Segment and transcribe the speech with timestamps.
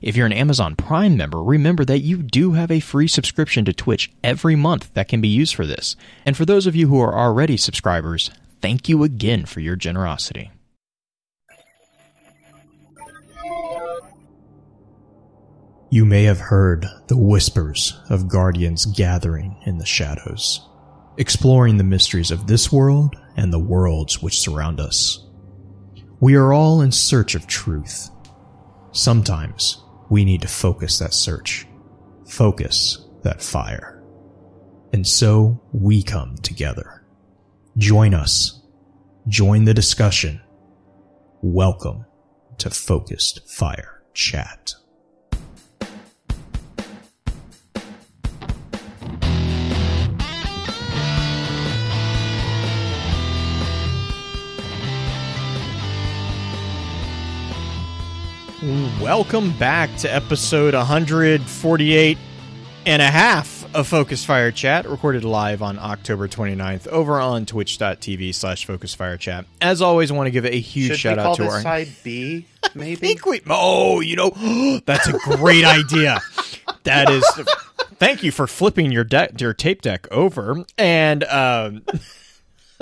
[0.00, 3.72] If you're an Amazon Prime member, remember that you do have a free subscription to
[3.72, 5.96] Twitch every month that can be used for this.
[6.26, 8.30] And for those of you who are already subscribers,
[8.60, 10.50] thank you again for your generosity.
[15.90, 20.66] You may have heard the whispers of guardians gathering in the shadows,
[21.18, 25.22] exploring the mysteries of this world and the worlds which surround us.
[26.18, 28.08] We are all in search of truth.
[28.94, 31.66] Sometimes we need to focus that search,
[32.28, 34.02] focus that fire.
[34.92, 37.02] And so we come together.
[37.78, 38.60] Join us.
[39.26, 40.42] Join the discussion.
[41.40, 42.04] Welcome
[42.58, 44.74] to Focused Fire Chat.
[59.02, 62.18] Welcome back to episode 148
[62.86, 68.32] and a half of Focus Fire Chat, recorded live on October 29th over on twitch.tv
[68.32, 69.46] slash Focus Fire Chat.
[69.60, 71.60] As always, I want to give a huge Should shout out to our.
[71.60, 72.94] side B, maybe?
[72.94, 73.40] think we.
[73.50, 74.30] Oh, you know,
[74.86, 76.20] that's a great idea.
[76.84, 77.24] That is.
[77.96, 81.82] Thank you for flipping your deck, your tape deck over, and um,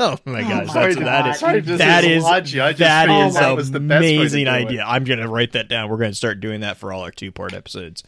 [0.02, 1.04] oh my gosh, my that's, God.
[1.04, 2.62] that is Sorry to that is dislodge you.
[2.62, 4.54] I just that figured that was the best amazing do it.
[4.54, 4.82] idea.
[4.82, 5.90] I'm gonna write that down.
[5.90, 8.02] We're gonna start doing that for all our two part episodes.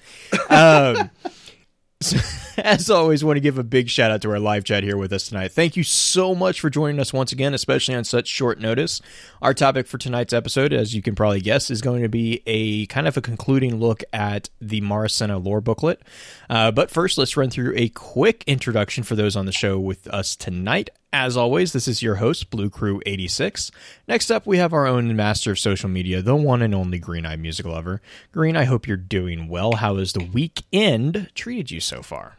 [0.49, 1.11] Um,
[2.01, 2.17] so,
[2.57, 5.13] as always, want to give a big shout out to our live chat here with
[5.13, 5.53] us tonight.
[5.53, 9.03] Thank you so much for joining us once again, especially on such short notice.
[9.43, 12.87] Our topic for tonight's episode, as you can probably guess, is going to be a
[12.87, 16.01] kind of a concluding look at the Marasenna lore booklet.
[16.49, 20.07] Uh, but first, let's run through a quick introduction for those on the show with
[20.07, 20.91] us tonight.
[21.13, 23.73] As always, this is your host, Blue Crew 86.
[24.07, 27.27] Next up, we have our own master of social media, the one and only Green
[27.27, 28.01] Eye Music Lover.
[28.31, 29.73] Green, I hope you're doing well.
[29.73, 32.39] How has the weekend treated you so far?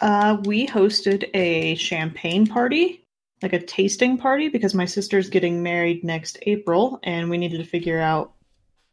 [0.00, 3.04] Uh, we hosted a champagne party,
[3.42, 7.64] like a tasting party, because my sister's getting married next April, and we needed to
[7.64, 8.32] figure out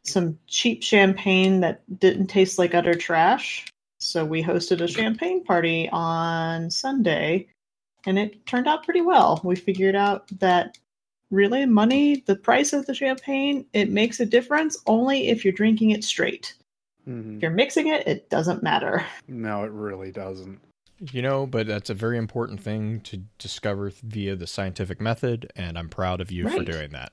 [0.04, 3.66] some cheap champagne that didn't taste like utter trash.
[3.98, 7.48] So we hosted a champagne party on Sunday,
[8.06, 9.40] and it turned out pretty well.
[9.42, 10.78] We figured out that
[11.32, 15.90] really money, the price of the champagne, it makes a difference only if you're drinking
[15.90, 16.54] it straight.
[17.08, 17.36] Mhm.
[17.36, 19.04] If you're mixing it, it doesn't matter.
[19.26, 20.60] No, it really doesn't.
[20.98, 25.78] You know, but that's a very important thing to discover via the scientific method, and
[25.78, 27.12] I'm proud of you for doing that.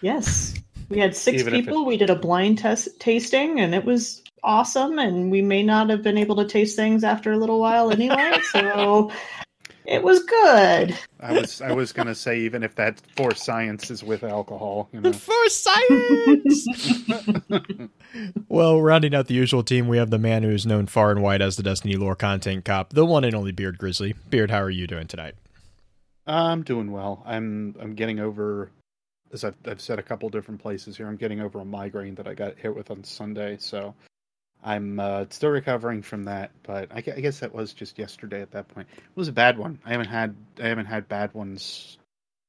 [0.00, 0.54] Yes.
[0.88, 1.84] We had six Even people.
[1.84, 6.02] We did a blind test tasting and it was awesome and we may not have
[6.02, 9.12] been able to taste things after a little while anyway, so
[9.90, 10.96] it was good.
[11.18, 15.00] I was I was gonna say even if that for science is with alcohol, you
[15.00, 15.12] know.
[15.12, 16.68] For science!
[18.48, 21.22] well, rounding out the usual team, we have the man who is known far and
[21.22, 24.14] wide as the Destiny lore content cop, the one and only Beard Grizzly.
[24.30, 25.34] Beard, how are you doing tonight?
[26.26, 27.22] I'm doing well.
[27.26, 28.70] I'm I'm getting over
[29.32, 32.28] as I've I've said a couple different places here, I'm getting over a migraine that
[32.28, 33.94] I got hit with on Sunday, so
[34.62, 38.50] I'm uh, still recovering from that, but I, I guess that was just yesterday at
[38.52, 38.88] that point.
[38.94, 39.78] It was a bad one.
[39.84, 41.98] I haven't had I haven't had bad ones.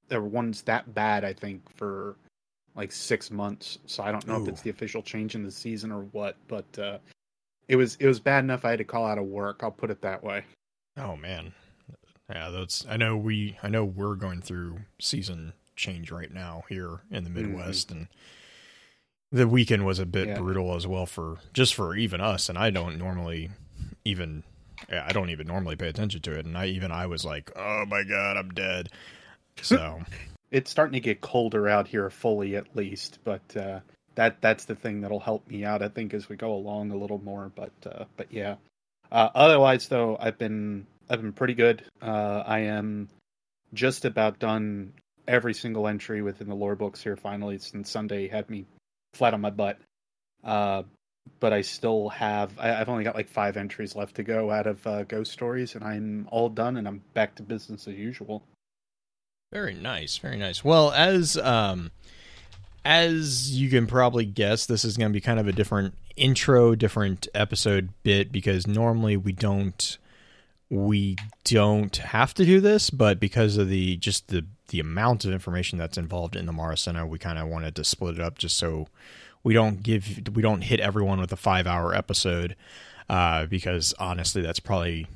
[0.09, 2.15] There were ones that bad I think for
[2.75, 3.79] like six months.
[3.85, 4.43] So I don't know Ooh.
[4.43, 6.97] if it's the official change in the season or what, but uh,
[7.67, 9.61] it was it was bad enough I had to call out of work.
[9.63, 10.43] I'll put it that way.
[10.97, 11.53] Oh man,
[12.29, 12.85] yeah, that's.
[12.89, 13.57] I know we.
[13.63, 18.07] I know we're going through season change right now here in the Midwest, and
[19.31, 20.37] the weekend was a bit Yeah.
[20.39, 22.49] brutal as well for just for even us.
[22.49, 23.49] And I don't normally
[24.05, 24.43] even.
[24.91, 27.85] I don't even normally pay attention to it, and I even I was like, oh
[27.85, 28.89] my god, I'm dead.
[29.61, 29.99] So
[30.51, 33.79] it's starting to get colder out here fully at least but uh
[34.15, 36.95] that that's the thing that'll help me out i think as we go along a
[36.95, 38.55] little more but uh but yeah
[39.11, 43.07] uh otherwise though i've been i've been pretty good uh i am
[43.73, 44.91] just about done
[45.27, 48.65] every single entry within the lore books here finally since sunday had me
[49.13, 49.77] flat on my butt
[50.43, 50.83] uh
[51.39, 54.67] but i still have I, i've only got like five entries left to go out
[54.67, 58.43] of uh, ghost stories and i'm all done and i'm back to business as usual
[59.51, 60.63] Very nice, very nice.
[60.63, 61.91] Well, as um
[62.85, 66.73] as you can probably guess, this is going to be kind of a different intro,
[66.73, 69.97] different episode bit because normally we don't
[70.71, 75.33] we don't have to do this, but because of the just the the amount of
[75.33, 78.57] information that's involved in the Marasenna, we kind of wanted to split it up just
[78.57, 78.87] so
[79.43, 82.55] we don't give we don't hit everyone with a five hour episode
[83.09, 85.07] uh, because honestly, that's probably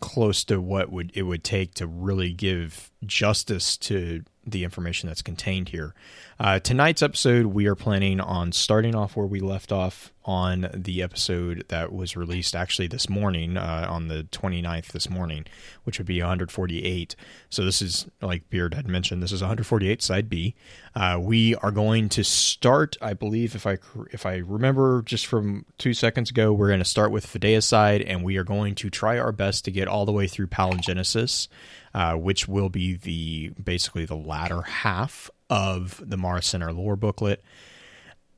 [0.00, 5.20] close to what would it would take to really give justice to the information that's
[5.20, 5.94] contained here.
[6.38, 11.02] Uh, tonight's episode, we are planning on starting off where we left off on the
[11.02, 15.44] episode that was released actually this morning, uh, on the 29th this morning,
[15.82, 17.16] which would be 148.
[17.50, 20.54] So this is, like Beard had mentioned, this is 148 side B.
[20.94, 23.78] Uh, we are going to start, I believe, if I
[24.12, 28.22] if I remember just from two seconds ago, we're going to start with Fideicide, and
[28.22, 31.48] we are going to try our best to get all the way through Palingenesis.
[31.92, 37.42] Uh, which will be the basically the latter half of the Marasenna lore booklet.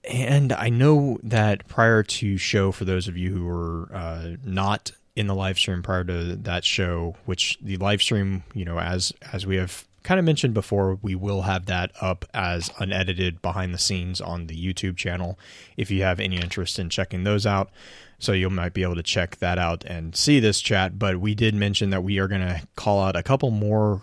[0.04, 4.92] And I know that prior to show, for those of you who were uh, not
[5.14, 9.12] in the live stream prior to that show, which the live stream, you know, as
[9.32, 13.72] as we have kind of mentioned before, we will have that up as unedited behind
[13.72, 15.38] the scenes on the YouTube channel
[15.76, 17.70] if you have any interest in checking those out.
[18.18, 20.98] So you might be able to check that out and see this chat.
[20.98, 24.00] But we did mention that we are going to call out a couple more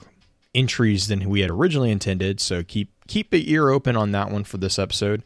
[0.53, 2.39] entries than we had originally intended.
[2.39, 5.23] So keep keep an ear open on that one for this episode.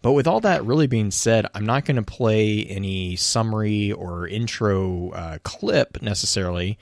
[0.00, 4.28] But with all that really being said, I'm not going to play any summary or
[4.28, 6.78] intro uh, clip necessarily.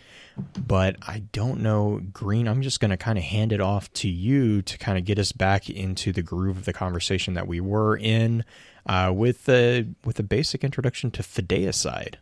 [0.67, 2.47] But I don't know, Green.
[2.47, 5.19] I'm just going to kind of hand it off to you to kind of get
[5.19, 8.45] us back into the groove of the conversation that we were in
[8.85, 12.17] uh, with the, with a basic introduction to Fideicide.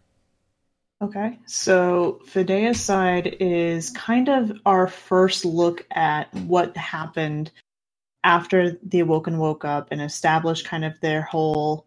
[1.02, 7.50] Okay, so Fideicide is kind of our first look at what happened
[8.24, 11.86] after the Awoken woke up and established kind of their whole,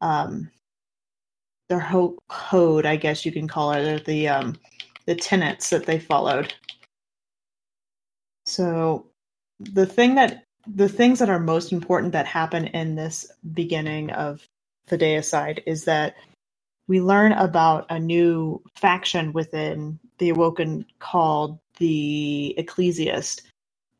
[0.00, 0.50] um,
[1.68, 4.56] their whole code, I guess you can call it, the um,
[5.06, 6.54] the tenets that they followed.
[8.46, 9.06] So
[9.58, 14.46] the thing that the things that are most important that happen in this beginning of
[14.88, 16.14] Fideicide is that
[16.88, 23.42] we learn about a new faction within the Awoken called the Ecclesiast.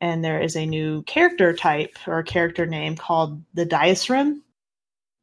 [0.03, 4.41] And there is a new character type or character name called the Diasrim.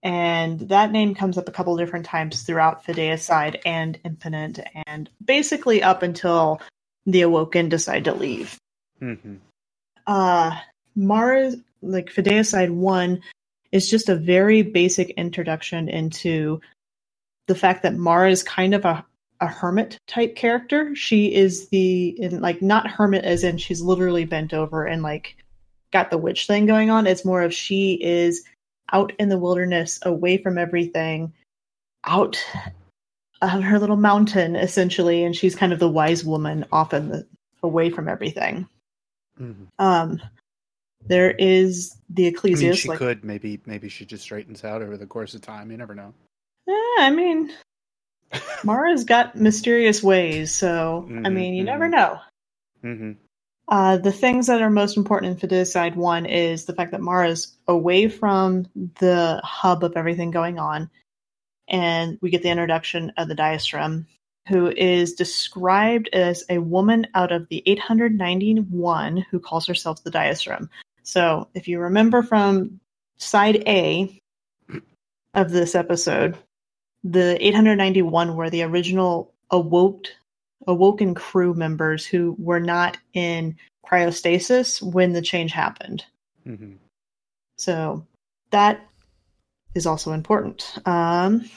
[0.03, 5.83] And that name comes up a couple different times throughout Fideicide and Infinite, and basically
[5.83, 6.63] up until
[7.05, 8.57] the Awoken decide to leave.
[9.03, 9.35] Mm-hmm.
[10.07, 10.57] Uh,
[10.97, 13.21] Mara, like Fideicide 1,
[13.73, 16.63] is just a very basic introduction into
[17.49, 19.05] the fact that Mara is kind of a,
[19.41, 20.95] a hermit type character.
[20.95, 25.37] She is the, in, like, not hermit as in she's literally bent over and, like,
[25.93, 27.07] got the witch thing going on.
[27.07, 28.45] It's more of she is
[28.93, 31.33] out in the wilderness, away from everything,
[32.05, 32.43] out
[33.43, 36.65] on her little mountain, essentially, and she's kind of the wise woman
[37.09, 37.27] the,
[37.63, 38.69] away from everything.
[39.41, 39.65] Mm-hmm.
[39.79, 40.21] Um,
[41.07, 42.27] there is the
[42.61, 45.41] I mean, she like, could maybe maybe she just straightens out over the course of
[45.41, 45.71] time.
[45.71, 46.13] You never know.
[46.69, 47.51] Eh, I mean,
[48.65, 51.91] Mara's got mysterious ways, so I Mhm, mean, you never mhm.
[51.91, 52.21] know.
[52.85, 53.13] Mm-hmm.
[53.69, 57.57] Uh, the things that are most important in Fideicide 1 is the fact that Mara's
[57.69, 58.67] away from
[58.99, 60.91] the hub of everything going on,
[61.69, 64.07] and we get the introduction of the Diastrum,
[64.49, 70.69] who is described as a woman out of the 891 who calls herself the Diastrum.
[71.03, 72.81] So, if you remember from
[73.19, 74.21] side A
[75.35, 76.37] of this episode,
[77.05, 80.07] the 891 were the original awoke
[80.67, 86.05] awoken crew members who were not in cryostasis when the change happened.
[86.47, 86.73] Mm-hmm.
[87.57, 88.07] So
[88.51, 88.87] that
[89.75, 90.79] is also important.
[90.87, 91.49] Um,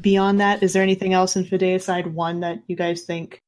[0.00, 3.40] beyond that, is there anything else in Fideicide 1 that you guys think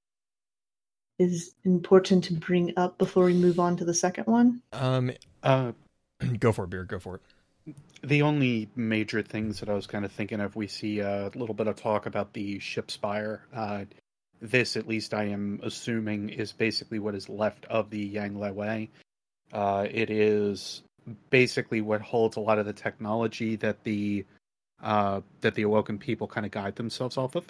[1.19, 4.63] is important to bring up before we move on to the second one?
[4.73, 5.11] Um,
[5.43, 5.73] Uh,
[6.39, 6.89] go for it, Beard.
[6.89, 7.23] Go for it.
[8.03, 11.55] The only major things that I was kind of thinking of, we see a little
[11.55, 13.43] bit of talk about the ship spire.
[13.53, 13.85] Uh,
[14.41, 18.89] this, at least, I am assuming, is basically what is left of the Yang Liwei.
[19.53, 20.83] Uh, it is
[21.31, 24.25] basically what holds a lot of the technology that the
[24.83, 27.47] uh, that the awoken people kind of guide themselves off of.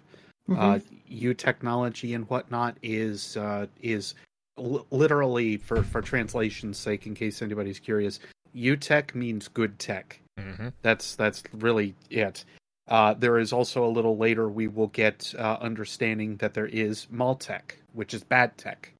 [0.57, 4.15] Uh, U technology and whatnot is uh, is
[4.57, 8.19] l- literally for for translation's sake, in case anybody's curious.
[8.53, 10.21] U tech means good tech.
[10.39, 10.69] Mm-hmm.
[10.83, 12.45] That's that's really it.
[12.87, 17.07] Uh, there is also a little later we will get uh, understanding that there is
[17.13, 18.93] Maltech, which is bad tech,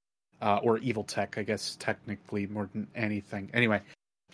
[0.43, 3.49] uh, or evil tech, I guess technically more than anything.
[3.55, 3.81] Anyway,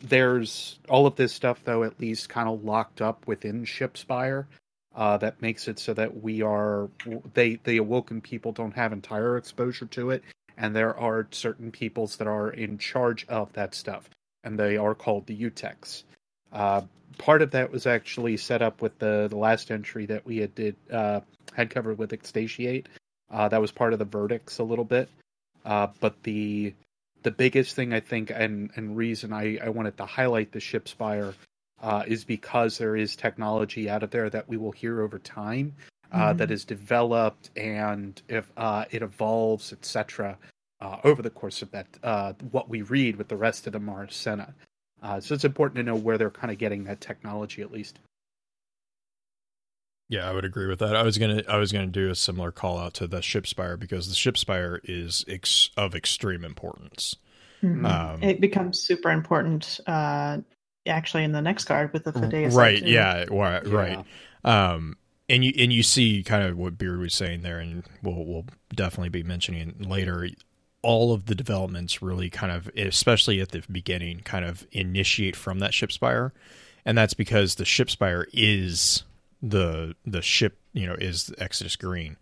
[0.03, 4.47] there's all of this stuff though, at least kind of locked up within Shipspire.
[4.95, 6.89] uh, that makes it so that we are
[7.35, 10.23] they the awoken people don't have entire exposure to it,
[10.57, 14.09] and there are certain peoples that are in charge of that stuff,
[14.45, 16.05] and they are called the Utex.
[16.53, 16.83] Uh,
[17.19, 20.55] part of that was actually set up with the the last entry that we had
[20.55, 21.21] did uh,
[21.55, 22.87] had covered with Ecstasiate.
[23.31, 25.09] Uh, that was part of the verdicts a little bit,
[25.65, 26.75] uh, but the
[27.23, 30.89] the biggest thing I think and and reason I, I wanted to highlight the ship
[30.89, 31.35] spire
[31.83, 35.75] uh, is because there is technology out of there that we will hear over time
[36.13, 36.39] uh, Mhm.
[36.39, 40.39] that is developed and if uh, it evolves, etc.
[40.81, 43.79] Uh, over the course of that, uh, what we read with the rest of the
[43.79, 44.53] Marasenna.
[45.03, 48.01] Uh, so it's important to know where they're kind of getting that technology, at least.
[50.09, 50.95] Yeah, I would agree with that.
[50.97, 53.77] I was gonna I was gonna do a similar call out to the ship spire
[53.77, 57.17] because the ship spire is ex- of extreme importance.
[57.63, 57.91] Mhm.
[57.91, 60.39] Um, it becomes super important uh,
[60.87, 62.79] actually in the next card with the Fideicide, right?
[62.79, 62.91] too.
[62.91, 63.67] Yeah, right.
[63.67, 63.75] Yeah.
[63.75, 64.05] right.
[64.45, 68.25] Um, and you and you see kind of what Beard was saying there, and we'll
[68.27, 70.29] we'll definitely be mentioning later.
[70.85, 75.59] All of the developments really kind of, especially at the beginning, kind of initiate from
[75.61, 76.33] that ship spire,
[76.85, 79.03] and that's because the ship spire is
[79.43, 82.17] the the ship, you know, is Exodus Green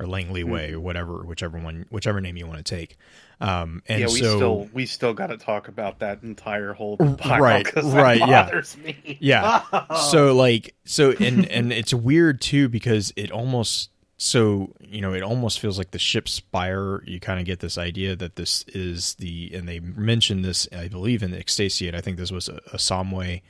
[0.00, 2.96] or Langley Way, or whatever, whichever one, whichever name you want to take.
[3.40, 6.96] Um, and yeah, we so still we still got to talk about that entire whole
[6.96, 8.62] pile right, right, yeah.
[8.82, 9.18] me.
[9.20, 9.62] Yeah.
[10.10, 15.22] so like so and and it's weird too because it almost so you know it
[15.22, 19.14] almost feels like the ship spire you kind of get this idea that this is
[19.14, 22.56] the and they mentioned this i believe in the Ecstasiate i think this was a,
[22.72, 23.40] a somway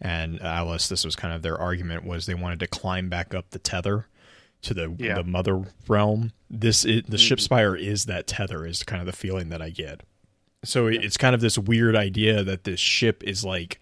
[0.00, 3.50] and alice this was kind of their argument was they wanted to climb back up
[3.50, 4.06] the tether
[4.62, 5.14] to the Yeah.
[5.14, 7.42] the mother realm this is, the ship Mhm.
[7.42, 10.00] spire is that tether is kind of the feeling that i get
[10.64, 13.78] so it- it's kind of this weird idea that this ship is like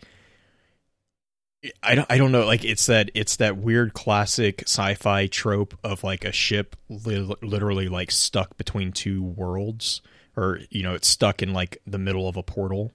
[1.83, 6.05] I don't, I don't know like it's that it's that weird classic sci-fi trope of
[6.05, 10.03] like a ship li- literally like stuck between two worlds
[10.37, 12.93] or you know it's stuck in like the middle of a portal.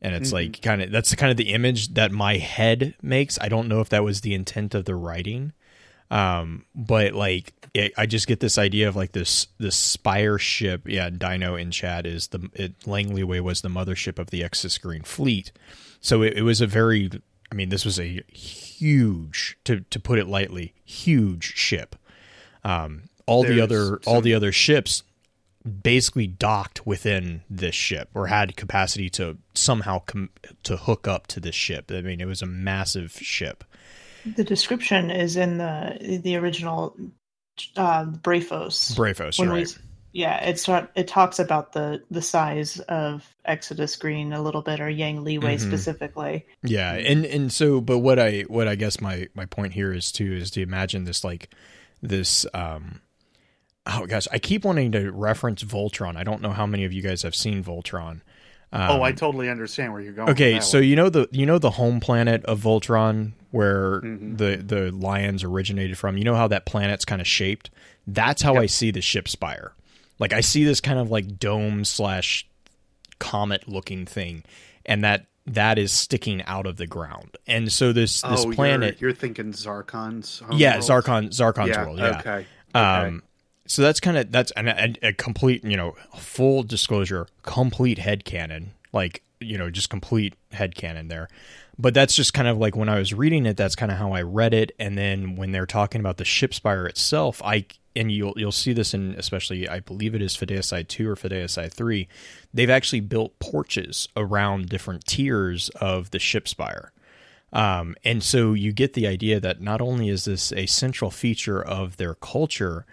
[0.00, 0.34] And it's Mhm.
[0.34, 3.36] like kind of that's kind of the image that my head makes.
[3.40, 5.52] I don't know if that was the intent of the writing
[6.10, 10.82] um but like it, i just get this idea of like this this spire ship.
[10.88, 14.80] Yeah dino in chat is the it, langley way was the mothership of the exis
[14.80, 15.52] green fleet.
[16.00, 17.10] So it, it was a very
[17.50, 21.96] i mean this was a huge to to put it lightly huge ship
[22.64, 25.02] um all the There's other all the other ships
[25.82, 30.30] basically docked within this ship or had capacity to somehow com-
[30.62, 33.64] to hook up to this ship i mean it was a massive ship
[34.36, 36.96] The description is in the the original
[37.76, 38.94] uh, Brafos.
[38.94, 39.78] Brafos, When you're we- right.
[40.18, 44.80] Yeah, it's not- it talks about the the size of Exodus Green a little bit,
[44.80, 45.60] or Yang Liwei Mhm.
[45.60, 46.44] specifically.
[46.64, 50.10] Yeah, and and so, but what I what I guess my my point here is
[50.10, 51.50] too is to imagine this like
[52.02, 52.46] this.
[52.52, 53.00] um
[53.86, 56.16] Oh gosh, I keep wanting to reference Voltron.
[56.16, 58.20] I don't know how many of you guys have seen Voltron.
[58.70, 60.28] Um, oh, I totally understand where you're going.
[60.30, 60.88] Okay, with that so one.
[60.88, 64.36] you know the you know the home planet of Voltron where Mhm.
[64.36, 66.18] the the lions originated from.
[66.18, 67.70] You know how that planet's kind of shaped.
[68.06, 68.62] That's how Yep.
[68.62, 69.72] I see the ship spire.
[70.18, 72.46] Like I see this kind of like dome slash
[73.18, 74.44] comet looking thing,
[74.86, 77.36] and that that is sticking out of the ground.
[77.46, 80.40] And so this this oh, planet, You're, you're thinking Zarkon's.
[80.40, 80.84] home yeah, world?
[80.84, 82.18] Zarkon Zarkon's Yeah, world, yeah.
[82.20, 82.46] Okay.
[82.74, 83.22] Um,
[83.66, 88.24] so that's kind of that's an, a, a complete, you know, full disclosure, complete head
[88.24, 91.28] canon, like you know, just complete head canon there.
[91.78, 94.12] But that's just kind of like when I was reading it, that's kind of how
[94.12, 94.72] I read it.
[94.80, 98.72] And then when they're talking about the ship spire itself, I and you'll you'll see
[98.72, 102.08] this in especially I believe it is Fideicide two or Fideicide three,
[102.52, 106.92] they've actually built porches around different tiers of the ship spire.
[107.52, 111.62] Um, and so you get the idea that not only is this a central feature
[111.62, 112.84] of their culture,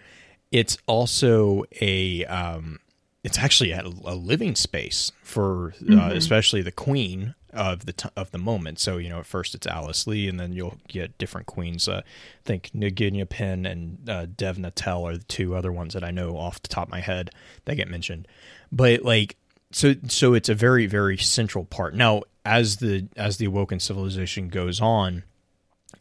[0.50, 2.78] it's also a um,
[3.26, 6.16] it's actually a, a living space for uh, Mhm.
[6.16, 8.78] especially the queen of the t- of the moment.
[8.78, 11.88] So you know, at first it's Alice Lee, and then you'll get different queens.
[11.88, 16.04] Uh, I think Nagina Penn and uh, Devna Tell are the two other ones that
[16.04, 17.30] I know off the top of my head
[17.64, 18.28] that get mentioned.
[18.70, 19.36] But like
[19.72, 24.48] so so it's a very very central part now as the as the awoken civilization
[24.48, 25.24] goes on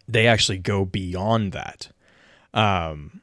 [0.08, 1.89] they actually go beyond that
[2.53, 3.22] um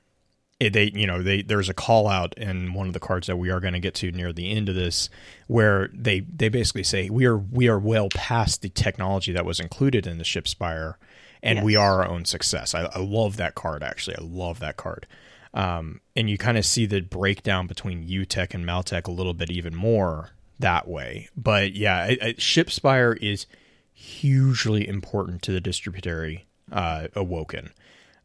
[0.69, 3.51] they you know they there's a call out in one of the cards that we
[3.51, 5.09] are going to get to near the end of this
[5.47, 9.61] where they they basically say we are we are well past the technology that was
[9.61, 10.99] included in the ship spire
[11.43, 14.77] and we are our own success I, I love that card actually i love that
[14.77, 15.07] card
[15.55, 19.51] um, and you kind of see the breakdown between UTech and Maltech a little bit
[19.51, 21.29] even more that way.
[21.37, 23.47] But yeah, it, it, Shipspire is
[23.93, 27.71] hugely important to the distributary uh, Awoken.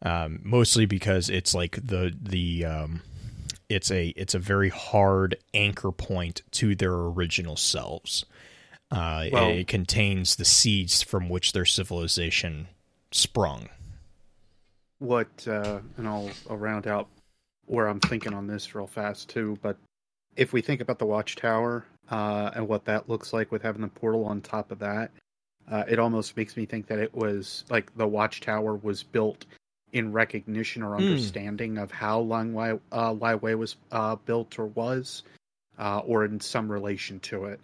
[0.02, 3.02] Um, mostly because it's like the the um,
[3.70, 8.26] it's a it's a very hard anchor point to their original selves.
[8.92, 12.68] Uh, Well- it, it contains the seeds from which their civilization
[13.12, 13.70] sprung.
[15.00, 17.08] what uh and I'll, I'll round out
[17.66, 19.78] where I'm thinking on this real fast too, but
[20.36, 23.88] if we think about the watchtower uh and what that looks like with having the
[23.90, 25.12] portal on top of that,
[25.70, 29.46] uh it almost makes me think that it was like the watchtower was built
[29.94, 31.02] in recognition or Hmm.
[31.04, 35.24] understanding of how Lang Wai uh Lai Wei was uh built or was,
[35.80, 37.60] uh or in some relation to it.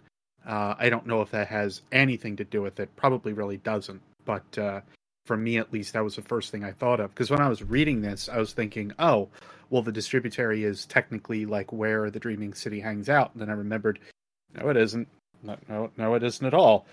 [0.46, 2.94] Uh I don't know if that has anything to do with it.
[2.96, 4.02] Probably really doesn't.
[4.24, 4.80] But uh
[5.26, 7.48] for me at least that was the first thing i thought of because when i
[7.48, 9.26] was reading this i was thinking oh
[9.70, 13.54] well the distributary is technically like where the dreaming city hangs out and then i
[13.54, 13.98] remembered
[14.54, 15.08] no it isn't
[15.44, 16.86] no no, no it isn't at all.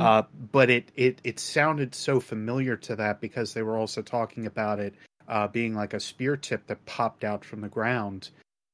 [0.00, 0.22] Uh,
[0.52, 4.78] but it, it it sounded so familiar to that because they were also talking about
[4.78, 4.94] it
[5.28, 8.30] uh, being like a spear tip that popped out from the ground.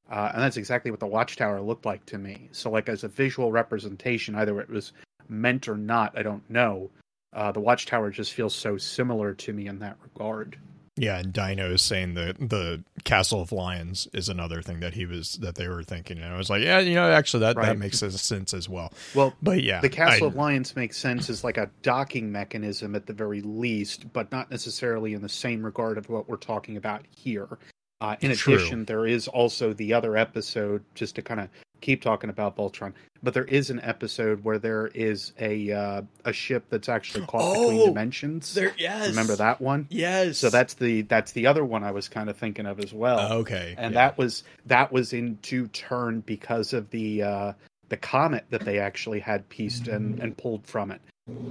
[0.09, 2.49] Uh, and that's exactly what the watchtower looked like to me.
[2.51, 4.93] So like as a visual representation either it was
[5.29, 6.89] meant or not i don't know.
[7.33, 10.57] Uh, the watchtower just feels so similar to me in that regard
[10.95, 15.07] Yeah, and Dino is saying the the Castle of Lions is another thing that he
[15.07, 16.19] was that they were thinking.
[16.19, 17.77] And I was like, yeah, you know, actually that that Right.
[17.77, 18.93] makes sense as well.
[19.15, 22.93] well But yeah, the castle I- of lions makes sense as like a docking mechanism
[22.95, 26.77] at the very least but not necessarily in the same regard of what we're talking
[26.77, 27.57] about here
[28.03, 28.55] uh, in True.
[28.55, 31.47] addition there is also the other episode just to kind of
[31.81, 32.93] keep talking about voltron
[33.23, 37.53] but there is an episode where there is a uh, a ship that's actually caught
[37.53, 39.09] between Oh, dimensions There, yes.
[39.09, 40.37] remember that one Yes.
[40.37, 43.19] so that's the that's the other one i was kind of thinking of as well
[43.19, 43.75] Uh, okay.
[43.77, 44.07] and yeah.
[44.07, 47.53] that was that was into turn because of the uh,
[47.89, 50.99] the comet that they actually had pieced and, and pulled from it.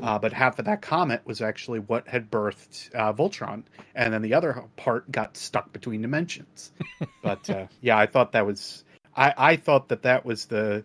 [0.03, 3.63] Uh, but half of that comet was actually what had birthed uh, Voltron,
[3.95, 6.73] and then the other part got stuck between dimensions.
[7.23, 8.85] but uh, yeah, I thought that was
[9.17, 10.85] I, I thought that that was the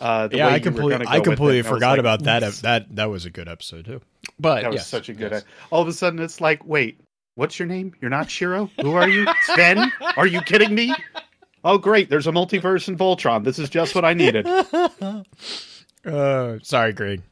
[0.00, 2.42] uh, the yeah, way I completely, I completely I was forgot like, about that.
[2.62, 4.00] That that was a good episode too.
[4.40, 5.30] But That was yes, such a good.
[5.32, 5.44] yes.
[5.70, 6.98] All of a sudden, it's like, wait,
[7.34, 7.94] what's your name?
[8.00, 8.70] You're not Shiro.
[8.80, 9.26] Who are you?
[9.44, 9.92] Sven?
[10.16, 10.94] Are you kidding me?
[11.62, 12.08] Oh, great!
[12.08, 13.44] There's a multiverse in Voltron.
[13.44, 14.46] This is just what I needed.
[16.06, 17.22] uh, sorry, Greg.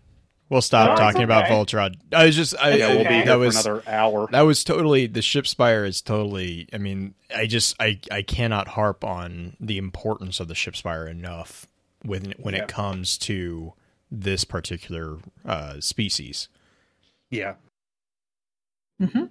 [0.51, 1.53] We'll stop No, it's talking about okay.
[1.55, 1.97] Voltron.
[2.13, 3.15] I was just, I, Yeah, we'll be okay.
[3.17, 4.29] here that for was another hour.
[4.33, 6.69] that was totally the ship spire is totally.
[6.73, 11.07] I mean, I just, I, I cannot harp on the importance of the ship spire
[11.07, 11.67] enough
[12.03, 12.63] when when Yeah.
[12.63, 13.75] it comes to
[14.11, 16.49] this particular uh, species.
[17.31, 17.55] Yeah.
[19.01, 19.25] Mm-hmm.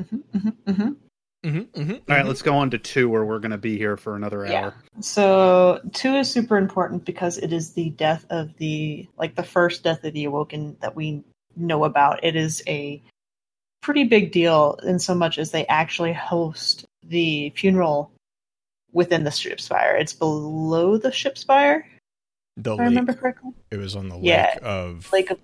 [0.00, 0.48] Mm-hmm.
[0.70, 0.92] Mm-hmm.
[1.46, 1.58] Mm-hmm.
[1.58, 3.96] Mm-hmm, mm-hmm, All right, let's go on to two, where we're going to be here
[3.96, 4.60] for another Yeah.
[4.62, 4.74] hour.
[5.00, 9.84] So two is super important because it is the death of the like the first
[9.84, 11.22] death of the awoken that we
[11.54, 12.24] know about.
[12.24, 13.00] It is a
[13.80, 18.10] pretty big deal in so much as they actually host the funeral
[18.92, 19.94] within the ship spire.
[19.96, 21.86] It's below the ship spire,
[22.56, 23.52] The if I remember correctly.
[23.70, 24.50] It was on the Yeah.
[24.54, 25.38] lake of Lake of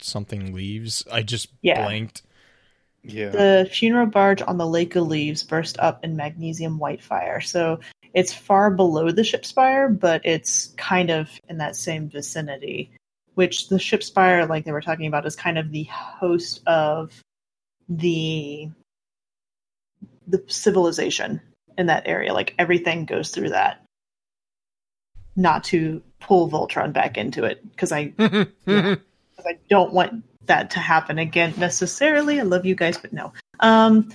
[0.00, 1.04] something leaves.
[1.10, 1.84] I just Yeah.
[1.84, 2.22] blanked.
[3.04, 3.30] Yeah.
[3.30, 7.40] the funeral barge on the Lake of Leaves burst up in magnesium white fire.
[7.40, 7.80] So
[8.14, 12.90] it's far below the ship spire, but it's kind of in that same vicinity.
[13.34, 17.18] Which the ship spire, like they were talking about, is kind of the host of
[17.88, 18.68] the
[20.26, 21.40] the civilization
[21.78, 22.34] in that area.
[22.34, 23.82] Like everything goes through that.
[25.34, 28.12] Not to pull Voltron back into it because I
[28.66, 28.96] yeah.
[29.44, 32.40] I don't want that to happen again necessarily.
[32.40, 33.32] I love you guys, but no.
[33.60, 34.12] Um,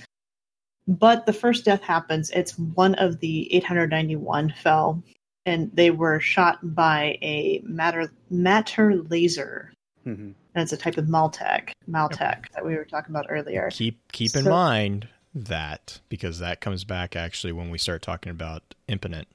[0.86, 2.30] but the first death happens.
[2.30, 5.02] It's one of the 891 fell,
[5.46, 9.72] and they were shot by a matter matter laser,
[10.06, 10.34] Mhm.
[10.54, 13.68] and it's a type of Maltech Maltech that we were talking about earlier.
[13.70, 18.74] keep keep in mind that because that comes back actually when we start talking about
[18.88, 19.28] impotent.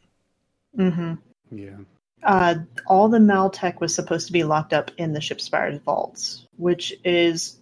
[0.78, 1.14] Mm-hmm.
[1.56, 1.78] Yeah.
[2.24, 2.56] uh,
[2.88, 7.60] all the Maltech was supposed to be locked up in the Shipspire's vaults, which is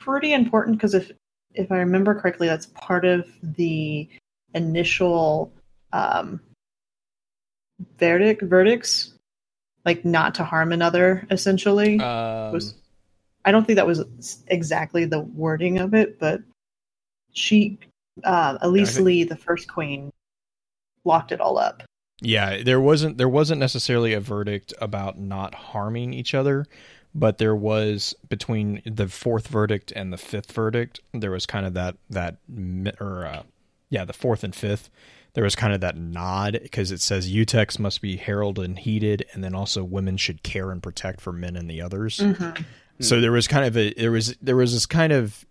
[0.00, 1.10] pretty important because if
[1.54, 4.08] if I remember correctly, that's part of the
[4.54, 5.52] initial
[5.92, 6.40] um,
[7.98, 9.14] verdict verdicts,
[9.84, 11.26] like not to harm another.
[11.30, 12.74] Essentially, Um, was
[13.44, 16.40] I don't think that was exactly the wording of it, but
[17.32, 17.78] she,
[18.24, 20.10] uh, Elise think- Lee, the first queen,
[21.04, 21.82] locked it all up.
[22.20, 26.64] yeah, there wasn't there wasn't necessarily a verdict about not harming each other,
[27.14, 31.74] but there was between the fourth verdict and the fifth verdict, there was kind of
[31.74, 32.38] that that
[33.00, 33.42] or uh,
[33.90, 34.90] yeah, the fourth and fifth.
[35.34, 39.26] There was kind of that nod because it says Utex must be heralded and heeded,
[39.32, 42.18] and then also women should care and protect for men and the others.
[42.18, 42.62] Mm-hmm.
[43.00, 45.44] So there was kind of a there was there was this kind of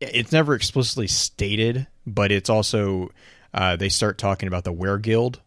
[0.00, 3.10] it's never explicitly stated, but it's also
[3.54, 5.38] uh, they start talking about the Weregild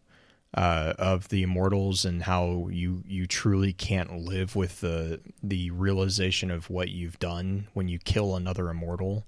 [0.56, 6.50] uh, of the immortals and how you you truly can't live with the the realization
[6.50, 9.26] of what you've done when you kill another immortal.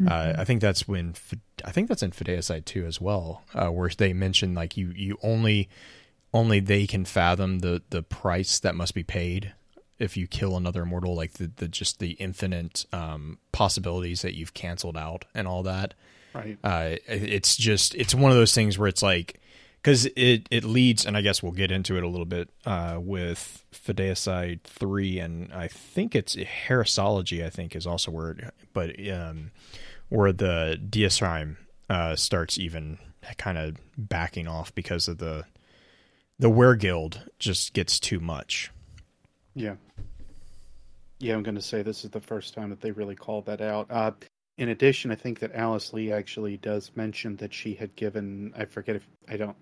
[0.00, 0.40] Uh, Mm-hmm.
[0.40, 1.14] I think that's when
[1.64, 5.18] I think that's in Fideicide too as well, uh, where they mention like you you
[5.22, 5.68] only
[6.32, 9.54] only they can fathom the the price that must be paid
[9.98, 14.54] if you kill another immortal, like the, the just the infinite um, possibilities that you've
[14.54, 15.94] canceled out and all that.
[16.32, 16.58] Right.
[16.62, 19.40] Uh, it's just it's one of those things where it's like
[19.88, 22.98] because it it leads, and I guess we'll get into it a little bit uh,
[23.00, 27.42] with Fideicide three, and I think it's Heresiology.
[27.42, 29.50] I think is also where, it, but um,
[30.10, 31.56] where the Diasrime
[31.88, 32.98] uh, starts even
[33.38, 35.44] kind of backing off because of the
[36.38, 38.70] the Weregild just gets too much.
[39.54, 39.76] Yeah.
[41.18, 43.62] Yeah, I'm going to say this is the first time that they really called that
[43.62, 43.86] out.
[43.90, 44.12] Uh,
[44.58, 48.66] in addition, I think that Alice Lee actually does mention that she had given, I
[48.66, 49.56] forget if, I don't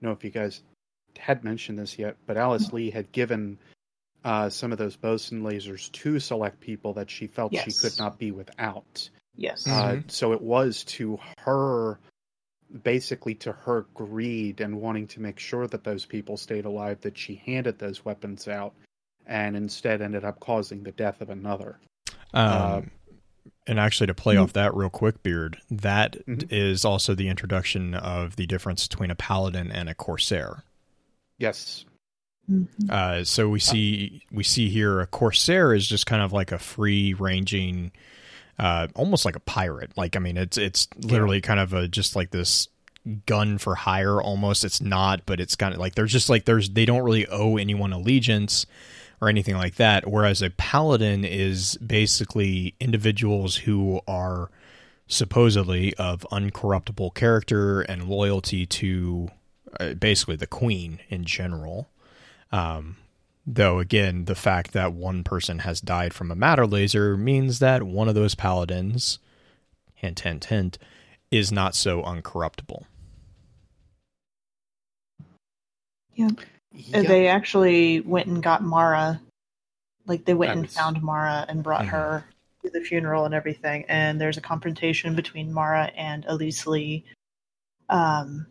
[0.00, 0.62] know if you guys
[1.18, 3.58] had mentioned this yet, but Alice Lee had given
[4.24, 8.18] uh, some of those boson lasers to select people that she felt she could not
[8.18, 9.08] be without.
[9.36, 9.66] Yes.
[9.66, 11.98] Uh, so it was to her,
[12.82, 17.16] basically to her greed and wanting to make sure that those people stayed alive, that
[17.16, 18.74] she handed those weapons out
[19.26, 21.78] and instead ended up causing the death of another.
[22.34, 22.90] Um,
[23.66, 24.42] and actually, to play Mhm.
[24.42, 26.84] off that real quick, Beard, that is Mhm.
[26.88, 30.64] also the introduction of the difference between a paladin and a corsair.
[31.38, 31.84] Yes.
[32.50, 32.90] Mhm.
[32.90, 36.58] Uh, so we see we see here a corsair is just kind of like a
[36.58, 37.92] free ranging,
[38.58, 39.92] uh, almost like a pirate.
[39.96, 42.68] Like I mean, it's it's literally kind of a just like this
[43.26, 44.64] gun for hire almost.
[44.64, 47.56] It's not, but it's kind of like there's just like there's they don't really owe
[47.58, 48.64] anyone allegiance
[49.20, 50.08] or anything like that.
[50.08, 54.50] Whereas a paladin is basically individuals who are
[55.06, 59.28] supposedly of uncorruptible character and loyalty to
[59.80, 61.88] uh, basically the queen in general.
[62.52, 62.96] Um,
[63.46, 67.82] though again, the fact that one person has died from a matter laser means that
[67.82, 69.18] one of those paladins,
[69.94, 70.78] hint, hint, hint,
[71.30, 72.84] is not so uncorruptible.
[76.14, 76.30] Yeah.
[76.72, 77.02] Yeah.
[77.02, 79.20] They actually went and got Mara.
[80.06, 81.88] Like they went That and was- found Mara and brought Mhm.
[81.88, 82.24] her
[82.64, 83.84] to the funeral and everything.
[83.88, 87.04] And there's a confrontation between Mara and Elise Lee.
[87.88, 88.46] Um.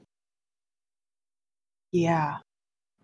[1.91, 2.37] Yeah.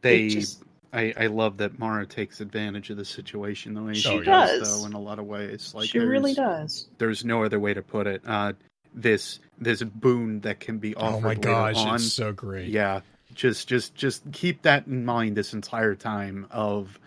[0.02, 4.02] they just- I, I love that Mara takes advantage of the situation the way She
[4.02, 4.60] she, does.
[4.60, 5.74] does, though, in a lot of ways.
[5.74, 6.88] Like she really does.
[7.00, 8.22] There's no other way to put it.
[8.26, 8.54] Uh,
[8.94, 11.14] this this boon that can be offered.
[11.48, 12.00] Oh offered later on.
[12.00, 12.68] so great.
[12.68, 13.00] Yeah,
[13.34, 17.00] just just just keep that in mind this entire time of,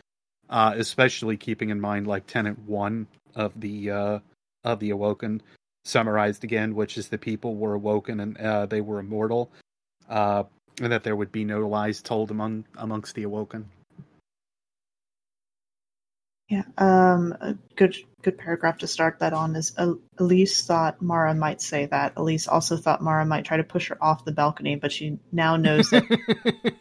[0.50, 4.18] uh, especially keeping in mind like tenant one of the uh,
[4.64, 5.42] of the awoken
[5.84, 9.50] summarized again, which is the people were awoken and uh, they were immortal,
[10.08, 10.42] uh,
[10.80, 13.68] and that there would be no lies told among amongst the awoken.
[16.48, 16.62] Yeah.
[16.78, 17.32] Um.
[17.40, 19.72] A good good paragraph to start that on is
[20.18, 22.12] Elise thought Mara might say that.
[22.16, 25.56] Elise also thought Mara might try to push her off the balcony, but she now
[25.56, 26.04] knows that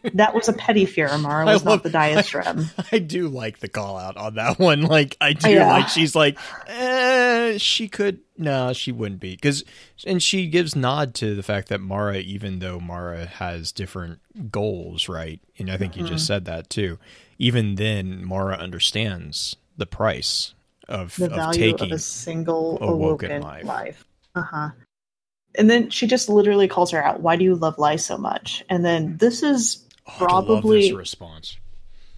[0.14, 1.06] that was a petty fear.
[1.18, 2.66] Mara was love- not the diatrem.
[2.92, 4.82] I do like the call out on that one.
[4.86, 5.68] Like I do Yeah.
[5.68, 9.64] like she's like, eh, she could no, she wouldn't be because,
[10.06, 14.20] and she gives nod to the fact that Mara, even though Mara has different
[14.52, 15.40] goals, right?
[15.58, 16.98] And I think you just said that too.
[17.38, 20.54] Even then, Mara understands the price
[20.88, 21.92] of, the of value taking.
[21.92, 23.64] of a single awoken awoken, life.
[23.64, 24.04] life.
[24.34, 24.70] Uh huh.
[25.58, 27.20] And then she just literally calls her out.
[27.20, 28.64] Why do you love lies so much?
[28.68, 31.56] And then this is Oh, probably- this response.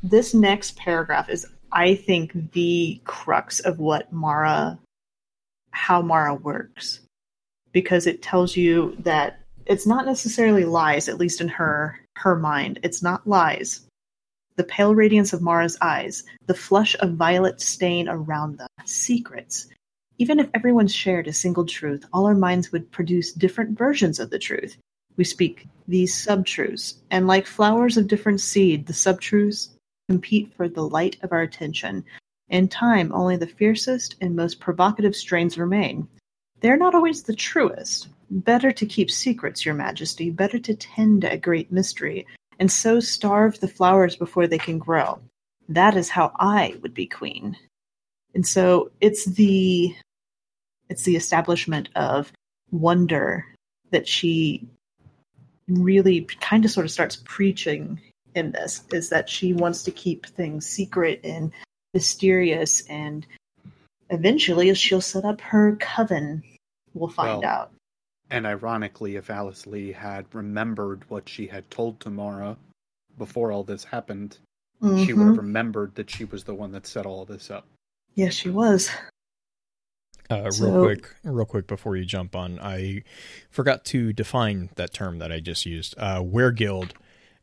[0.02, 4.78] this next paragraph is, I think, the crux of what Mara,
[5.70, 7.00] how Mara works,
[7.72, 12.80] because it tells you that it's not necessarily lies, at least in her her mind.
[12.82, 13.82] It's not lies.
[14.58, 19.68] The pale radiance of Mara's eyes, the flush of violet stain around them, secrets.
[20.18, 24.30] Even if everyone shared a single truth, all our minds would produce different versions of
[24.30, 24.76] the truth.
[25.16, 29.68] We speak these subtruths, and like flowers of different seed, the subtruths
[30.08, 32.04] compete for the light of our attention.
[32.48, 36.08] In time, only the fiercest and most provocative strains remain.
[36.62, 38.08] They are not always the truest.
[38.28, 42.26] Better to keep secrets, Your Majesty, better to tend a great mystery,
[42.58, 45.20] and so starve the flowers before they can grow.
[45.68, 47.56] That is how I would be queen.
[48.34, 49.94] And so it's the
[50.88, 52.32] it's the establishment of
[52.70, 53.44] wonder
[53.90, 54.66] that she
[55.68, 58.00] really kind of sort of starts preaching
[58.34, 61.52] in this is that she wants to keep things secret and
[61.92, 63.26] mysterious and
[64.10, 66.42] eventually she'll set up her coven.
[66.94, 67.72] We'll find Well, out.
[68.30, 72.56] And ironically, if Alice Lee had remembered what she had told Tamara
[73.16, 74.38] before all this happened,
[74.96, 75.28] she would Mhm.
[75.28, 77.66] have remembered that she was the one that set all this up.
[78.14, 78.90] Yes, she was.
[80.30, 83.02] Uh, real quick, real quick before you jump on, I
[83.50, 85.94] forgot to define that term that I just used.
[85.96, 86.90] Uh, Weregild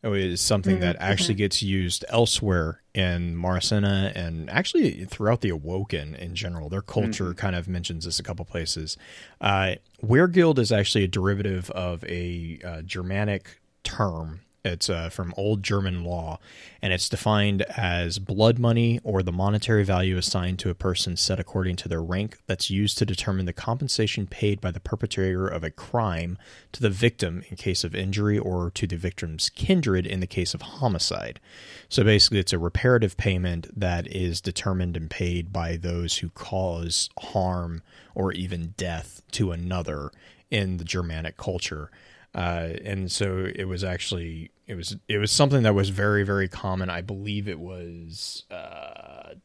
[0.04, 1.02] is something that Mhm.
[1.02, 6.70] actually gets used elsewhere in Marasenna and actually throughout the Awoken in general.
[6.70, 7.38] Their culture Mhm.
[7.38, 8.98] kind of mentions this a couple places.
[9.42, 14.42] Uh, Weregild is actually a derivative of a uh, Germanic term.
[14.66, 16.40] It's uh, from Old German law,
[16.82, 21.40] and it's defined as blood money or the monetary value assigned to a person set
[21.40, 25.64] according to their rank that's used to determine the compensation paid by the perpetrator of
[25.64, 26.40] a crime
[26.72, 30.56] to the victim in case of injury or to the victim's kindred in the case
[30.56, 31.40] of homicide.
[31.88, 37.12] So basically, it's a reparative payment that is determined and paid by those who cause
[37.20, 37.84] harm
[38.16, 40.10] or even death to another
[40.50, 41.92] in the Germanic culture.
[42.34, 46.48] Uh, and so it was actually it was it was something that was very very
[46.48, 46.90] common.
[46.90, 49.36] I believe it was uh,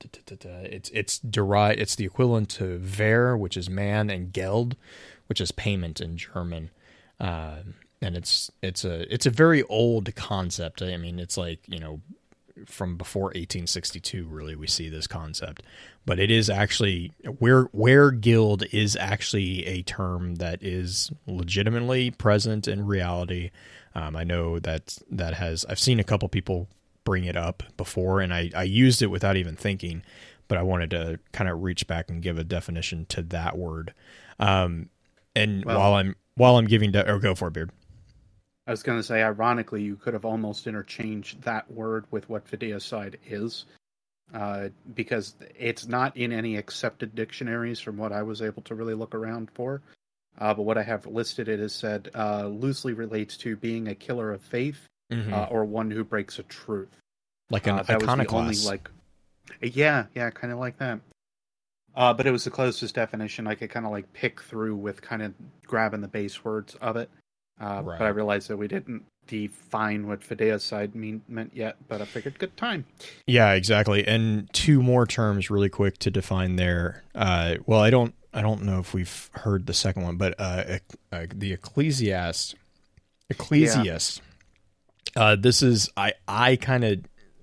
[0.42, 4.76] it's it's derived it's the equivalent to ver, which is man, and Geld,
[5.26, 6.70] which is payment in German.
[7.18, 7.56] Uh,
[8.00, 10.80] and it's it's a it's a very old concept.
[10.80, 12.00] I mean, it's like you know
[12.66, 15.62] from before 1862 really we see this concept
[16.04, 22.68] but it is actually where where guild is actually a term that is legitimately present
[22.68, 23.50] in reality
[23.94, 26.68] um, i know that that has i've seen a couple people
[27.04, 30.02] bring it up before and i i used it without even thinking
[30.48, 33.94] but i wanted to kind of reach back and give a definition to that word
[34.38, 34.88] um
[35.34, 37.70] and Well- while i'm while i'm giving de- or go for it beard
[38.66, 42.48] I was going to say, ironically, you could have almost interchanged that word with what
[42.48, 43.64] fideicide is,
[44.32, 48.94] uh, because it's not in any accepted dictionaries from what I was able to really
[48.94, 49.82] look around for.
[50.40, 53.94] Uh, but what I have listed it as said uh, loosely relates to being a
[53.94, 55.32] killer of faith Mhm.
[55.32, 56.88] uh, or one who breaks a truth.
[57.50, 58.88] like an Uh, was the only like,
[59.60, 61.00] yeah, yeah, kind of like that.
[61.96, 65.02] Uh, but it was the closest definition I could kind of like pick through with
[65.02, 65.34] kind of
[65.66, 67.10] grabbing the base words of it.
[67.60, 71.76] Uh, But I realized that we didn't define what fideicide mean meant yet.
[71.88, 72.86] But I figured, good time.
[73.26, 74.06] Yeah, exactly.
[74.06, 77.02] And two more terms really quick to define there.
[77.14, 80.78] Uh, well, I don't I don't know if we've heard the second one, but uh,
[81.12, 82.54] uh, the ecclesiast
[83.32, 84.20] ecclesiast.
[85.16, 86.98] Uh, this is I I kind of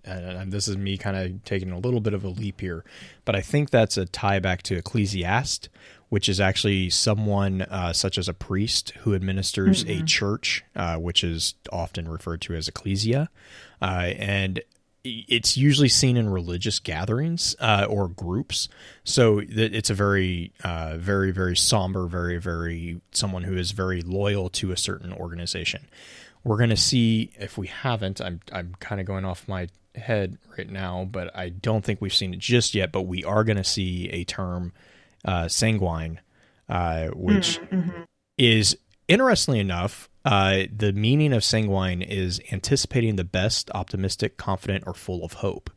[0.06, 2.86] and this is me kind of taking a little bit of a leap here,
[3.26, 5.68] but I think that's a tie back to ecclesiast,
[6.10, 11.24] which is actually someone uh, such as a priest who administers a church, uh, which
[11.24, 13.30] is often referred to as ecclesia,
[13.82, 14.62] uh, and
[15.28, 18.70] it's usually seen in religious gatherings uh, or groups.
[19.04, 24.50] So it's a very, uh, very, very somber, very, very someone who is very loyal
[24.52, 25.88] to a certain organization.
[26.44, 28.22] We're going to see if we haven't.
[28.22, 32.14] I'm I'm kind of going off my head right now, but I don't think we've
[32.14, 32.92] seen it just yet.
[32.92, 34.72] But we are going to see a term,
[35.26, 36.20] uh, sanguine,
[36.70, 38.06] uh, which Mhm.
[38.38, 44.94] is interestingly enough, uh, the meaning of sanguine is anticipating the best, optimistic, confident, or
[44.94, 45.70] full of hope.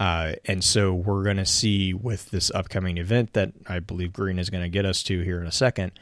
[0.00, 4.38] Uh, and so we're going to see with this upcoming event that I believe Green
[4.38, 5.92] is going to get us to here in a second.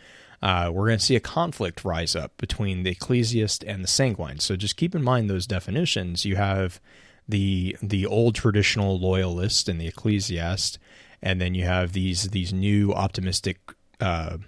[0.40, 4.38] Uh, we're going to see a conflict rise up between the ecclesiast and the sanguine.
[4.38, 6.24] So just keep in mind those definitions.
[6.24, 6.80] You have
[7.28, 10.78] the the old traditional loyalist and the ecclesiast,
[11.20, 13.58] and then you have these these new optimistic
[14.00, 14.38] uh,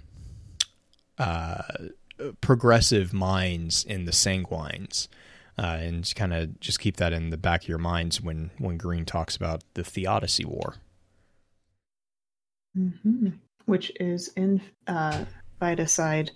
[1.19, 1.63] uh,
[2.41, 5.09] progressive minds in the sanguines,
[5.59, 8.77] uh, and kind of just keep that in the back of your minds when when
[8.77, 10.75] Green talks about the Theodicy War.
[12.77, 13.39] Mhm.
[13.67, 15.25] Which is in uh,
[15.61, 16.31] Phytocide.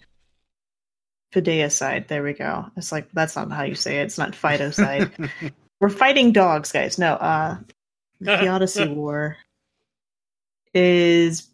[1.35, 2.09] Fideicide.
[2.09, 2.67] There we go.
[2.77, 4.05] It's like that's not how you say it.
[4.05, 5.31] It's not Phytocide.
[5.81, 6.99] We're fighting dogs, guys.
[6.99, 7.59] No, uh,
[8.21, 9.37] the Theodicy War
[10.73, 11.49] is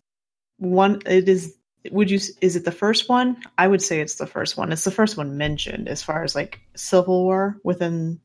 [0.58, 1.00] one.
[1.06, 1.56] It is.
[1.90, 2.18] Would you?
[2.40, 3.36] Is it the first one?
[3.58, 4.70] I would say it's the first one.
[4.72, 8.20] It's the first one mentioned as far as like civil war within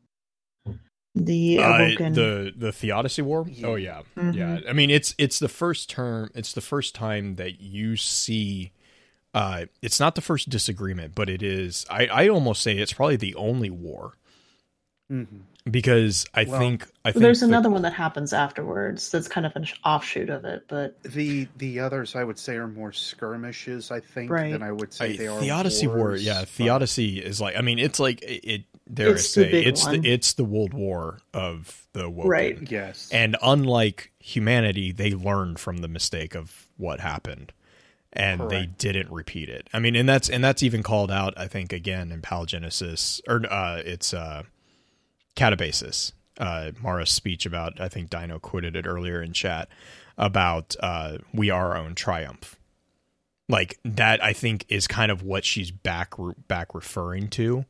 [1.16, 2.14] the Awoken.
[2.14, 3.48] the the Theodicy War.
[3.50, 3.68] Yeah.
[3.68, 4.36] Oh yeah, Mhm.
[4.36, 4.60] yeah.
[4.70, 6.30] I mean, it's it's the first term.
[6.36, 8.72] It's the first time that you see.
[9.34, 11.86] Uh, it's not the first disagreement, but it is.
[11.90, 14.14] I I almost say it's probably the only war
[15.12, 15.42] Mhm.
[15.72, 19.12] Because I Well, think I think There's the- another one that happens afterwards.
[19.12, 22.68] That's kind of an offshoot of it, but The the others I would say are
[22.68, 23.92] more skirmishes.
[23.92, 24.52] I think Right.
[24.52, 27.56] than I would say I- they are Theodicy War, wars, yeah, but- Theodicy is like.
[27.58, 28.64] I mean, it's like it.
[28.94, 30.02] dare It's I the say, big it's one.
[30.02, 32.30] the it's the World War of the Woken.
[32.32, 32.72] Right.
[32.72, 33.10] Yes.
[33.12, 37.52] And unlike humanity, they learned from the mistake of what happened.
[38.14, 39.68] And they didn't repeat it.
[39.74, 43.42] I mean, and that's and that's even called out, I think, again in Palingenesis or
[43.52, 44.44] uh it's uh
[45.38, 46.12] Catabasis.
[46.38, 49.70] Uh Mara's speech about I think Dino quoted it earlier in chat
[50.18, 52.60] about uh we are our own triumph.
[53.48, 56.16] Like that I think is kind of what she's back
[56.50, 57.66] back referring to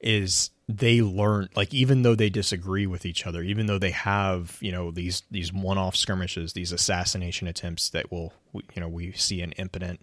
[0.00, 4.58] is they learn like even though they disagree with each other even though they have
[4.60, 9.40] you know these these one-off skirmishes these assassination attempts that will you know we see
[9.42, 10.00] an impotent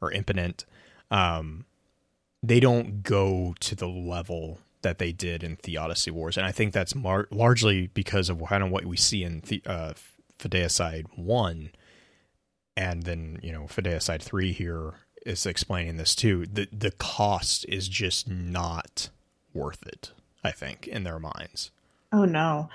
[0.00, 0.64] or impotent
[1.10, 1.64] um
[2.42, 6.36] they don't go to the level that they did in Theodicy Wars.
[6.36, 9.62] And I think that's mar- largely because of kind of what we see in the
[9.66, 9.94] uh
[10.38, 11.70] Fideicide 1
[12.76, 16.46] and then you know Fideicide 3 here is explaining this too.
[16.46, 19.10] The the cost is just not
[19.54, 20.12] worth it
[20.44, 21.70] i think in their minds.
[22.12, 22.68] Oh no.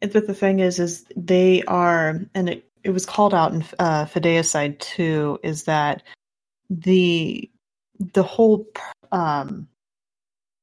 [0.00, 3.62] It, but the thing is, is they are, and it, it was called out in
[3.78, 6.02] uh, Fideicide 2, is that
[6.70, 7.50] the
[8.14, 8.66] the whole
[9.12, 9.68] um,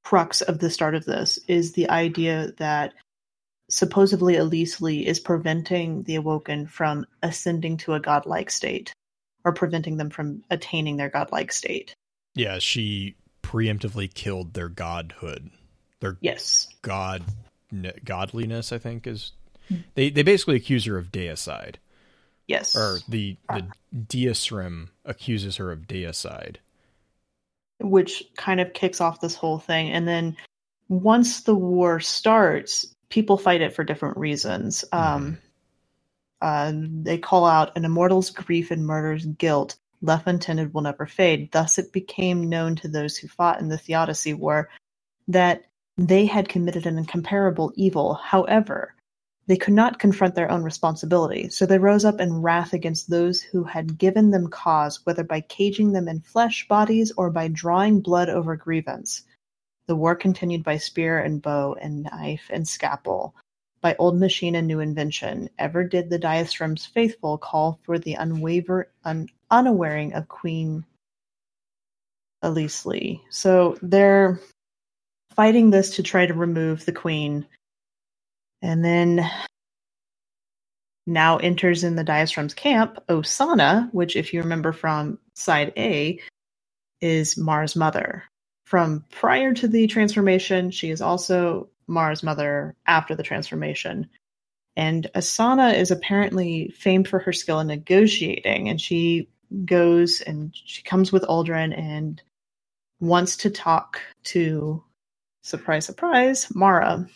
[0.08, 2.94] crux of the start of this is the idea that
[3.70, 8.94] supposedly Elise Lee is preventing the Awoken from ascending to a godlike state,
[9.44, 11.94] or preventing them from attaining their godlike state.
[12.36, 15.50] yeah she preemptively killed their godhood
[16.00, 16.70] their Yes.
[16.82, 17.22] god
[18.06, 19.34] godliness i think is
[19.68, 19.76] hmm.
[19.96, 21.76] they they basically accuse her of deicide
[22.48, 22.78] Yes.
[22.78, 26.58] or the the deisrim accuses her of deicide
[27.80, 29.92] which kind of kicks off this whole thing.
[29.92, 30.36] And then
[30.90, 34.86] once the war starts, people fight it for different reasons.
[34.92, 35.38] Um,
[36.42, 41.52] uh, they call out an immortal's grief and murder's guilt, left untended will never fade.
[41.52, 44.70] Thus, it became known to those who fought in the Theodicy War
[45.28, 45.64] that
[45.98, 48.14] they had committed an incomparable evil.
[48.14, 48.94] However,
[49.48, 53.42] they could not confront their own responsibility, so they rose up in wrath against those
[53.42, 58.02] who had given them cause, whether by caging them in flesh bodies or by drawing
[58.02, 59.24] blood over grievance.
[59.88, 63.36] The war continued by spear and bow and knife and scalpel,
[63.80, 65.50] by old machine and new invention.
[65.58, 70.84] Ever did the Diastrim's faithful call for the unwaver un, unawaring of Queen
[72.42, 73.22] Elise Lee.
[73.30, 74.42] So they're
[75.36, 77.46] fighting this to try to remove the queen.
[78.62, 79.30] And then
[81.06, 86.20] now enters in the Diastrom's camp Osana, which, if you remember from side A,
[87.02, 88.24] is Mara's mother.
[88.66, 94.10] From prior to the transformation, she is also Mara's mother after the transformation.
[94.76, 99.30] And Osana is apparently famed for her skill in negotiating, and she
[99.66, 102.22] goes and she comes with Aldrin and
[103.00, 104.84] wants to talk to
[105.44, 107.08] surprise surprise Mara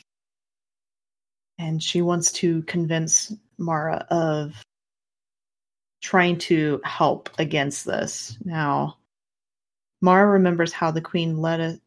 [1.62, 4.64] and she wants to convince Mara of
[6.02, 8.36] trying to help against this.
[8.44, 8.98] Now,
[10.02, 11.78] Mara remembers how the Queen led us,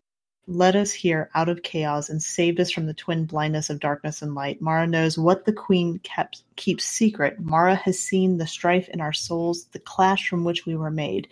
[0.47, 4.23] led us here out of chaos and saved us from the twin blindness of darkness
[4.23, 4.63] and light.
[4.63, 7.41] Mara knows what the Queen kept keeps secret.
[7.41, 11.27] Mara has seen the strife in our souls, the clash from which we were made.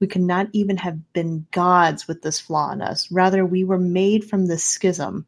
[0.00, 3.10] We could not even have been gods with this flaw in us.
[3.12, 5.24] Rather, we were made from this schism.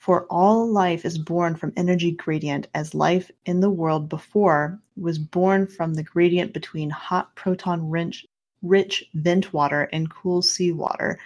[0.00, 5.18] For all life is born from energy gradient, as life in the world before was
[5.18, 8.24] born from the gradient between hot proton rich,
[8.62, 11.20] rich vent water and cool seawater.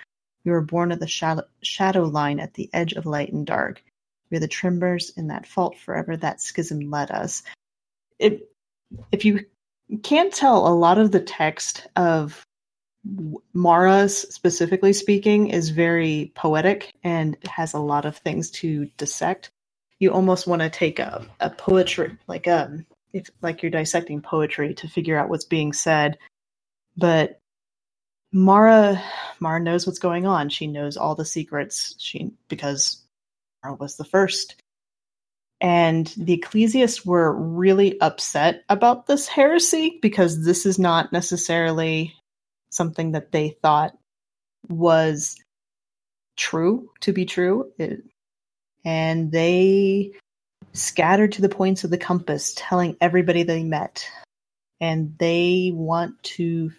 [0.44, 3.80] We were born of the shadow, shadow line at the edge of light and dark.
[4.28, 7.44] We are the tremors in that fault forever that schism led us.
[8.18, 8.50] It,
[9.12, 9.46] if you
[10.02, 12.44] can't tell, a lot of the text of
[13.52, 19.50] Mara's, specifically speaking, is very poetic and has a lot of things to dissect.
[19.98, 24.74] You almost want to take a, a poetry, like um, if like you're dissecting poetry
[24.74, 26.18] to figure out what's being said.
[26.96, 27.40] But
[28.32, 29.02] Mara,
[29.38, 30.48] Mara knows what's going on.
[30.48, 31.94] She knows all the secrets.
[31.98, 33.02] She because
[33.62, 34.56] Mara was the first.
[35.60, 42.14] And the ecclesiasts were really upset about this heresy because this is not necessarily
[42.74, 43.96] something that they thought
[44.68, 45.36] was
[46.36, 47.72] true to be true.
[47.78, 48.02] It,
[48.84, 50.12] and they
[50.72, 54.08] scattered to the points of the compass, telling everybody they met.
[54.80, 56.72] And they want to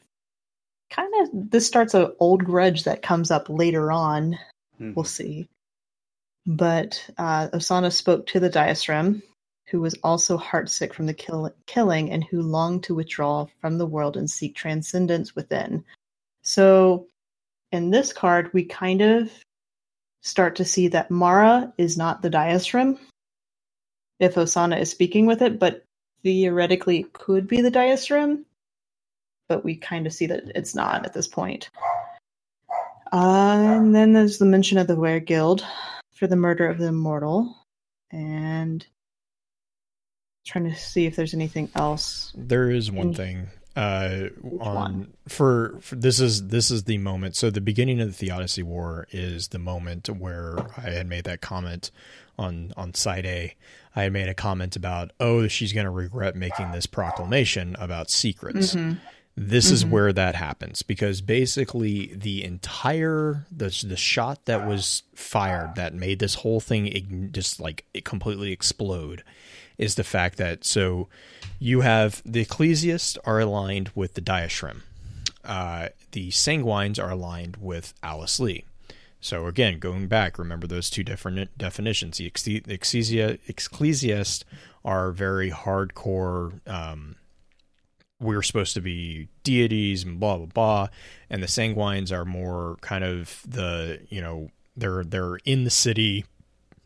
[0.89, 4.37] kind of, this starts an old grudge that comes up later on.
[4.79, 4.95] Mhm.
[4.95, 5.47] We'll see.
[6.45, 9.23] But uh, Osana spoke to the Diastrom,
[9.67, 13.85] who was also heartsick from the kill- killing and who longed to withdraw from the
[13.85, 15.83] world and seek transcendence within.
[16.41, 17.07] So,
[17.71, 19.31] in this card, we kind of
[20.21, 22.99] start to see that Mara is not the Diastrim
[24.19, 25.83] if Osana is speaking with it, but
[26.23, 28.45] theoretically it could be the Diastrim.
[29.47, 31.69] But we kind of see that it's not at this point.
[33.11, 35.63] Uh, and then there's the mention of the Weregild
[36.13, 37.55] for the murder of the immortal,
[38.11, 38.85] and
[40.45, 42.31] trying to see if there's anything else.
[42.35, 44.29] There is one In- thing uh
[44.61, 48.63] on for, for this is this is the moment so the beginning of the theodicy
[48.63, 51.91] war is the moment where i had made that comment
[52.39, 53.53] on on side a
[53.93, 58.09] i had made a comment about oh she's going to regret making this proclamation about
[58.09, 58.97] secrets Mhm.
[59.35, 59.89] this is Mhm.
[59.89, 66.19] where that happens because basically the entire the the shot that was fired that made
[66.19, 69.21] this whole thing ign- just like it completely explode
[69.77, 71.07] is the fact that so
[71.59, 74.81] you have the ecclesiasts are aligned with the diashrim.
[75.43, 78.65] Uh, the sanguines are aligned with alice lee.
[79.21, 82.17] So again going back remember those two different definitions.
[82.17, 82.31] The
[82.67, 84.45] ecclesia ecclesiasts
[84.83, 87.15] are very hardcore um,
[88.19, 90.87] we're supposed to be deities and blah blah blah.
[91.29, 96.25] And the sanguines are more kind of the you know they're they're in the city.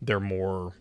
[0.01, 0.73] They're more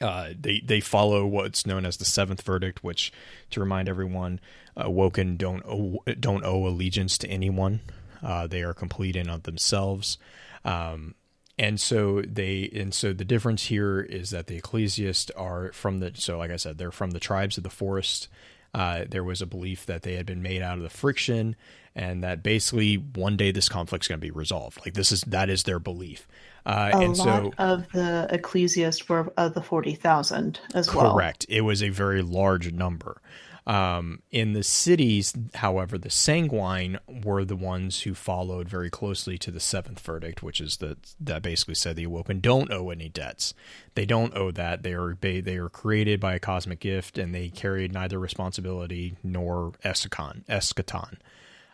[0.00, 3.12] uh, they they follow what's known as the seventh verdict, which,
[3.50, 4.40] to remind everyone,
[4.82, 7.80] uh, Woken don't owe, don't owe allegiance to anyone.
[8.22, 10.18] Uh, they are complete in of themselves,
[10.64, 11.14] um,
[11.58, 16.12] and so they and so the difference here is that the ecclesiasts are from the
[16.14, 18.28] so like I said they're from the tribes of the forest.
[18.72, 21.56] Uh, there was a belief that they had been made out of the friction,
[21.94, 24.78] and that basically one day this conflict's going to be resolved.
[24.84, 26.26] Like this is that is their belief.
[26.66, 31.14] Uh, A and lot so of the ecclesiasts were of the forty thousand as well.
[31.14, 31.46] Correct.
[31.48, 33.20] It was a very large number.
[33.66, 39.50] Um, in the cities, however, the sanguine were the ones who followed very closely to
[39.50, 43.54] the seventh verdict, which is that that basically said the awoken don't owe any debts.
[43.94, 44.82] They don't owe that.
[44.82, 49.16] They are they, they are created by a cosmic gift, and they carried neither responsibility
[49.22, 50.44] nor eschaton.
[50.46, 51.18] Eschaton.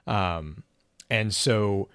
[0.06, 0.64] Um,
[1.08, 1.88] and so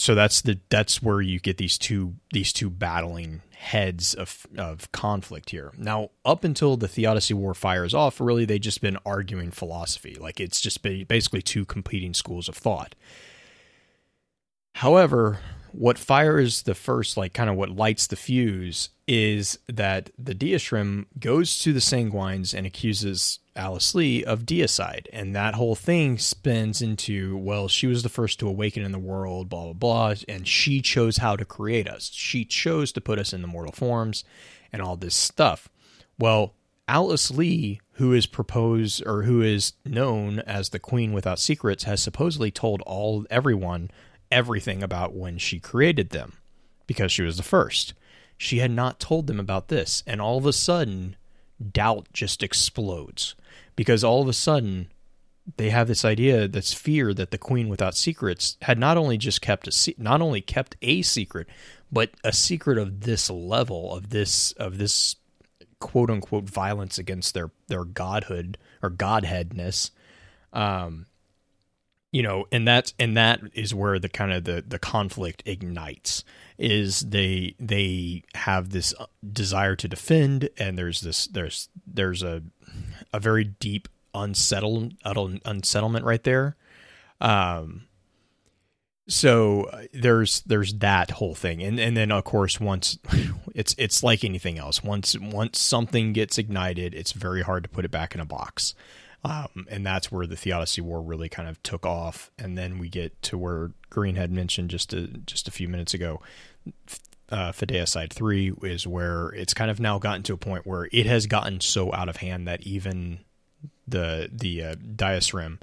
[0.00, 4.90] so that's the that's where you get these two these two battling heads of of
[4.92, 5.72] conflict here.
[5.76, 10.16] Now, up until the Theodicy War fires off, really they've just been arguing philosophy.
[10.18, 12.94] Like it's just been basically two competing schools of thought.
[14.76, 15.40] However,
[15.72, 21.06] what fires the first, like kind of what lights the fuse, is that the Diashrim
[21.18, 25.06] goes to the Sanguines and accuses Alice Lee of deicide.
[25.12, 28.98] And that whole thing spins into, well, she was the first to awaken in the
[28.98, 30.14] world, blah, blah, blah.
[30.28, 32.10] And she chose how to create us.
[32.12, 34.24] She chose to put us in the mortal forms
[34.72, 35.68] and all this stuff.
[36.18, 36.54] Well,
[36.86, 42.02] Alice Lee, who is proposed or who is known as the Queen Without Secrets, has
[42.02, 43.90] supposedly told all everyone
[44.30, 46.34] everything about when she created them
[46.86, 47.94] because she was the first.
[48.36, 51.16] She had not told them about this, and all of a sudden,
[51.72, 53.34] doubt just explodes
[53.76, 54.90] because all of a sudden
[55.56, 59.40] they have this idea, this fear that the Queen Without Secrets had not only just
[59.40, 61.48] kept a se- not only kept a secret,
[61.90, 65.16] but a secret of this level of this of this
[65.80, 69.90] quote unquote violence against their their godhood or godheadness
[70.52, 71.06] um
[72.12, 76.24] you know and that's and that is where the kind of the the conflict ignites
[76.58, 78.94] is they they have this
[79.32, 82.42] desire to defend and there's this there's there's a
[83.12, 86.56] a very deep unsettled unsettlement right there.
[87.20, 87.86] Um
[89.08, 91.62] so uh, there's there's that whole thing.
[91.62, 92.98] And and then of course once
[93.54, 94.82] it's it's like anything else.
[94.82, 98.74] Once once something gets ignited it's very hard to put it back in a box
[99.24, 102.88] um, and that's where the theodicy war really kind of took off and then we
[102.88, 106.20] get to where green had mentioned just a just a few minutes ago
[107.30, 111.06] uh, Fideicide 3 is where it's kind of now gotten to a point where it
[111.06, 113.20] has gotten so out of hand that even
[113.86, 115.58] the the uh, Diasrim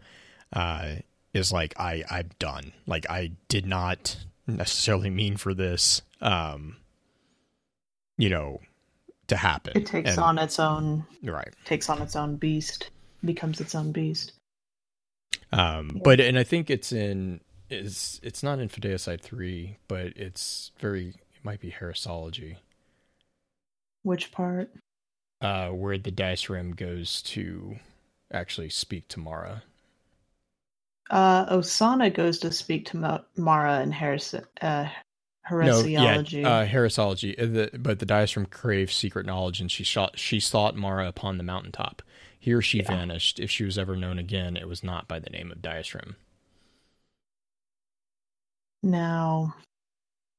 [0.54, 0.96] uh,
[1.34, 2.72] is like I I'm done.
[2.86, 4.16] Like I did not
[4.48, 6.78] necessarily mean for this, um,
[8.18, 8.62] you know,
[9.28, 9.74] to happen.
[9.76, 11.54] It takes And- on its own right.
[11.66, 12.90] takes on its own beast,
[13.24, 14.34] becomes its own beast.
[15.52, 16.02] Um, Yeah.
[16.04, 21.10] but and I think it's in is it's not in Fideicide three, but it's very
[21.10, 22.58] it might be Heresology,
[24.04, 24.72] Which part?
[25.42, 27.78] uh, where the dice rim goes to
[28.32, 29.64] actually speak to Mara.
[31.10, 34.90] Uh, Osana goes to speak to Ma- Mara and Heres- uh,
[35.50, 35.94] heresiology.
[36.36, 37.34] No, yeah, uh, Heresology.
[37.42, 41.08] uh, The, but the dice rim craves secret knowledge, and she shot she sought Mara
[41.08, 42.02] upon the mountaintop.
[42.48, 42.86] Here she Yeah.
[42.88, 43.42] vanished.
[43.42, 46.16] If she was ever known again, it was not by the name of Diasrim.
[48.82, 49.56] now,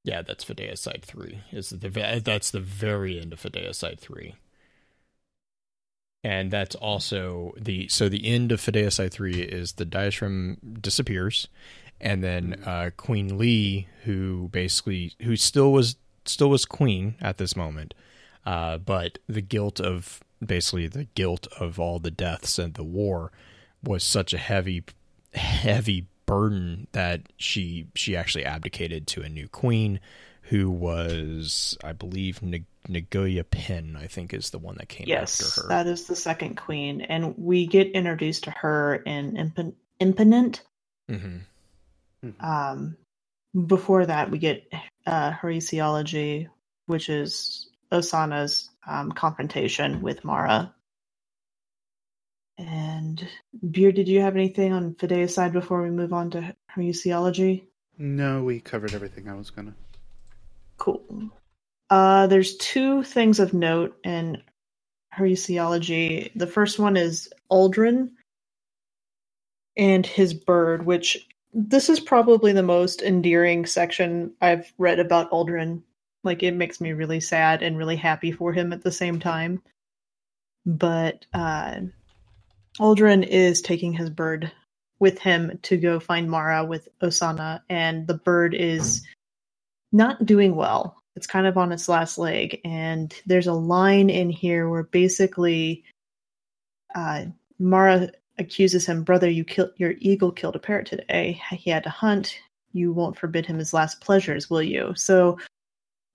[0.05, 1.43] Yeah, that's Fideicide Three.
[1.53, 1.91] Is the
[2.25, 4.37] that's the very end of Fideicide Three,
[6.25, 11.49] and that's also the so the end of Fideicide Three is the Diastrim disappears,
[12.01, 17.55] and then uh, Queen Lee, who basically who still was still was queen at this
[17.55, 17.93] moment,
[18.47, 23.33] uh, but the guilt of basically the guilt of all the deaths and the war
[23.83, 24.85] was such a heavy
[25.35, 30.01] heavy burden that she she actually abdicated to a new queen
[30.43, 35.41] who was I believe N- Nagoya Pin I think is the one that came yes,
[35.41, 35.69] after her.
[35.69, 40.63] that is the second queen, and we get introduced to her in Imp- Imponent.
[41.09, 41.39] hmm
[42.41, 42.97] Um,
[43.67, 44.71] before that, we get
[45.07, 46.49] uh, heresiology,
[46.87, 50.75] which is Osana's um, confrontation with Mara.
[52.57, 53.27] And
[53.71, 57.65] Beer, did you have anything on Fideicide before we move on to heresiology?
[57.99, 59.75] No, we covered everything I was gonna.
[60.79, 61.31] Cool.
[61.91, 64.43] Uh, there's two things of note in
[65.17, 66.31] heresiology.
[66.35, 68.11] The first one is Aldrin
[69.77, 75.83] and his bird, which this is probably the most endearing section I've read about Aldrin.
[76.29, 79.63] Like it makes me really sad and really happy for him at the same time.
[80.67, 81.81] But uh,
[82.79, 84.53] Aldrin is taking his bird
[84.99, 89.07] with him to go find Mara with Osana, and the bird is
[89.91, 91.03] not doing well.
[91.17, 95.83] It's kind of on its last leg, and there's a line in here where basically
[96.95, 97.25] uh,
[97.59, 101.41] Mara accuses him, "Brother, you killed your eagle killed a parrot today.
[101.53, 102.39] He had to hunt.
[102.75, 105.39] You won't forbid him his last pleasures, will you?" So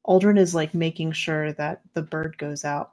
[0.07, 2.91] Aldrin is like making sure that the bird goes out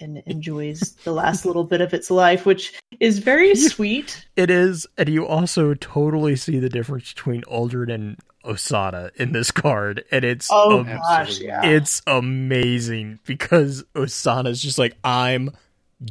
[0.00, 4.26] and enjoys the last little bit of its life, which is very sweet.
[4.36, 9.50] It is, and you also totally see the difference between Aldrin and Osada in this
[9.50, 11.64] card, and it's Oh am- gosh, yeah.
[11.64, 15.50] it's amazing because Osana's just like I'm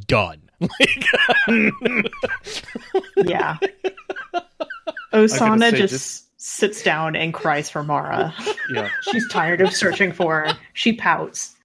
[0.05, 0.39] done.
[0.79, 1.05] Like,
[3.17, 3.57] Yeah.
[5.13, 8.33] Osana say, just, just- sits down and cries for Mara.
[8.69, 10.57] Yeah, She's tired of searching for her.
[10.73, 11.55] She pouts.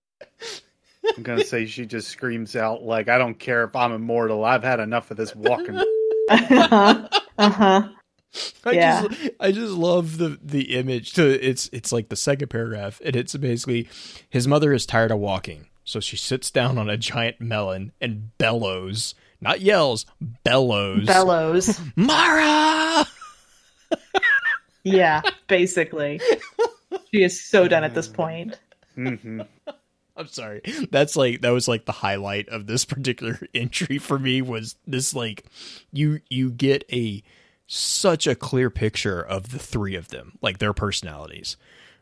[1.17, 4.45] I'm gonna say she just screams out like, "I don't care if I'm immortal.
[4.45, 5.77] I've had enough of this walking."
[6.31, 7.09] uh-huh.
[7.39, 7.89] Uh-huh.
[8.65, 9.07] I Yeah.
[9.07, 11.13] just I just love the the image.
[11.15, 13.89] To it's it's like the second paragraph, and it's basically
[14.29, 18.37] his mother is tired of walking, so she sits down on a giant melon and
[18.39, 20.05] bellows, not yells,
[20.45, 21.07] bellows.
[21.07, 21.81] Bellows.
[21.97, 23.07] Mara.
[24.89, 26.21] Yeah, basically.
[27.11, 28.59] She is so done at this point.
[28.95, 29.41] hmm
[30.17, 30.63] I'm sorry.
[30.91, 35.15] That's like that was like the highlight of this particular entry for me was this
[35.15, 35.45] like
[35.93, 37.23] you you get a
[37.67, 41.57] such a clear picture of the three of them, like their personalities.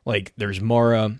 [0.05, 1.19] Like there's Mara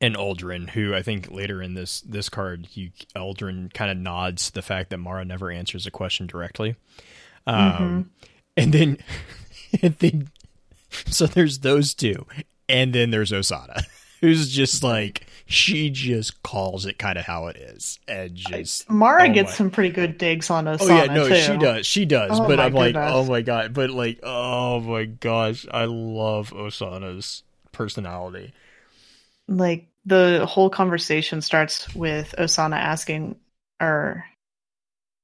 [0.00, 4.50] and Aldrin, who I think later in this this card, you Aldrin kind of nods
[4.50, 6.76] the fact that Mara never answers a question directly.
[7.46, 8.10] Um,
[8.56, 8.98] and then
[9.82, 10.28] and then
[11.06, 12.26] so there's those two,
[12.68, 13.84] and then there's Osada,
[14.20, 19.28] who's just like she just calls it kind of how it is, and just Mara
[19.28, 21.36] oh gets my- some pretty good digs on Osana Oh yeah, no, too.
[21.36, 22.40] she does, she does.
[22.40, 27.42] Oh but I'm like, oh my god, but like, oh my gosh, I love Osana's
[27.72, 28.52] personality.
[29.48, 33.36] Like the whole conversation starts with Osana asking
[33.80, 34.24] or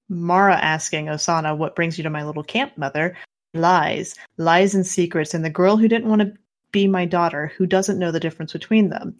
[0.08, 3.16] Mara asking Osana, "What brings you to my little camp, mother?"
[3.54, 6.32] Lies, lies and secrets, and the girl who didn't want to
[6.72, 9.16] be my daughter, who doesn't know the difference between them.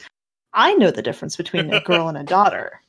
[0.55, 2.81] I know the difference between a girl and a daughter.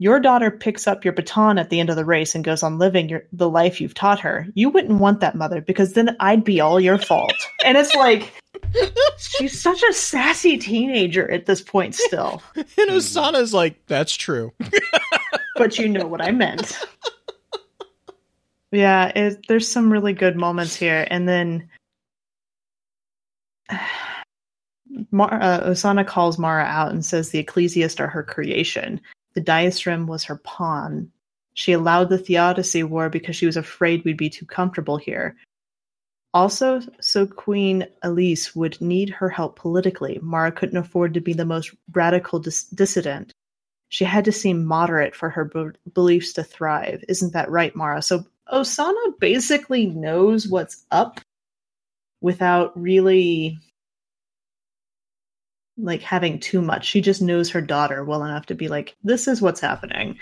[0.00, 2.78] Your daughter picks up your baton at the end of the race and goes on
[2.78, 4.46] living your, the life you've taught her.
[4.54, 7.34] You wouldn't want that, mother, because then I'd be all your fault.
[7.64, 8.32] And it's like,
[9.18, 12.42] she's such a sassy teenager at this point still.
[12.54, 14.52] And Osana's like, that's true.
[15.56, 16.78] but you know what I meant.
[18.70, 21.68] Yeah, it, there's some really good moments here, and then
[25.10, 29.00] Mar- uh, Osana calls Mara out and says the Ecclesiast are her creation.
[29.34, 31.10] The Diastrim was her pawn.
[31.54, 35.36] She allowed the Theodicy War because she was afraid we'd be too comfortable here.
[36.34, 40.18] Also, so Queen Elise would need her help politically.
[40.22, 43.32] Mara couldn't afford to be the most radical dis- dissident.
[43.88, 47.02] She had to seem moderate for her be- beliefs to thrive.
[47.08, 48.02] Isn't that right, Mara?
[48.02, 51.20] So Osana basically knows what's up
[52.20, 53.58] without really
[55.76, 56.86] like having too much.
[56.86, 60.18] She just knows her daughter well enough to be like, this is what's happening.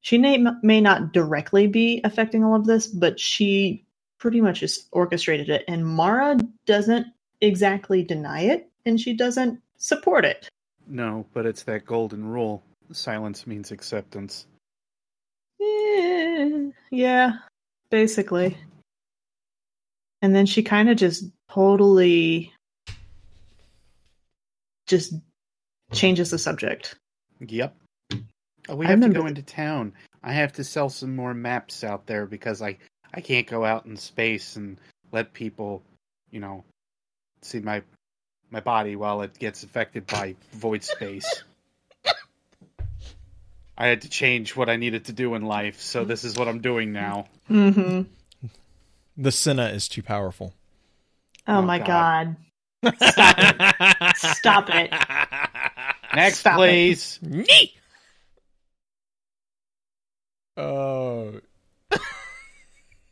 [0.00, 3.84] She may, may not directly be affecting all of this, but she
[4.18, 5.64] pretty much just orchestrated it.
[5.68, 7.06] And Mara doesn't
[7.40, 10.48] exactly deny it, and she doesn't support it.
[10.86, 12.62] No, but it's that golden rule.
[12.92, 14.46] Silence means acceptance.
[15.60, 17.38] Eh, yeah,
[17.90, 18.56] basically.
[20.22, 22.52] And then she kind of just totally
[24.86, 25.14] just
[25.92, 26.96] changes the subject.
[27.40, 27.76] Yep.
[28.68, 29.92] Oh, we have to go into town.
[30.22, 32.78] I have to sell some more maps out there because I
[33.12, 34.78] I can't go out in space and
[35.12, 35.82] let people,
[36.30, 36.64] you know,
[37.42, 37.82] see my
[38.50, 41.44] my body while it gets affected by void space.
[43.76, 46.46] I had to change what I needed to do in life, so this is what
[46.48, 47.26] I'm doing now.
[47.50, 48.02] Mm-hmm.
[49.16, 50.54] The Senna is too powerful.
[51.46, 52.36] Oh, Oh, my God.
[52.82, 52.96] god.
[52.96, 54.16] Stop it.
[54.16, 54.90] Stop it.
[56.14, 57.18] Next, Stop please.
[57.22, 57.72] Neat.
[60.56, 61.40] Oh,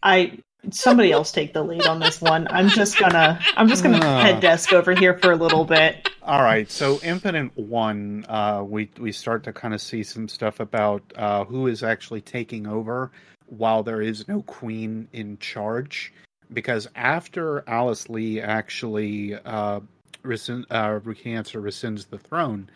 [0.02, 0.38] I
[0.70, 2.46] somebody else take the lead on this one.
[2.50, 4.22] I'm just gonna I'm just gonna Ah.
[4.22, 6.08] head desk over here for a little bit.
[6.22, 10.60] All right, so Infinite One, uh, we we start to kind of see some stuff
[10.60, 13.10] about uh, who is actually taking over
[13.46, 16.12] while there is no queen in charge,
[16.52, 19.80] because after Alice Lee actually uh,
[20.22, 22.70] rescind, uh, recants or rescinds the throne,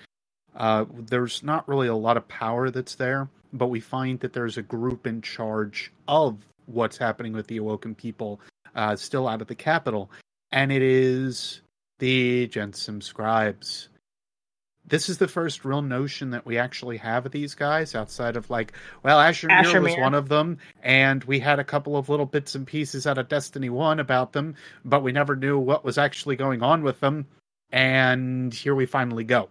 [0.56, 4.58] uh, there's not really a lot of power that's there, but we find that there's
[4.58, 6.36] a group in charge of
[6.66, 8.40] what's happening with the Awoken people
[8.74, 10.10] uh, still out of the capital,
[10.52, 11.60] and it is
[11.98, 13.88] the Jensen scribes.
[14.88, 18.48] This is the first real notion that we actually have of these guys outside of
[18.50, 22.54] like, well, Asher was one of them, and we had a couple of little bits
[22.54, 24.54] and pieces out of Destiny 1 about them,
[24.84, 27.26] but we never knew what was actually going on with them.
[27.72, 29.48] And here we finally go.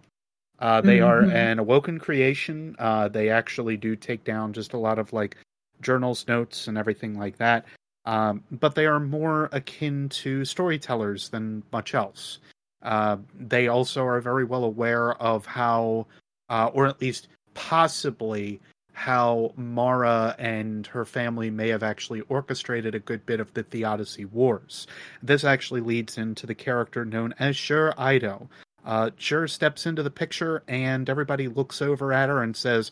[0.57, 1.33] Uh, they are Mhm.
[1.33, 2.77] an awoken creation.
[2.79, 5.35] Uh, they actually do take down just a lot of like
[5.81, 7.65] journals, notes, and everything like that.
[8.05, 12.39] Um, but they are more akin to storytellers than much else.
[12.83, 16.05] Uh, they also are very well aware of how,
[16.49, 18.59] uh, or at least possibly,
[18.93, 24.25] how Mara and her family may have actually orchestrated a good bit of the Theodicy
[24.25, 24.87] Wars.
[25.21, 28.47] This actually leads into the character known as Sjur Eido.
[28.85, 32.91] Uh, Sjur steps into the picture, and everybody looks over at her and says,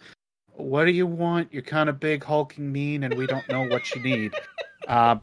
[0.55, 1.53] What do you want?
[1.53, 4.33] You're kind of big, hulking, mean, and we don't know what you need.
[4.85, 5.15] Uh,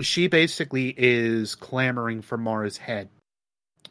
[0.00, 3.10] she basically is clamoring for Mara's head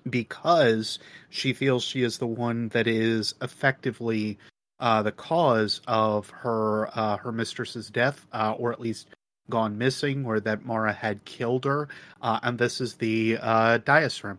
[0.09, 0.97] because
[1.29, 4.39] she feels she is the one that is effectively
[4.79, 9.09] uh, the cause of her uh, her mistress's death, uh, or at least
[9.49, 11.87] gone missing, or that Mara had killed her.
[12.21, 14.37] Uh, and this is the uh, Diasrim.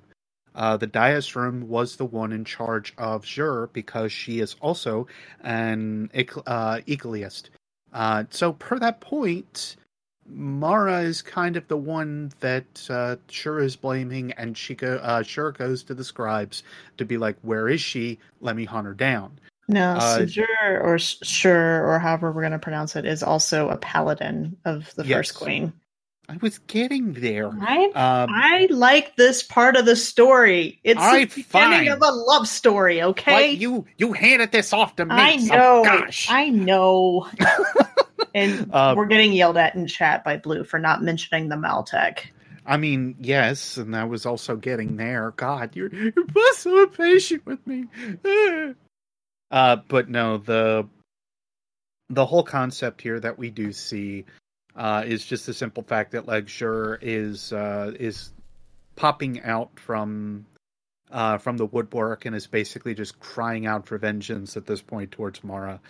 [0.54, 5.06] Uh, the Diasrim was the one in charge of Jur because she is also
[5.42, 7.44] an uh, Ecleist.
[7.92, 9.76] Uh, so, per that point,
[10.26, 15.22] Mara is kind of the one that uh, Sjur is blaming, and she go, uh,
[15.22, 16.62] Sjur goes to the scribes
[16.96, 18.18] to be like, "Where is she?
[18.40, 19.38] Let me hunt her down."
[19.68, 24.56] No, Uh, Sejur or Sure or however we're gonna pronounce it is also a paladin
[24.64, 25.16] of the Yes.
[25.16, 25.72] first queen.
[26.32, 27.48] I was getting there.
[27.60, 30.80] I Um, I like this part of the story.
[30.82, 31.88] It's right, the beginning fine.
[31.88, 33.50] of a love story, okay?
[33.50, 35.14] but you you handed this off to me.
[35.14, 35.84] I so know.
[35.84, 36.28] gosh.
[36.30, 37.28] I know.
[38.34, 42.20] and Uh, we're getting yelled at in chat by Blue for not mentioning the Maltech.
[42.64, 45.34] I mean, yes, and I was also getting there.
[45.36, 46.12] God, you're you're
[46.54, 47.84] so impatient with me.
[49.50, 50.88] uh, but no, the
[52.08, 54.24] the whole concept here that we do see
[54.76, 58.30] uh, is just the simple fact that Legsure is uh, is
[58.96, 60.46] popping out from
[61.10, 65.10] uh, from the woodwork and is basically just crying out for vengeance at this point
[65.10, 65.80] towards Mara,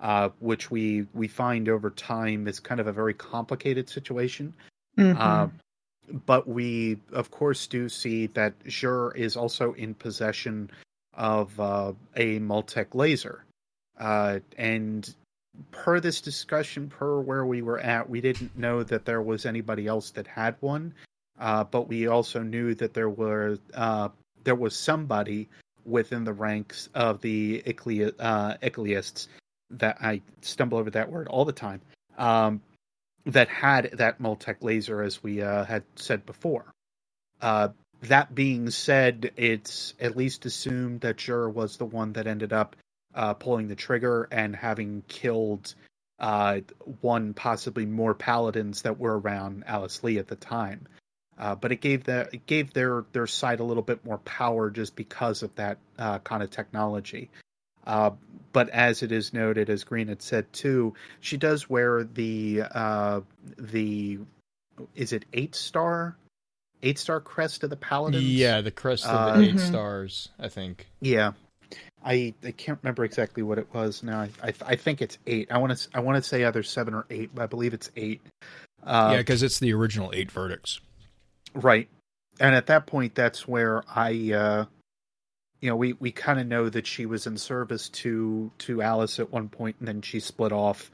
[0.00, 4.54] uh, which we we find over time is kind of a very complicated situation.
[4.96, 5.16] Mhm.
[5.18, 5.48] Uh,
[6.26, 10.70] but we, of course, do see that Jur is also in possession
[11.14, 13.44] of uh, a Maltech laser.
[13.98, 15.14] Uh, and
[15.70, 19.86] per this discussion, per where we were at, we didn't know that there was anybody
[19.86, 20.94] else that had one.
[21.38, 24.08] Uh, but we also knew that there were uh,
[24.44, 25.48] there was somebody
[25.84, 29.22] within the ranks of the Icle- uh,
[29.70, 31.80] that I stumble over that word all the time.
[32.16, 32.60] Um,
[33.26, 36.64] that had that Maltech laser, as we uh, had said before.
[37.40, 37.68] Uh,
[38.02, 42.76] that being said, it's at least assumed that Jur was the one that ended up
[43.14, 45.74] uh, pulling the trigger and having killed
[46.18, 46.60] uh,
[47.00, 50.86] one, possibly more paladins that were around Alice Lee at the time.
[51.38, 54.70] Uh, but it gave the it gave their their side a little bit more power
[54.70, 57.30] just because of that uh, kind of technology.
[57.86, 58.10] Uh,
[58.52, 63.20] but as it is noted, as Green had said too, she does wear the uh,
[63.56, 64.18] the
[64.96, 66.16] is it eight star
[66.82, 68.24] eight star crest of the paladins.
[68.24, 69.68] Yeah, the crest of Uh, the 8 Mhm.
[69.68, 70.88] stars, I think.
[71.00, 71.32] Yeah,
[72.04, 74.20] I I can't remember exactly what it was now.
[74.20, 75.48] I I, I think it's eight.
[75.50, 77.90] I want to I want to say either seven or eight, but I believe it's
[77.96, 78.20] eight.
[78.84, 80.80] Uh, yeah, because it's the original eight verdicts.
[81.54, 81.88] right.
[82.40, 84.64] And at that point, that's where I, uh,
[85.60, 89.18] you know, we we kind of know that she was in service to to Alice
[89.18, 90.90] at one point, and then she split off.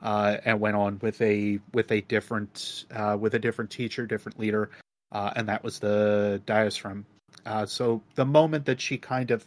[0.00, 4.38] Uh, and went on with a with a different uh, with a different teacher, different
[4.38, 4.70] leader,
[5.10, 7.04] uh, and that was the diaphragm.
[7.44, 9.44] Uh, so the moment that she kind of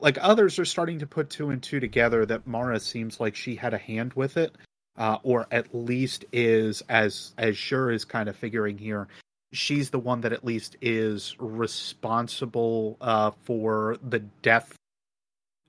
[0.00, 3.56] like others are starting to put two and two together that Mara seems like she
[3.56, 4.54] had a hand with it,
[4.96, 9.08] uh, or at least is as as sure is kind of figuring here.
[9.52, 14.76] She's the one that at least is responsible uh, for the death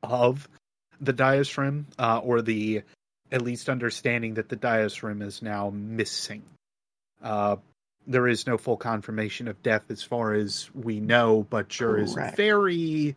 [0.03, 0.47] of
[0.99, 2.83] the diaphragm, uh, or the
[3.31, 6.43] at least understanding that the diaphragm is now missing.
[7.23, 7.55] Uh,
[8.07, 12.15] there is no full confirmation of death as far as we know, but sure is
[12.35, 13.15] very,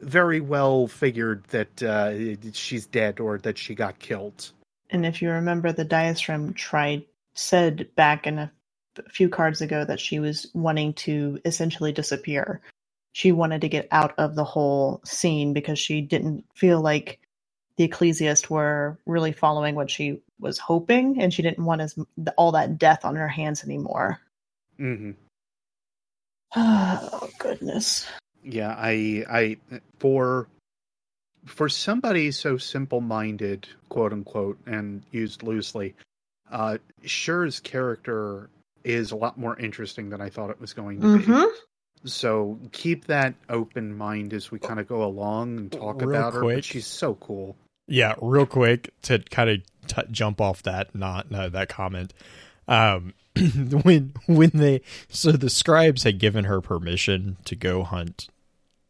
[0.00, 2.12] very well figured that uh,
[2.52, 4.50] she's dead or that she got killed.
[4.90, 8.52] And if you remember, the diaphragm tried said back in a
[9.10, 12.60] few cards ago that she was wanting to essentially disappear.
[13.12, 17.18] She wanted to get out of the whole scene because she didn't feel like
[17.76, 21.98] the ecclesiast were really following what she was hoping, and she didn't want as
[22.36, 24.20] all that death on her hands anymore.
[24.78, 25.12] Mm-hmm.
[26.58, 28.06] Oh goodness.
[28.46, 29.56] Yeah, I, I,
[29.98, 30.46] for,
[31.44, 35.94] for somebody so simple-minded, quote unquote, and used loosely,
[36.50, 38.48] uh, Sjur's character
[38.84, 41.24] is a lot more interesting than I thought it was going to be.
[41.24, 41.44] hmm
[42.04, 46.34] So keep that open mind as we kind of go along and talk Real about
[46.34, 46.40] her.
[46.40, 46.56] quick.
[46.58, 47.56] But she's so cool.
[47.88, 52.14] Yeah, real quick to kind of t- jump off that not no, that comment.
[52.68, 53.14] Um,
[53.82, 58.28] when when they so the scribes had given her permission to go hunt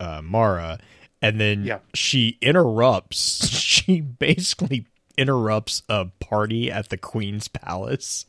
[0.01, 0.79] uh, Mara,
[1.23, 1.79] and then Yeah.
[1.95, 3.49] she interrupts.
[3.77, 4.87] She basically
[5.19, 8.25] interrupts a party at the queen's palace.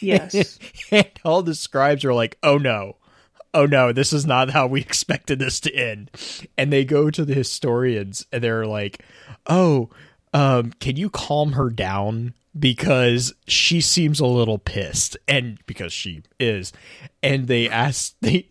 [0.00, 0.58] Yes.
[0.90, 2.96] and all the scribes are like, "Oh no."
[3.54, 6.10] Oh no, this is not how we expected this to end.
[6.58, 9.02] And they go to the historians and they're like,
[9.46, 9.90] "Oh,
[10.34, 16.22] um, can you calm her down because she seems a little pissed and because she
[16.40, 16.72] is."
[17.22, 18.46] And they ask they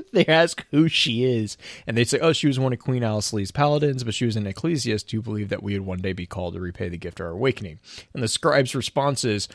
[0.12, 3.32] they ask who she is, and they say, "Oh, she was one of Queen Alice
[3.32, 6.26] Lee's paladins, but she was an ecclesiast who believed that we would one day be
[6.26, 7.78] called to repay the gift of our awakening."
[8.14, 9.48] And the scribe's response is,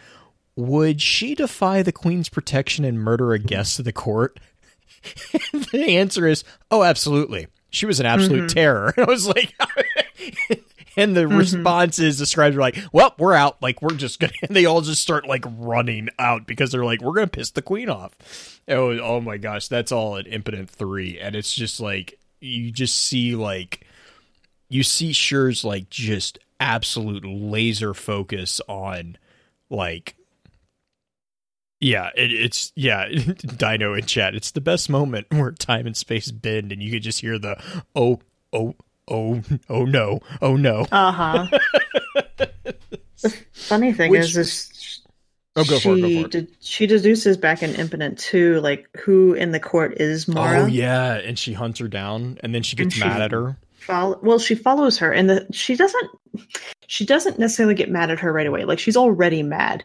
[0.56, 4.40] "Would she defy the queen's protection and murder a guest of the court?"
[5.72, 7.48] the answer is, "Oh, absolutely.
[7.70, 8.56] She was an absolute mm-hmm.
[8.56, 9.54] terror." And I was like.
[10.98, 11.38] And the mm-hmm.
[11.38, 13.62] response is the scribes are like, "Well, we're out.
[13.62, 17.02] Like, we're just gonna." And they all just start like running out because they're like,
[17.02, 21.20] "We're gonna piss the queen off." Oh, oh my gosh, that's all at Impotent Three,
[21.20, 23.86] and it's just like you just see like
[24.70, 29.18] you see Sjur's like just absolute laser focus on
[29.70, 30.18] like
[31.80, 33.08] yeah, it, it's yeah,
[33.58, 34.36] Dino in chat.
[34.36, 37.62] It's the best moment where time and space bend, and you could just hear the
[37.96, 38.20] oh
[38.52, 38.76] oh
[39.08, 40.86] oh oh no oh no.
[40.92, 41.48] Uh huh.
[43.22, 44.74] the funny thing Which- is, is
[45.60, 46.32] Oh, go for it, go she for it.
[46.32, 50.60] ded- she deduces back in Impotent too, like who in the court is Mara.
[50.62, 53.32] Oh yeah, and she hunts her down, and then she And gets she- mad at
[53.32, 53.58] her.
[53.80, 56.12] Follow, well, she follows her, and the she doesn't
[56.86, 58.66] she doesn't necessarily get mad at her right away.
[58.66, 59.84] Like she's already mad,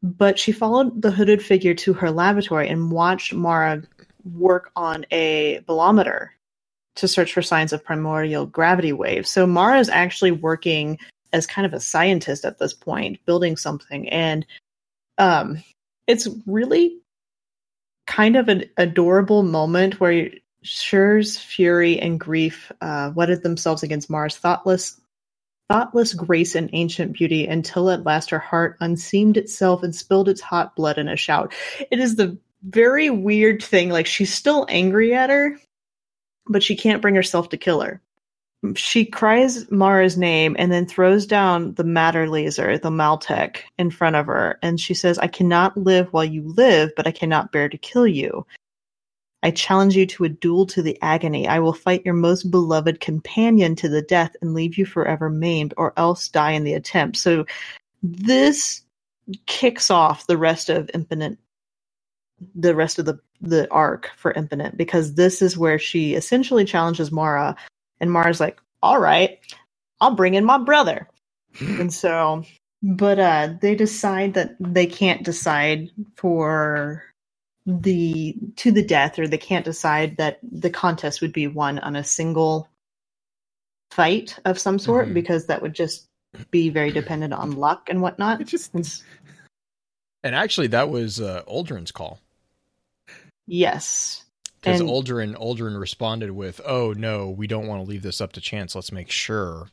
[0.00, 3.82] but she followed the hooded figure to her lavatory and watched Mara
[4.34, 6.32] work on a bolometer
[6.96, 9.30] to search for signs of primordial gravity waves.
[9.30, 10.98] So Mara is actually working
[11.32, 14.44] as kind of a scientist at this point, building something, and
[15.18, 15.62] um,
[16.06, 16.98] it's really
[18.06, 20.30] kind of an adorable moment where
[20.64, 25.00] Sjur's fury and grief uh, themselves against Mars' thoughtless,
[25.68, 30.40] thoughtless grace and ancient beauty until at last her heart unseamed itself and spilled its
[30.40, 31.54] hot blood in a shout.
[31.90, 33.90] It is the very weird thing.
[33.90, 35.56] Like she's still angry at her,
[36.46, 38.00] but she can't bring herself to kill her.
[38.74, 44.16] She cries Mara's name and then throws down the matter laser, the Maltech, in front
[44.16, 44.58] of her.
[44.62, 48.06] And she says, I cannot live while you live, but I cannot bear to kill
[48.06, 48.44] you.
[49.42, 51.48] I challenge you to a duel to the agony.
[51.48, 55.72] I will fight your most beloved companion to the death and leave you forever maimed,
[55.78, 57.16] or else die in the attempt.
[57.16, 57.46] So
[58.02, 58.82] this
[59.46, 61.38] kicks off the rest of Infinite,
[62.54, 67.10] the rest of the the arc for Impotent, because this is where she essentially challenges
[67.10, 67.56] Mara,
[68.00, 69.38] and Mara's like, "All right,
[70.00, 71.08] I'll bring in my brother."
[71.60, 72.44] and so,
[72.82, 77.04] but uh, they decide that they can't decide for
[77.66, 81.94] the to the death or they can't decide that the contest would be won on
[81.94, 82.68] a single
[83.90, 85.14] fight of some sort Mhm.
[85.14, 86.06] because that would just
[86.50, 88.40] be very dependent on luck and whatnot.
[88.40, 88.72] It just
[90.22, 92.20] And actually, that was uh, Aldrin's call
[93.50, 94.24] yes.
[94.60, 98.32] because And- Aldrin Aldrin responded with, "Oh no, we don't want to leave this up
[98.32, 98.74] to chance.
[98.74, 99.68] Let's make sure."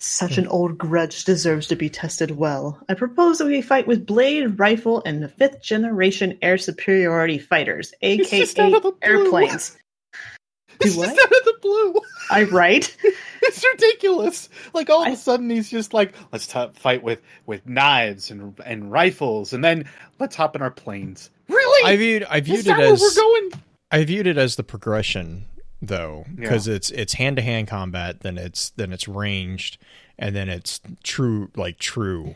[0.00, 2.78] Such an old grudge deserves to be tested well.
[2.88, 7.92] I propose that we fight with blade, rifle, and the fifth generation air superiority fighters,
[8.02, 8.98] aka just out of the blue.
[9.02, 9.76] airplanes.
[10.80, 11.06] Do It's what?
[11.08, 11.94] just out of the blue.
[12.30, 12.96] I right?
[13.40, 14.48] It's ridiculous.
[14.74, 18.54] Like all of a sudden he's just like, let's t- fight with with knives and
[18.66, 19.88] and rifles, and then
[20.20, 21.30] let's hop in our planes.
[21.48, 21.90] Really?
[21.92, 23.50] I viewed I viewed Is it as we're going?
[23.90, 25.46] I viewed it as the progression
[25.80, 26.34] though Yeah.
[26.36, 29.78] because it's it's hand to hand combat, then it's then it's ranged,
[30.18, 32.34] and then it's true like true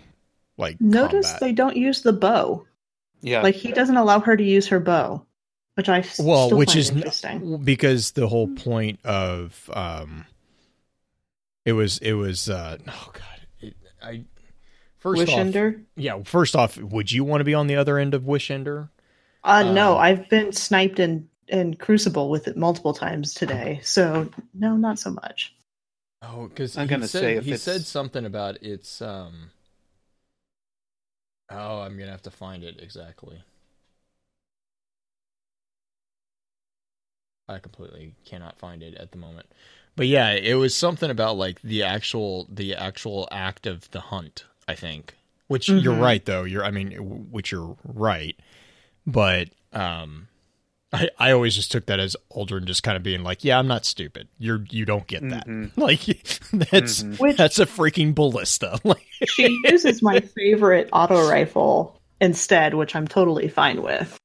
[0.56, 1.40] like Notice combat.
[1.40, 2.66] they don't use the bow.
[3.20, 3.42] Yeah.
[3.42, 5.24] Like he doesn't allow her to use her bow,
[5.74, 7.56] which i well, still which find is n- interesting.
[7.64, 10.24] because the whole point of um,
[11.64, 14.24] it was it was uh oh god it, I
[14.98, 15.54] first off
[15.96, 18.88] yeah first off would you want to be on the other end of Wish-Ender?
[19.44, 24.30] Uh, no, Um, I've been sniped in in Crucible with it multiple times today, so
[24.54, 25.54] no, not so much.
[26.22, 29.50] Oh, because I'm gonna said, say if he it's- said something about it's um.
[31.50, 33.42] Oh, I'm gonna have to find it exactly.
[37.48, 39.46] I completely cannot find it at the moment,
[39.96, 44.44] but yeah, it was something about like the actual the actual act of the hunt.
[44.68, 45.16] I think,
[45.48, 46.00] which you're Mhm.
[46.00, 46.44] right though.
[46.44, 46.92] You're I mean,
[47.30, 48.38] which you're right,
[49.06, 50.28] but um.
[50.94, 53.66] I, I always just took that as Aldrin just kind of being like, "Yeah, I'm
[53.66, 54.28] not stupid.
[54.38, 55.46] You're you don't get that.
[55.46, 55.70] Mhm.
[55.78, 56.04] Like
[56.70, 57.18] that's Mhm.
[57.18, 58.78] Which that's a freaking ballista.
[58.84, 64.18] Like, she uses my favorite auto rifle instead, which I'm totally fine with.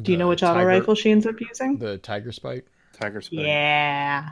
[0.00, 1.78] Do you know the which auto rifle she ends up using?
[1.78, 2.66] The tiger Spike.
[3.00, 3.40] Tiger Spite.
[3.46, 4.30] Yeah,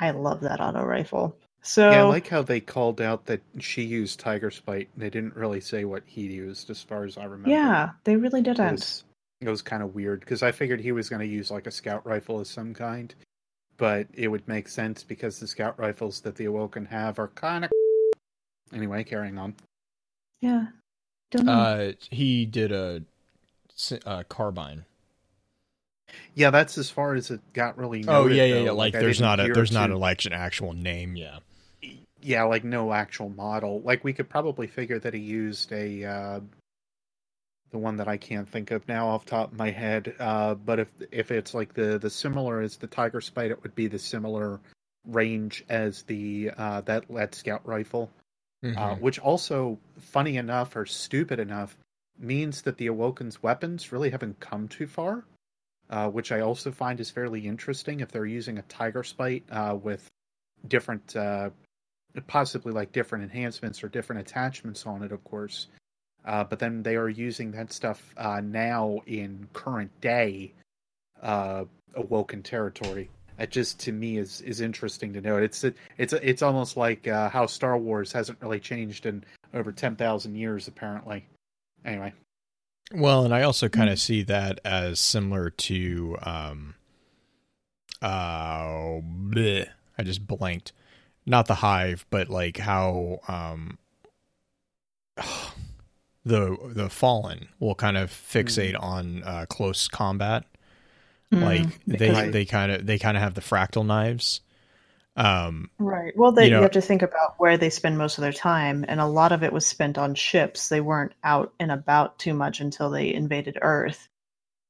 [0.00, 1.36] I love that auto rifle.
[1.68, 4.88] So Yeah, I like how they called out that she used Tiger Spite.
[4.94, 7.50] And they didn't really say what he used, as far as I remember.
[7.50, 9.02] yeah, they really didn't.
[9.42, 11.70] it was kind of weird because I figured he was going to use like a
[11.70, 13.14] scout rifle of some kind,
[13.76, 17.66] but it would make sense because the scout rifles that the Awoken have are kind
[17.66, 17.70] of.
[18.70, 19.54] Anyway, carrying on.
[20.42, 20.66] Yeah,
[21.30, 21.52] don't know.
[21.52, 23.02] Uh, he did a,
[24.04, 24.84] uh carbine.
[26.34, 28.04] Yeah, that's as far as it got really.
[28.06, 28.64] Oh noted, yeah, yeah, though.
[28.64, 28.70] yeah.
[28.72, 31.16] Like, I there's didn't a there's not a like an actual name.
[31.16, 31.38] Yeah.
[32.22, 33.80] Yeah, like no actual model.
[33.82, 36.40] Like we could probably figure that he used a uh,
[37.70, 40.14] the one that I can't think of now off the top of my head.
[40.18, 43.74] Uh, but if if it's like the the similar as the Tiger Spite, it would
[43.74, 44.60] be the similar
[45.06, 48.10] range as the uh, that that scout rifle.
[48.64, 49.00] Uh, Mhm.
[49.00, 51.78] which also, funny enough or stupid enough,
[52.18, 55.24] means that the Awoken's weapons really haven't come too far.
[55.88, 59.78] Uh, which I also find is fairly interesting if they're using a Tiger Spite uh,
[59.80, 60.06] with
[60.66, 61.50] different, uh,
[62.26, 65.68] possibly like different enhancements or different attachments on it, of course.
[66.24, 70.52] Uh, but then they are using that stuff uh, now in current day
[71.22, 73.08] uh, Awoken territory.
[73.38, 75.42] That just to me is is interesting to note.
[75.44, 75.64] It's
[75.96, 79.22] it's it's almost like uh, how Star Wars hasn't really changed in
[79.54, 81.24] over ten thousand years, apparently.
[81.84, 82.12] Anyway,
[82.92, 83.92] Well, and I also kind Mm.
[83.92, 86.74] of see that as similar to um.
[88.02, 90.72] Uh, bleh, I just blanked.
[91.28, 93.78] Not the hive, but like how um.
[96.24, 100.44] The the fallen will kind of fixate on uh, close combat.
[101.32, 102.32] like Mm, they Right.
[102.32, 104.40] they kind of they kind of have the fractal knives
[105.16, 106.16] um Right.
[106.16, 108.84] Well, they, you you, have to think about where they spend most of their time,
[108.88, 110.68] and a lot of it was spent on ships.
[110.68, 114.08] They weren't out and about too much until they invaded Earth.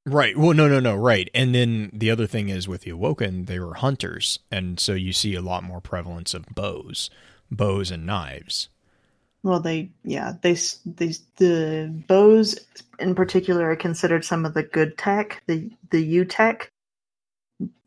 [0.09, 0.37] Right.
[0.37, 0.97] Well no no no.
[0.97, 1.31] Right.
[1.35, 4.39] And then the other thing is with the awoken they were hunters.
[4.51, 7.11] And so you see a lot more prevalence of bows
[7.51, 8.69] bows and knives.
[9.43, 12.59] Well, they yeah they they the bows
[12.99, 16.71] in particular are considered some of the good tech, the the U tech.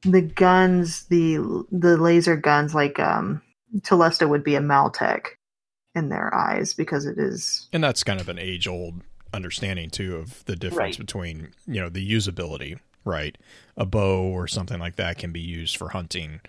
[0.02, 1.38] The guns, the
[1.72, 3.42] the laser guns, like um,
[3.82, 5.28] Telesto would be a Maltech
[5.94, 9.02] in their eyes because it is and that's kind of an age old
[9.34, 11.06] understanding too of the difference Right.
[11.06, 13.38] between you know the usability right?
[13.78, 16.42] A bow or something like that can be used for hunting.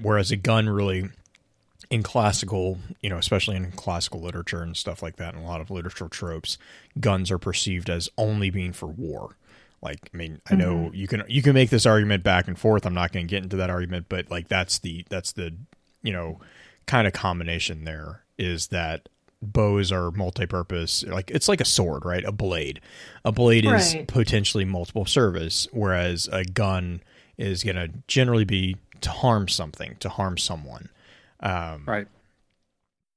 [0.00, 1.08] Whereas a gun really
[1.90, 5.60] in classical you know especially in classical literature and stuff like that and a lot
[5.60, 6.56] of literature tropes
[7.00, 9.36] guns are perceived as only being for war.
[9.82, 10.94] Like i mean i know mm-hmm.
[10.94, 12.86] you can you can make this argument back and forth.
[12.86, 15.54] I'm not going to get into that argument but like that's the that's the
[16.02, 16.40] you know
[16.86, 19.08] kind of combination there is that
[19.42, 21.02] bows are multi-purpose.
[21.04, 22.24] Like it's like a sword, right?
[22.24, 22.80] A blade.
[23.24, 27.02] A blade is potentially multiple service, whereas a gun
[27.36, 30.88] is going to generally be to harm something, to harm someone.
[31.40, 32.06] Um, Right.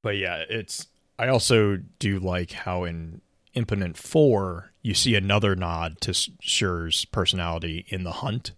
[0.02, 0.88] but yeah, it's.
[1.18, 3.22] I also do like how in
[3.54, 8.52] Impotent Four you see another nod to Sjur's personality in the hunt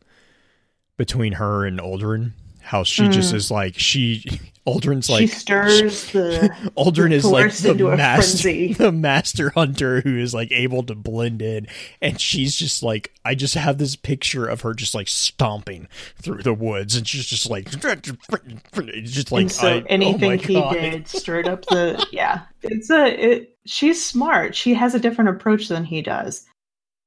[0.98, 2.32] between her and Aldrin.
[2.62, 4.24] How she just is like she
[4.68, 10.34] Aldrin's like she stirs the Aldrin is like the master, the master hunter who is
[10.34, 11.68] like able to blend in,
[12.02, 15.88] and she's just like I just have this picture of her just like stomping
[16.18, 20.54] through the woods, and she's just like just like and so I, anything oh he
[20.56, 20.74] God.
[20.74, 22.42] did stirred up the yeah.
[22.62, 24.54] It's a it she's smart.
[24.54, 26.46] She has a different approach than he does.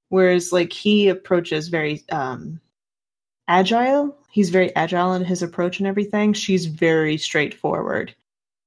[0.09, 2.59] Whereas like he approaches very um
[3.49, 8.14] agile he's very agile in his approach and everything she's very straightforward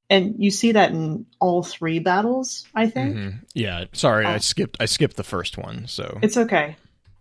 [0.10, 3.34] and you see that in all three battles i think Mhm.
[3.54, 4.38] Yeah, sorry, I Oh.
[4.40, 4.78] skipped.
[4.80, 5.88] I skipped the first one.
[5.88, 6.76] So it's okay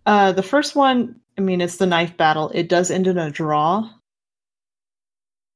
[0.05, 3.31] uh the first one i mean it's the knife battle it does end in a
[3.31, 3.89] draw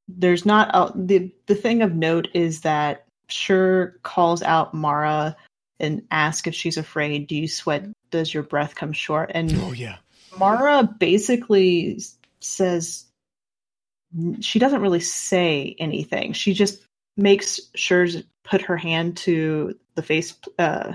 [0.07, 5.35] there's not a, the the thing of note is that Sjur calls out Mara
[5.79, 7.27] and asks if she's afraid.
[7.27, 7.85] Do you sweat?
[8.09, 9.31] Does your breath come short?
[9.33, 9.97] And oh yeah,
[10.39, 11.99] Mara basically
[12.47, 13.05] says
[14.39, 16.33] she doesn't really say anything.
[16.33, 16.83] She just
[17.17, 20.93] makes Sjur's put her hand to the face, uh,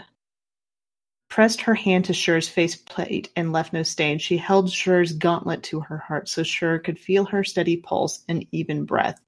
[1.29, 4.19] pressed her hand to Sjur's face plate and left no stain.
[4.19, 8.47] She held Sjur's gauntlet to her heart so Sjur could feel her steady pulse and
[8.53, 9.21] even breath.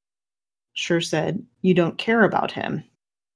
[0.77, 2.85] Sjur said, "You don't care about him.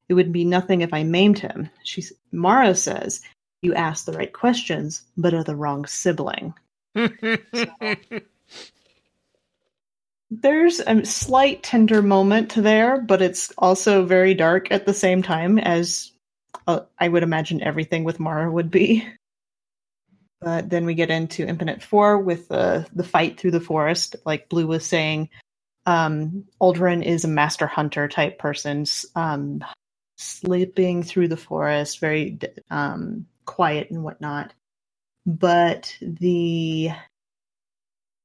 [0.09, 3.21] It would be nothing if I maimed him." She Mara says,
[3.63, 6.55] "You asked the right questions, but are the wrong sibling."
[10.31, 15.59] There's a slight tender moment there, but it's also very dark at the same time,
[15.59, 16.13] as
[16.67, 19.09] uh, I would imagine everything with Mara would be.
[20.41, 24.49] But then we get into Infinite Four with the the fight through the forest, like
[24.49, 25.31] Blue was saying.
[25.87, 28.85] Um, Uldren is a master hunter type person,
[29.17, 29.65] um,
[30.19, 32.39] slipping through the forest, very
[32.71, 34.53] um, quiet and whatnot.
[35.25, 36.91] But the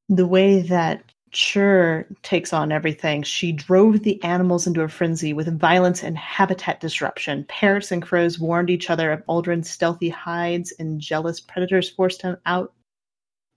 [0.10, 3.24] the way that Sjur takes on everything.
[3.24, 7.46] She drove the animals into a frenzy with violence and habitat disruption.
[7.46, 12.38] Parrots and crows warned each other of Uldren's stealthy hides, and jealous predators forced him
[12.46, 12.74] out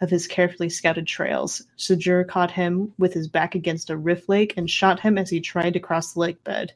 [0.01, 1.62] of his carefully scouted trails.
[1.79, 5.41] Sjur caught him with his back against a rift lake and shot him as he
[5.41, 6.72] tried to cross the lake bed.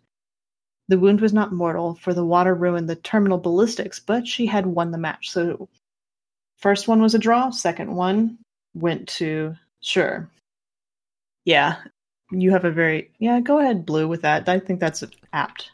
[0.88, 4.66] The wound was not mortal, for the water ruined the terminal ballistics, but she had
[4.66, 5.30] won the match.
[5.30, 5.68] So,
[6.56, 8.38] first one was a draw, second one
[8.74, 10.28] went to Sjur.
[11.44, 11.76] Yeah,
[12.30, 13.40] you have a very yeah.
[13.40, 14.48] Go ahead, Blue, with that.
[14.48, 15.70] I think that's apt.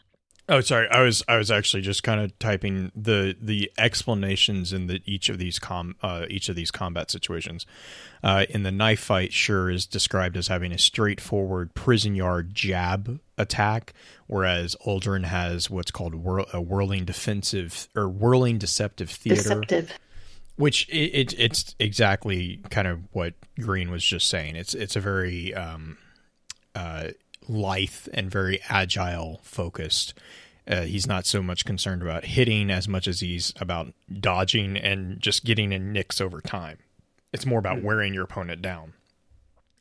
[0.48, 0.88] Oh, sorry.
[0.88, 5.28] I was I was actually just kind of typing the the explanations in the each
[5.28, 7.66] of these com uh, each of these combat situations.
[8.22, 13.18] Uh, in the knife fight, Sjur is described as having a straightforward prison yard jab
[13.36, 13.92] attack,
[14.28, 19.98] whereas Uldren has what's called whirl, a whirling defensive or whirling deceptive theater Deceptive.
[20.56, 24.56] Which it, it it's exactly kind of what Green was just saying.
[24.56, 25.98] It's it's a very um,
[26.74, 27.08] uh,
[27.48, 30.14] lithe and very agile focused.
[30.68, 35.20] Uh, he's not so much concerned about hitting as much as he's about dodging and
[35.20, 36.78] just getting in nicks over time.
[37.32, 38.92] It's more about wearing your opponent down.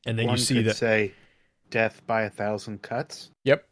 [0.05, 0.75] And then One you see could that.
[0.75, 1.13] say
[1.71, 3.31] death by a thousand cuts.
[3.45, 3.65] Yep,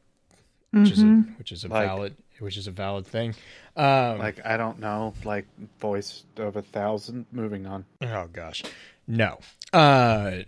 [0.72, 1.38] which is a Mhm.
[1.38, 3.36] which is a Like- valid which is a valid thing.
[3.76, 5.48] Um, Like I don't know, like
[5.80, 7.26] voice of a thousand.
[7.32, 7.86] Moving on.
[8.02, 8.64] Oh gosh,
[9.08, 9.40] no.
[9.72, 10.44] Uh,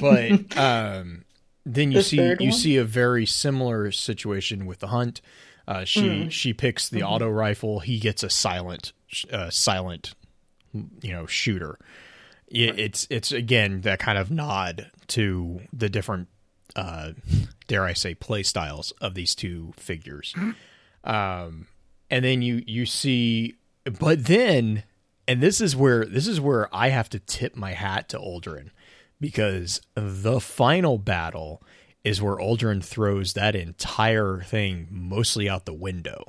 [0.00, 1.24] but um,
[1.66, 2.52] then you The see you one?
[2.52, 5.20] see a very similar situation with the hunt.
[5.66, 6.30] Uh, she Mm.
[6.30, 7.08] she picks the Mhm.
[7.10, 7.80] auto rifle.
[7.80, 8.92] He gets a silent
[9.32, 10.14] uh, silent,
[10.72, 11.78] you know, shooter.
[12.48, 16.28] It, it's it's again that kind of nod to the different,
[16.76, 17.12] uh,
[17.66, 20.34] dare I say, play styles of these two figures.
[21.02, 21.66] Um,
[22.10, 23.54] and then you you see,
[24.00, 24.84] but then,
[25.26, 28.70] and this is where this is where I have to tip my hat to Uldren
[29.20, 31.62] because the final battle
[32.02, 36.24] is where Uldren throws that entire thing mostly out the window,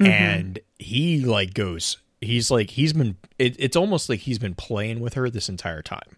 [0.00, 0.10] mm-hmm.
[0.10, 1.98] and he like goes.
[2.20, 3.16] He's like he's been.
[3.38, 6.16] It, it's almost like he's been playing with her this entire time.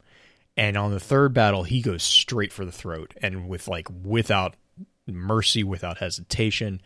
[0.57, 4.57] And on the third battle, he goes straight for the throat and with like without
[5.07, 6.81] mercy, without hesitation.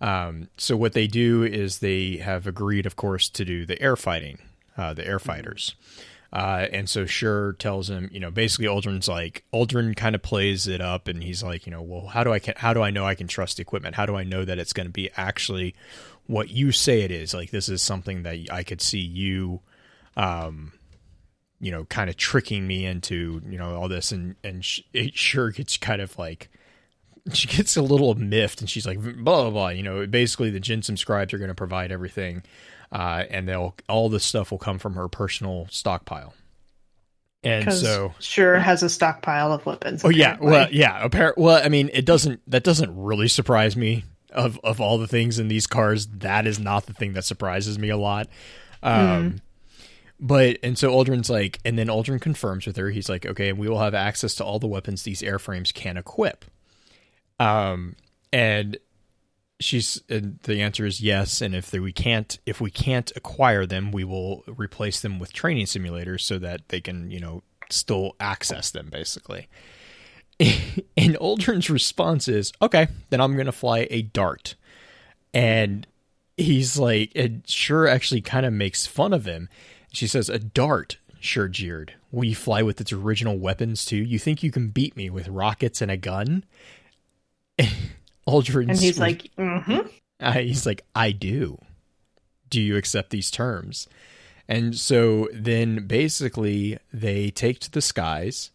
[0.00, 3.96] Um, so what they do is they have agreed, of course, to do the air
[3.96, 4.38] fighting,
[4.76, 5.74] uh, the air fighters.
[6.32, 10.66] Uh, and so Sjur tells him, you know, basically Uldren's like Uldren kind of plays
[10.66, 12.90] it up, and he's like, you know, well, how do I can how do I
[12.90, 13.94] know I can trust the equipment?
[13.94, 15.74] How do I know that it's going to be actually
[16.26, 17.32] what you say it is?
[17.32, 19.60] Like this is something that I could see you,
[20.18, 20.72] um,
[21.60, 25.50] you know, kind of tricking me into, you know, all this, and and it sure
[25.50, 26.50] gets kind of like
[27.34, 29.68] she gets a little miffed, and she's like, blah blah blah.
[29.68, 32.42] You know, basically the Jinsum scribes are going to provide everything
[32.92, 36.34] uh, and they'll all this stuff will come from her personal stockpile.
[37.44, 40.04] And so, Sjur has a stockpile of weapons.
[40.04, 40.48] Oh apparently.
[40.48, 41.04] yeah, well yeah.
[41.04, 41.38] Apparent.
[41.38, 42.40] Well, I mean, it doesn't.
[42.50, 44.04] That doesn't really surprise me.
[44.30, 47.78] Of of all the things in these cars, that is not the thing that surprises
[47.78, 48.28] me a lot.
[48.82, 49.40] Um, mm.
[50.20, 52.90] But and so Uldren's like, and then Uldren confirms with her.
[52.90, 55.96] He's like, okay, and we will have access to all the weapons these airframes can
[55.96, 56.44] equip.
[57.38, 57.96] Um,
[58.32, 58.78] and
[59.60, 61.40] she's and the answer is yes.
[61.40, 65.32] And if they, we can't if we can't acquire them we will replace them with
[65.32, 69.48] training simulators so that they can you know still access them basically.
[70.96, 74.54] And Uldren's response is okay then i'm to fly a dart.
[75.34, 75.86] And
[76.36, 79.48] he's like it Sjur actually kind of makes fun of him.
[79.92, 81.94] She says a dart Sjur jeered.
[82.12, 83.96] Will you fly with its original weapons too?
[83.96, 86.44] You think you can beat me with rockets and a gun
[88.28, 88.68] Uldren.
[88.68, 89.86] And he's like, mm-hmm.
[90.20, 91.58] Uh, he's like, I do.
[92.50, 93.88] Do you accept these terms?
[94.48, 98.50] And so then basically they take to the skies,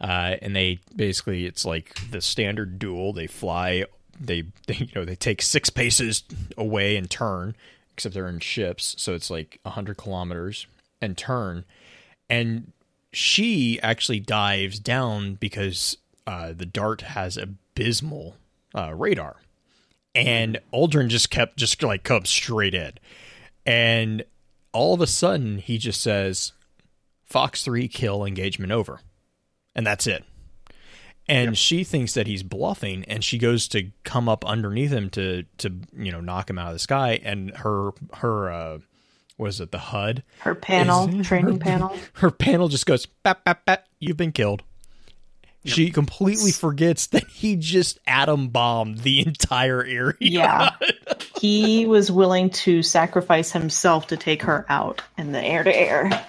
[0.00, 3.12] uh, and they basically it's like the standard duel.
[3.12, 3.84] They fly,
[4.18, 6.22] they, they you know they take six paces
[6.56, 7.56] away and turn,
[7.92, 10.66] except they're in ships, so it's like hundred kilometers
[11.00, 11.64] and turn,
[12.30, 12.72] and
[13.12, 18.36] she actually dives down because uh, the dart has abysmal
[18.74, 19.36] uh, radar,
[20.14, 22.92] and Uldren just kept just like come straight in,
[23.66, 24.24] and
[24.72, 26.52] all of a sudden he just says,
[27.24, 29.00] "Fox three kill engagement over,"
[29.74, 30.24] and that's it.
[31.28, 31.56] And yep.
[31.56, 35.72] she thinks that he's bluffing, and she goes to come up underneath him to to
[35.96, 38.78] you know knock him out of the sky, and her her uh,
[39.38, 40.22] was it the HUD?
[40.40, 41.96] Her panel, is, training her, panel.
[42.14, 44.62] Her panel just goes, bap, bap, bap, you've been killed.
[45.64, 45.74] Yep.
[45.74, 50.16] She completely forgets that he just atom bombed the entire area.
[50.18, 50.70] Yeah.
[51.40, 56.26] he was willing to sacrifice himself to take her out in the air to air.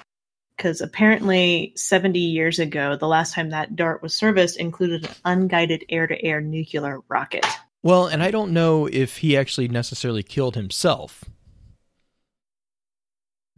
[0.56, 5.84] Because apparently, 70 years ago, the last time that dart was serviced included an unguided
[5.90, 7.46] air to air nuclear rocket.
[7.82, 11.26] Well, and I don't know if he actually necessarily killed himself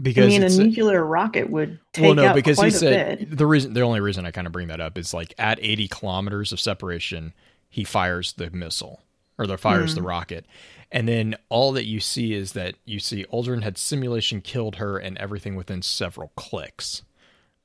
[0.02, 3.74] because I mean, a nuclear rocket would take well, no, because he said the reason,
[3.74, 6.60] the only reason I kind of bring that up is like at 80 kilometers of
[6.60, 7.34] separation,
[7.70, 9.02] he fires the missile
[9.38, 9.96] or the fires mm.
[9.96, 10.46] the rocket,
[10.92, 14.98] and then all that you see is that you see Uldren had simulation killed her
[14.98, 17.02] and everything within several clicks.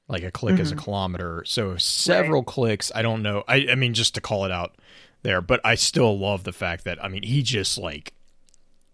[0.09, 0.63] Like a click mm-hmm.
[0.63, 0.85] is a mm-hmm.
[0.85, 2.47] kilometer, so several right.
[2.47, 2.91] clicks.
[2.95, 3.45] I don't know.
[3.47, 4.77] I, I mean, just to call it out
[5.23, 8.13] there, but I still love the fact that I mean, he just like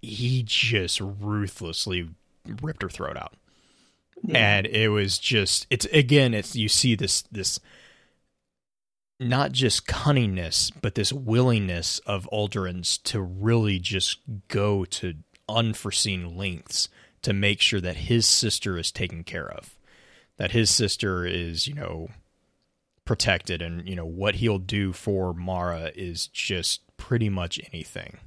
[0.03, 2.11] he just ruthlessly
[2.63, 3.35] ripped her throat out.
[4.23, 4.39] Yeah.
[4.39, 7.61] And it was just it's again it's you see this this
[9.19, 15.15] not just cunningness but this willingness of Uldren's to really just go to
[15.49, 16.89] unforeseen lengths
[17.23, 19.77] to make sure that his sister is taken care of.
[20.37, 22.09] That his sister is, you know,
[23.05, 28.19] protected and you know what he'll do for Mara is just pretty much anything.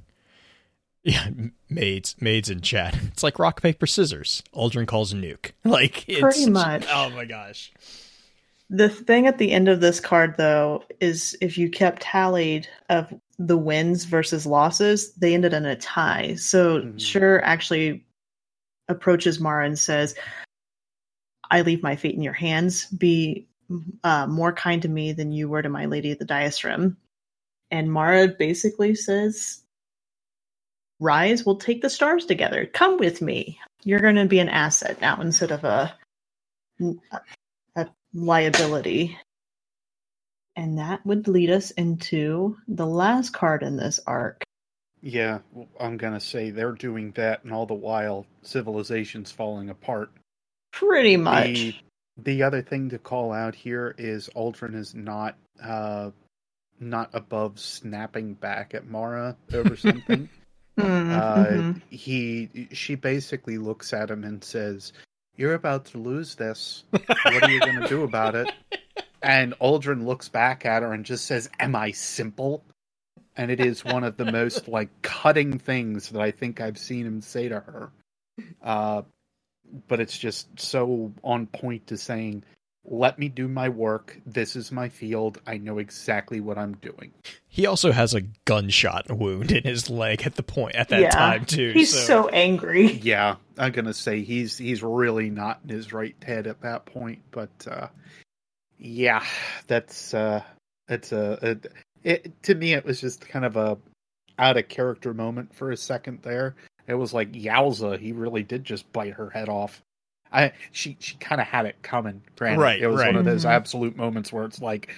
[1.02, 1.28] Yeah,
[1.68, 2.96] maids, maids in chat.
[3.10, 4.42] It's like rock paper scissors.
[4.54, 5.52] Uldren calls nuke.
[5.64, 6.86] Like pretty much.
[6.90, 7.72] Oh my gosh.
[8.68, 13.12] The thing at the end of this card, though, is if you kept tallied of
[13.38, 16.36] the wins versus losses, they ended in a tie.
[16.36, 16.96] So mm-hmm.
[16.96, 18.06] Sjur actually
[18.88, 20.14] approaches Mara and says,
[21.50, 22.86] "I leave my fate in your hands.
[22.86, 23.48] Be
[24.04, 26.96] uh, more kind to me than you were to my lady of the Diastrim."
[27.72, 29.62] And Mara basically says,
[31.00, 32.66] Rise, we'll take the stars together.
[32.66, 33.58] Come with me.
[33.82, 35.94] You're going to be an asset now instead of a,
[37.74, 39.18] a liability.
[40.56, 44.42] And that would lead us into the last card in this arc.
[45.02, 45.38] Yeah,
[45.80, 50.10] I'm going to say they're doing that, and all the while, civilization's falling apart.
[50.72, 51.46] Pretty much.
[51.46, 51.74] The,
[52.18, 56.10] the other thing to call out here is Uldren is not uh,
[56.78, 60.28] not above snapping back at Mara over something.
[60.80, 61.12] Mm-hmm.
[61.12, 61.78] Uh, mm-hmm.
[61.90, 64.92] he she basically looks at him and says,
[65.36, 66.84] "You're about to lose this.
[66.90, 68.52] What are you going to do about it?"
[69.22, 72.64] And Uldren looks back at her and just says, "Am I simple?"
[73.36, 77.06] And it is one of the most like cutting things that I think I've seen
[77.06, 77.90] him say to her.
[78.62, 79.02] Uh,
[79.88, 82.42] but it's just so on point to saying,
[82.84, 84.18] "Let me do my work.
[84.26, 85.40] This is my field.
[85.46, 87.12] I know exactly what I'm doing."
[87.48, 91.10] He also has a gunshot wound in his leg at the point at that Yeah.
[91.10, 91.72] time too.
[91.72, 92.92] He's so, angry.
[92.92, 97.22] Yeah, I'm gonna say he's he's really not in his right head at that point.
[97.30, 97.88] But uh,
[98.78, 99.24] yeah,
[99.66, 100.42] that's uh,
[100.88, 101.56] it's a, a
[102.02, 103.78] it to me it was just kind of a
[104.38, 106.54] out of character moment for a second there.
[106.86, 109.82] It was like yowza, he really did just bite her head off.
[110.32, 112.22] I she she kind of had it coming.
[112.36, 112.60] Granted.
[112.60, 113.08] Right, It was right.
[113.08, 113.50] one of those Mhm.
[113.50, 114.94] absolute moments where it's like,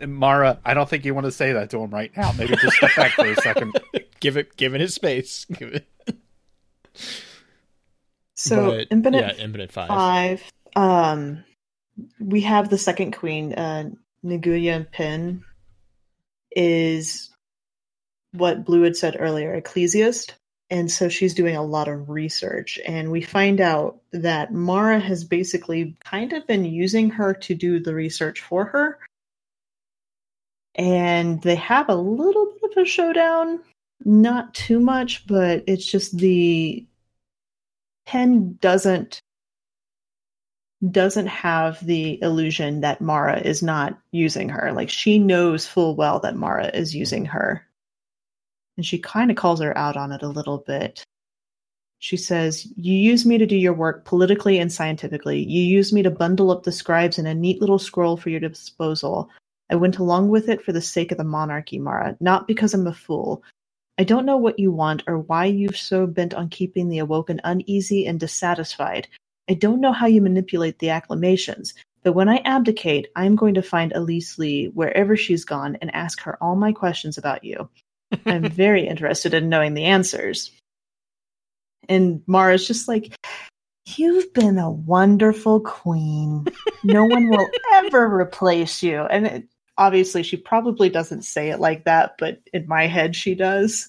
[0.00, 2.32] Mara, I don't think you want to say that to him right now.
[2.32, 3.72] Maybe just step back for a second.
[4.20, 5.44] give it give it his space.
[5.52, 5.86] Give it.
[8.34, 9.88] So But, Infinite yeah, Infinite Five.
[9.88, 10.42] Five.
[10.76, 11.44] Um,
[12.20, 13.90] we have the second queen, uh,
[14.24, 15.42] Naguya Pin,
[16.52, 17.30] is
[18.32, 20.34] what Blue had said earlier, Ecstasiate.
[20.70, 22.78] And so she's doing a lot of research.
[22.86, 27.80] And we find out that Mara has basically kind of been using her to do
[27.80, 28.98] the research for her.
[30.74, 33.60] And they have a little bit of a showdown.
[34.04, 36.86] Not too much, but it's just the
[38.06, 39.20] Pen doesn't
[40.90, 44.72] doesn't have the illusion that Mara is not using her.
[44.72, 47.67] Like she knows full well that Mara is using her.
[48.78, 51.04] And she kind of calls her out on it a little bit.
[51.98, 55.42] She says, You use me to do your work politically and scientifically.
[55.42, 58.40] You use me to bundle up the scribes in a neat little scroll for your
[58.40, 59.30] disposal.
[59.68, 62.86] I went along with it for the sake of the monarchy, Mara, not because I'm
[62.86, 63.42] a fool.
[63.98, 67.40] I don't know what you want or why you're so bent on keeping the awoken
[67.42, 69.08] uneasy and dissatisfied.
[69.50, 71.74] I don't know how you manipulate the acclamations,
[72.04, 76.20] but when I abdicate, I'm going to find Elise Lee wherever she's gone and ask
[76.20, 77.68] her all my questions about you.
[78.26, 80.50] I'm very interested in knowing the answers.
[81.88, 83.14] And Mara's just like,
[83.96, 86.46] You've been a wonderful queen.
[86.84, 89.00] No one will ever replace you.
[89.00, 89.48] And it,
[89.78, 93.88] obviously, she probably doesn't say it like that, but in my head, she does.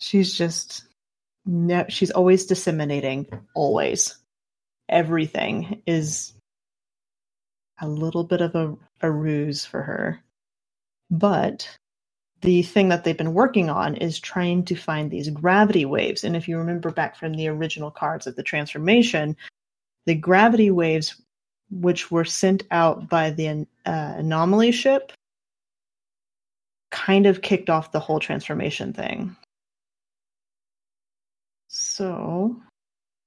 [0.00, 0.86] She's just,
[1.46, 4.16] no, she's always disseminating, always.
[4.88, 6.32] Everything is
[7.80, 10.20] a little bit of a, a ruse for her.
[11.10, 11.68] But
[12.40, 16.22] the thing that they've been working on is trying to find these gravity waves.
[16.24, 19.36] And if you remember back from the original cards of the transformation,
[20.06, 21.20] the gravity waves,
[21.70, 25.12] which were sent out by the uh, anomaly ship,
[26.90, 29.36] kind of kicked off the whole transformation thing.
[31.68, 32.56] So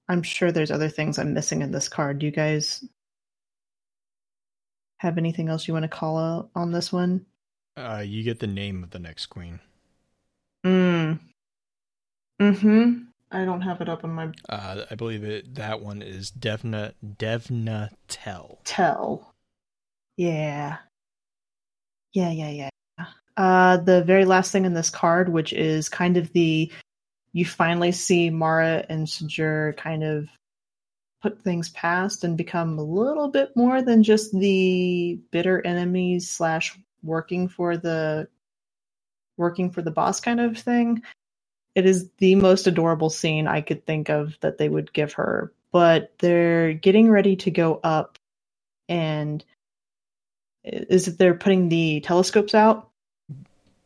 [0.07, 2.19] I'm sure there's other things I'm missing in this card.
[2.19, 2.83] Do you guys
[4.97, 7.25] have anything else you want to call out on this one?
[7.77, 9.59] Uh, you get the name of the next queen.
[10.65, 11.19] Mm.
[12.41, 13.03] Mm-hmm.
[13.31, 15.55] I don't have it up on my Uh, I believe it.
[15.55, 18.59] That one is Devna Devna Tell.
[18.65, 19.33] tell.
[20.17, 20.77] Yeah.
[22.13, 22.69] Yeah, yeah, yeah.
[23.37, 26.71] Uh the very last thing in this card, which is kind of the
[27.33, 30.27] you finally see Mara and Sjur kind of
[31.21, 36.77] put things past and become a little bit more than just the bitter enemies slash
[37.03, 38.27] working for the
[39.37, 41.01] working for the boss kind of thing.
[41.73, 45.53] It is the most adorable scene I could think of that they would give her.
[45.71, 48.19] But they're getting ready to go up
[48.89, 49.43] and
[50.63, 52.89] is it they're putting the telescopes out?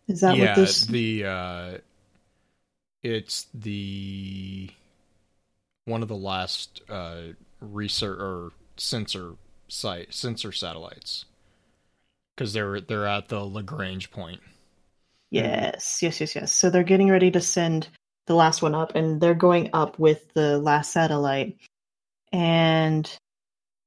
[0.07, 1.77] Is that yeah, what this the uh,
[3.03, 4.69] it's the
[5.85, 7.21] one of the last uh,
[7.61, 9.33] research or sensor
[9.67, 11.25] site sensor satellites
[12.35, 14.41] because they're they're at the Lagrange point.
[15.31, 16.51] Yes, yes, yes, yes.
[16.51, 17.89] So they're getting ready to send
[18.27, 21.57] the last one up, and they're going up with the last satellite.
[22.31, 23.09] And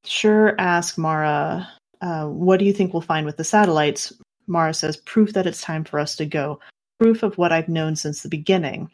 [0.04, 1.68] Sjur asks Mara,
[2.00, 4.12] uh, "What do you think we'll find with the satellites?"
[4.46, 6.60] Mara says, "Proof that it's time for us to go.
[6.98, 8.90] Proof of what I've known since the beginning."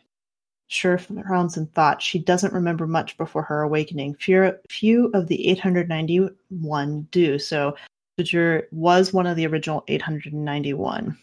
[0.71, 2.03] Sjur frowns in thought.
[2.03, 4.15] She doesn't remember much before her awakening.
[4.15, 7.39] Few, few of the 891 do.
[7.39, 7.77] So,
[8.21, 11.17] Sjur was one of the original 891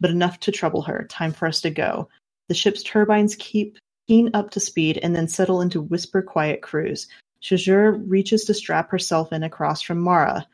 [0.00, 1.06] but enough to trouble her.
[1.08, 2.08] Time for us to go.
[2.48, 3.78] The ship's turbines keep
[4.08, 7.06] keen up to speed and then settle into whisper quiet cruise.
[7.42, 10.46] Sjur reaches to strap herself in across from Mara.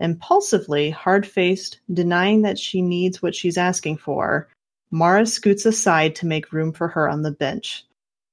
[0.00, 4.48] Impulsively, hard faced, denying that she needs what she's asking for,
[4.90, 7.84] Mara scoots aside to make room for her on the bench.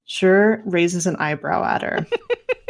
[0.08, 2.06] Sjur raises an eyebrow at her.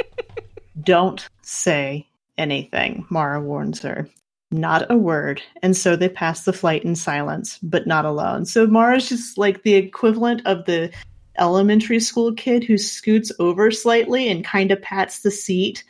[0.83, 4.07] Don't say anything, Mara warns her.
[4.51, 5.41] Not a word.
[5.63, 8.45] And so they pass the flight in silence, but not alone.
[8.45, 10.91] So Mara's just like the equivalent of the
[11.39, 15.83] elementary school kid who scoots over slightly and kind of pats the seat.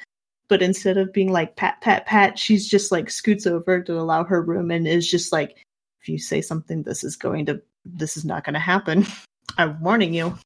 [0.48, 4.24] But instead of being like pat, pat, pat, she's just like scoots over to allow
[4.24, 5.58] her room and is just like,
[6.02, 9.06] if you say something, this is going to, this is not going to happen.
[9.58, 10.38] I'm warning you.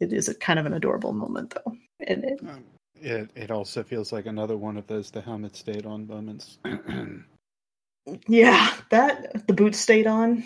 [0.00, 1.76] It is a kind of an adorable moment, though.
[2.06, 2.64] And it, Um,
[3.00, 6.58] it it also feels like another one of those the helmet stayed on moments.
[8.28, 10.44] yeah, that the boots stayed on.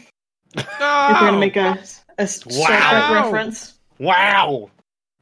[0.56, 0.66] If
[1.08, 1.18] we're Oh!
[1.26, 1.82] gonna make a
[2.18, 2.50] a Star
[2.80, 3.12] Trek Wow.
[3.12, 3.78] reference.
[3.98, 4.70] wow.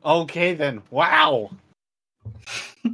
[0.04, 0.82] Okay then.
[0.90, 1.50] Wow.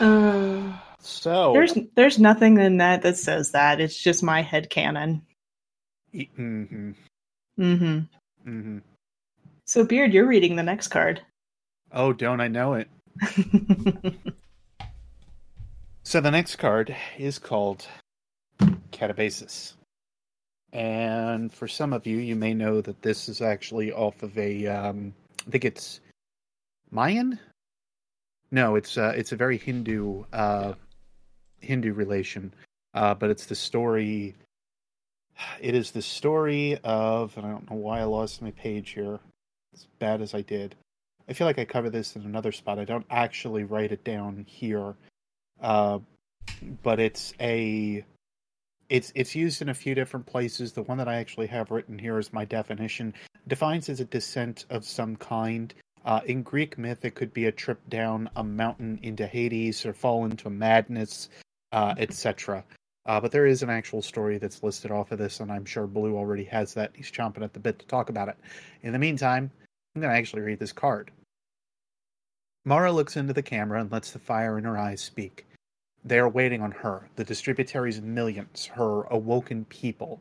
[0.00, 3.80] uh, So there's there's nothing in that that says that.
[3.80, 5.22] It's just my head canon.
[6.14, 6.92] Mm-hmm.
[7.58, 7.98] Mm-hmm.
[8.48, 8.78] Mm-hmm.
[9.66, 11.20] So Beard, you're reading the next card.
[11.92, 12.88] Oh, don't I know it?
[16.10, 17.86] So the next card is called
[18.90, 19.74] Catabasis.
[20.72, 24.66] And for some of you, you may know that this is actually off of a,
[24.66, 25.14] um,
[25.46, 26.00] I think it's
[26.90, 27.38] Mayan.
[28.50, 30.72] No, it's uh, it's a very Hindu uh,
[31.60, 32.52] Hindu relation,
[32.94, 34.34] uh, but it's the story.
[35.60, 39.20] It is the story of, and I don't know why I lost my page here,
[39.74, 40.74] as bad as I did.
[41.30, 42.80] I feel like I covered this in another spot.
[42.80, 44.96] I don't actually write it down here,
[45.62, 46.00] uh,
[46.82, 48.04] but it's a
[48.88, 50.72] it's it's used in a few different places.
[50.72, 53.14] The one that I actually have written here is my definition
[53.46, 55.72] defines as a descent of some kind.
[56.04, 59.92] Uh, in Greek myth, it could be a trip down a mountain into Hades or
[59.92, 61.28] fall into madness,
[61.70, 62.64] uh, etc.
[63.06, 65.86] Uh, but there is an actual story that's listed off of this, and I'm sure
[65.86, 66.90] Blue already has that.
[66.92, 68.36] He's chomping at the bit to talk about it.
[68.82, 69.52] In the meantime,
[69.94, 71.12] I'm going to actually read this card.
[72.64, 75.46] Mara looks into the camera and lets the fire in her eyes speak.
[76.04, 80.20] They are waiting on her, the distributary's millions, her awoken people.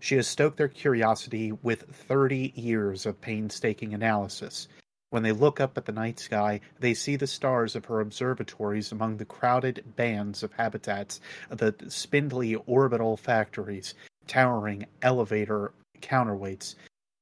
[0.00, 4.66] She has stoked their curiosity with 30 years of painstaking analysis.
[5.10, 8.90] When they look up at the night sky, they see the stars of her observatories
[8.90, 13.94] among the crowded bands of habitats, the spindly orbital factories,
[14.26, 16.74] towering elevator counterweights,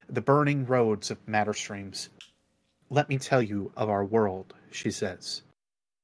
[0.09, 2.09] the burning roads of matter streams.
[2.95, 5.43] Let me tell you of our world, she says.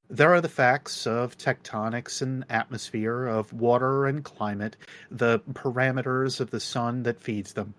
[0.08, 4.76] There are the facts of tectonics and atmosphere, of water and climate,
[5.08, 7.74] the parameters of the sun that feeds them.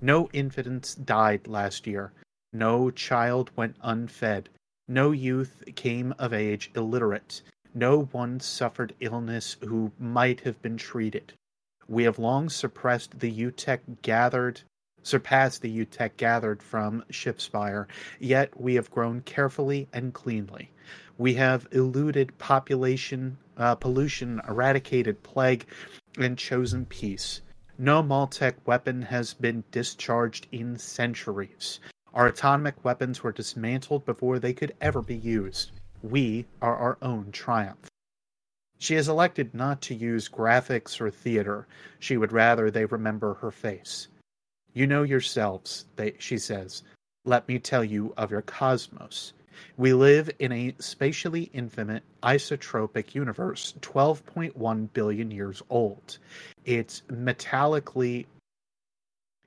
[0.00, 2.12] No infants died last year.
[2.52, 4.48] No child went unfed.
[4.86, 7.42] No youth came of age illiterate.
[7.74, 11.32] No one suffered illness who might have been treated.
[11.88, 14.62] We have long suppressed the UTEC gathered
[15.02, 17.86] surpassed the UTEC gathered from Shipspire,
[18.18, 20.70] yet we have grown carefully and cleanly.
[21.18, 25.66] We have eluded population uh, pollution, eradicated plague,
[26.18, 27.40] and chosen peace.
[27.78, 31.80] No Maltech weapon has been discharged in centuries.
[32.14, 35.72] Our atomic weapons were dismantled before they could ever be used.
[36.02, 37.88] We are our own triumph.
[38.78, 41.66] She has elected not to use graphics or theater.
[41.98, 44.08] She would rather they remember her face.
[44.74, 46.82] You know yourselves, they, she says.
[47.24, 49.32] Let me tell you of your cosmos.
[49.76, 56.18] We live in a spatially infinite isotropic universe, 12.1 billion years old.
[56.64, 58.26] Its metallically,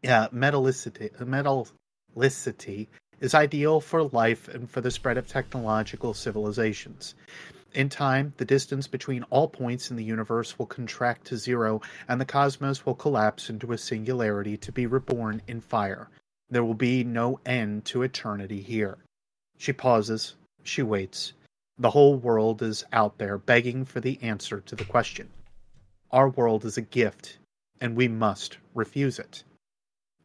[0.07, 1.11] uh, metallicity,
[2.15, 2.87] metallicity
[3.19, 7.15] is ideal for life and for the spread of technological civilizations.
[7.75, 12.21] In time, the distance between all points in the universe will contract to zero, and
[12.21, 16.09] the cosmos will collapse into a singularity to be reborn in fire.
[16.49, 18.97] There will be no end to eternity here.
[19.57, 20.35] She pauses.
[20.63, 21.33] She waits.
[21.77, 25.29] The whole world is out there begging for the answer to the question.
[26.11, 27.39] Our world is a gift,
[27.81, 29.43] and we must refuse it.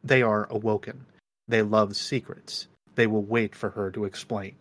[0.01, 1.05] They are awoken.
[1.49, 2.67] They love secrets.
[2.95, 4.55] They will wait for her to explain.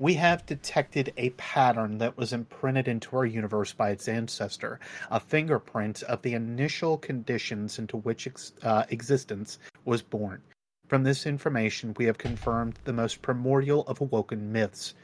[0.00, 5.20] We have detected a pattern that was imprinted into our universe by its ancestor, a
[5.20, 10.42] fingerprint of the initial conditions into which ex- uh, existence was born.
[10.88, 14.94] From this information, we have confirmed the most primordial of awoken myths.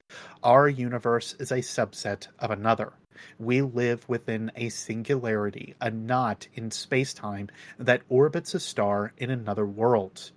[0.43, 2.93] Our universe is a subset of another.
[3.39, 7.49] We live within a singularity, a knot in space-time
[7.79, 10.33] that orbits a star in another world.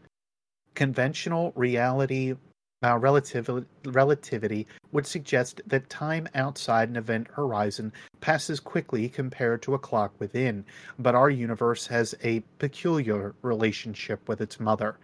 [0.75, 2.35] Conventional reality
[2.83, 9.73] uh, relativ- relativity would suggest that time outside an event horizon passes quickly compared to
[9.73, 10.65] a clock within,
[10.99, 14.97] but our universe has a peculiar relationship with its mother.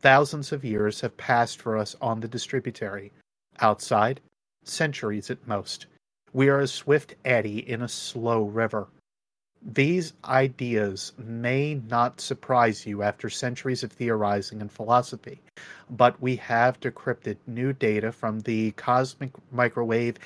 [0.00, 3.12] Thousands of years have passed for us on the distributary.
[3.60, 4.20] Outside,
[4.64, 5.86] centuries at most.
[6.32, 8.88] We are a swift eddy in a slow river.
[9.64, 15.40] These ideas may not surprise you after centuries of theorizing and philosophy,
[15.88, 20.16] but we have decrypted new data from the cosmic microwave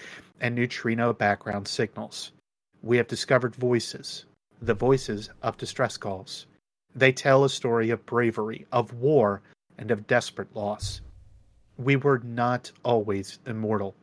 [0.40, 2.32] and neutrino background signals.
[2.82, 4.24] We have discovered voices,
[4.62, 6.46] the voices of distress calls.
[6.94, 9.42] They tell a story of bravery, of war,
[9.76, 11.02] and of desperate loss.
[11.76, 13.94] We were not always immortal.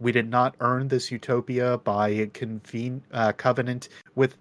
[0.00, 4.36] We did not earn this utopia by a conven- uh, covenant with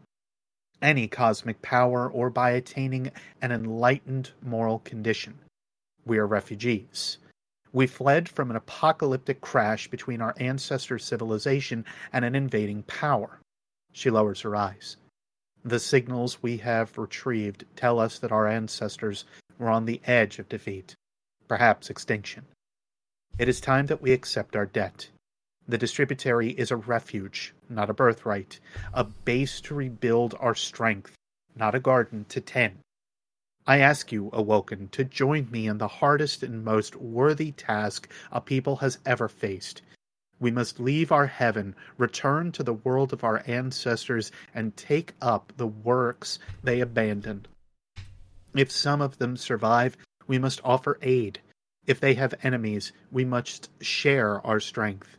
[0.81, 5.39] any cosmic power or by attaining an enlightened moral condition.
[6.05, 7.17] We are refugees.
[7.73, 13.39] We fled from an apocalyptic crash between our ancestor civilization and an invading power.
[13.93, 14.97] She lowers her eyes.
[15.63, 19.25] The signals we have retrieved tell us that our ancestors
[19.57, 20.95] were on the edge of defeat,
[21.47, 22.45] perhaps extinction.
[23.37, 25.09] It is time that we accept our debt.
[25.67, 28.59] The distributary is a refuge, not a birthright,
[28.93, 31.15] a base to rebuild our strength,
[31.55, 32.77] not a garden to tend.
[33.67, 38.41] I ask you, Awoken, to join me in the hardest and most worthy task a
[38.41, 39.81] people has ever faced.
[40.39, 45.53] We must leave our heaven, return to the world of our ancestors, and take up
[45.57, 47.47] the works they abandoned.
[48.55, 49.95] If some of them survive,
[50.27, 51.39] we must offer aid.
[51.85, 55.17] If they have enemies, we must share our strength.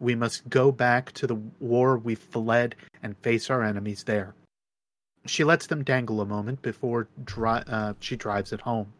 [0.00, 4.34] We must go back to the war we fled and face our enemies there.
[5.26, 8.92] She lets them dangle a moment before dri- uh, she drives it home.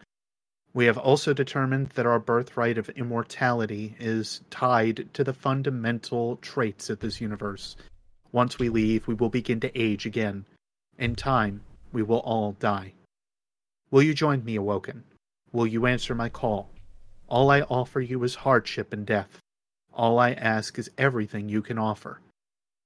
[0.73, 6.91] We have also determined that our birthright of immortality is tied to the fundamental traits
[6.91, 7.77] of this universe.
[8.33, 10.47] Once we leave, we will begin to age again.
[10.99, 11.61] In time,
[11.93, 12.95] we will all die.
[13.91, 15.05] Will you join me, Awoken?
[15.53, 16.71] Will you answer my call?
[17.29, 19.39] All I offer you is hardship and death.
[19.95, 22.21] All I ask is everything you can offer.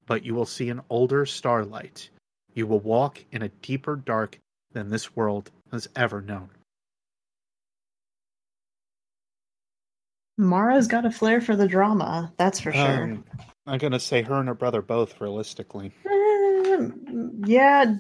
[0.07, 2.09] But you will see an older starlight.
[2.55, 4.39] You will walk in a deeper dark
[4.73, 6.51] than this world has ever known.
[10.37, 13.03] Mara's got a flair for the drama, that's for sure.
[13.05, 13.25] Um,
[13.67, 15.93] I'm gonna say her and her brother both, realistically.
[16.07, 17.97] Um, yeah,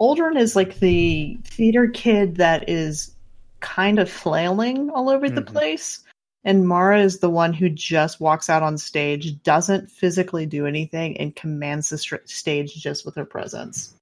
[0.00, 3.14] Uldren is like the theater kid that is
[3.60, 5.46] kind of flailing all over the Mhm.
[5.46, 6.04] place.
[6.44, 11.16] And Mara is the one who just walks out on stage, doesn't physically do anything,
[11.18, 13.94] and commands the str- stage just with her presence.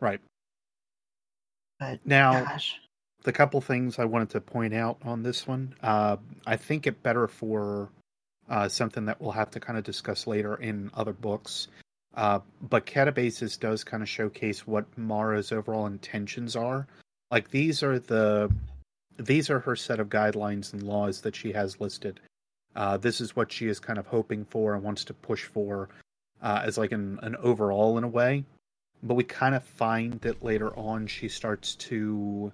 [0.00, 0.20] Right.
[1.78, 2.74] But Now, gosh,
[3.22, 5.74] the couple things I wanted to point out on this one.
[5.82, 7.90] Uh, I think it better for
[8.48, 11.68] uh, something that we'll have to kind of discuss later in other books.
[12.14, 16.86] Uh, but Catabasis does kind of showcase what Mara's overall intentions are.
[17.30, 18.50] Like these are the
[19.18, 22.20] these are her set of guidelines and laws that she has listed.
[22.74, 25.88] Uh, this is what she is kind of hoping for and wants to push for
[26.42, 28.44] uh, as like an, an overall in a way.
[29.02, 32.52] But we kind of find that later on she starts to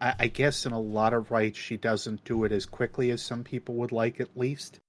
[0.00, 3.22] I, I guess in a lot of rights she doesn't do it as quickly as
[3.22, 4.80] some people would like at least.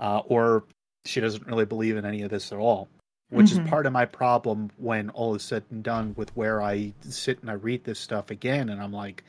[0.00, 0.64] Uh, or
[1.04, 2.88] she doesn't really believe in any of this at all.
[3.30, 3.64] Which Mhm.
[3.64, 7.40] is part of my problem when all is said and done with where I sit
[7.40, 9.24] and I read this stuff again and I'm like,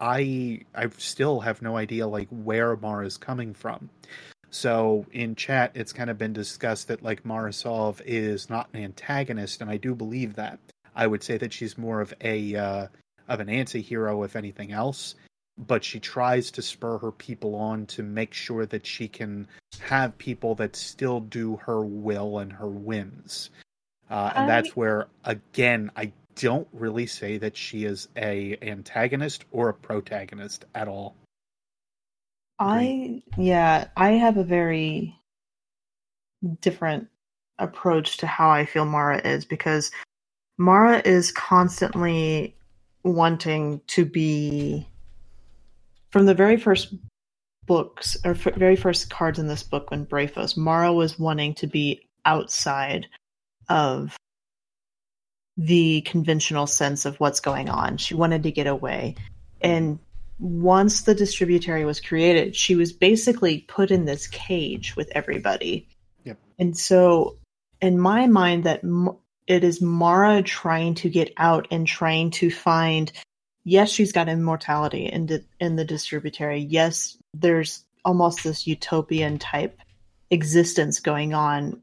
[0.00, 3.90] I I still have no idea like where Mara is coming from.
[4.50, 8.82] So in chat, it's kind of been discussed that like Mara Sov is not an
[8.82, 10.58] antagonist, and I do believe that.
[10.96, 12.86] I would say that she's more of a uh,
[13.28, 15.14] of an anti-hero, if anything else.
[15.58, 19.48] But she tries to spur her people on to make sure that she can
[19.80, 23.50] have people that still do her will and her whims.
[24.08, 29.44] Uh, and I- that's where, again, I don't really say that she is a antagonist
[29.50, 31.16] or a protagonist at all.
[32.58, 35.14] I yeah, I have a very
[36.60, 37.08] different
[37.58, 39.90] approach to how I feel Mara is because
[40.58, 42.56] Mara is constantly
[43.02, 44.88] wanting to be
[46.10, 46.94] from the very first
[47.66, 51.66] books or f- very first cards in this book when Brayfos, Mara was wanting to
[51.66, 53.06] be outside
[53.68, 54.16] of
[55.58, 57.96] the conventional sense of what's going on.
[57.96, 59.16] She wanted to get away.
[59.60, 59.98] And
[60.38, 65.88] once the distributary was created, she was basically put in this cage with everybody.
[66.22, 66.38] Yep.
[66.60, 67.36] And so,
[67.82, 69.16] in my mind, that M-
[69.48, 73.10] it is Mara trying to get out and trying to find.
[73.64, 76.60] Yes, she's got immortality in the in the distributary.
[76.60, 79.80] Yes, there's almost this utopian type
[80.30, 81.82] existence going on.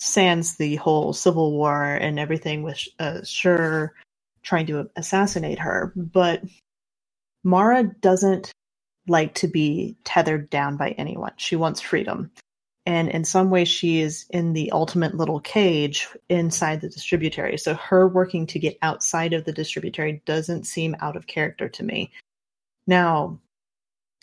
[0.00, 3.90] Sans the whole civil war and everything with uh, Sjur
[4.42, 6.42] trying to assassinate her, but
[7.44, 8.52] Mara doesn't
[9.08, 11.32] like to be tethered down by anyone.
[11.38, 12.30] She wants freedom.
[12.86, 17.74] and in some ways she is in the ultimate little cage inside the distributary so
[17.74, 22.10] her working to get outside of the distributary doesn't seem out of character to me
[22.86, 23.38] now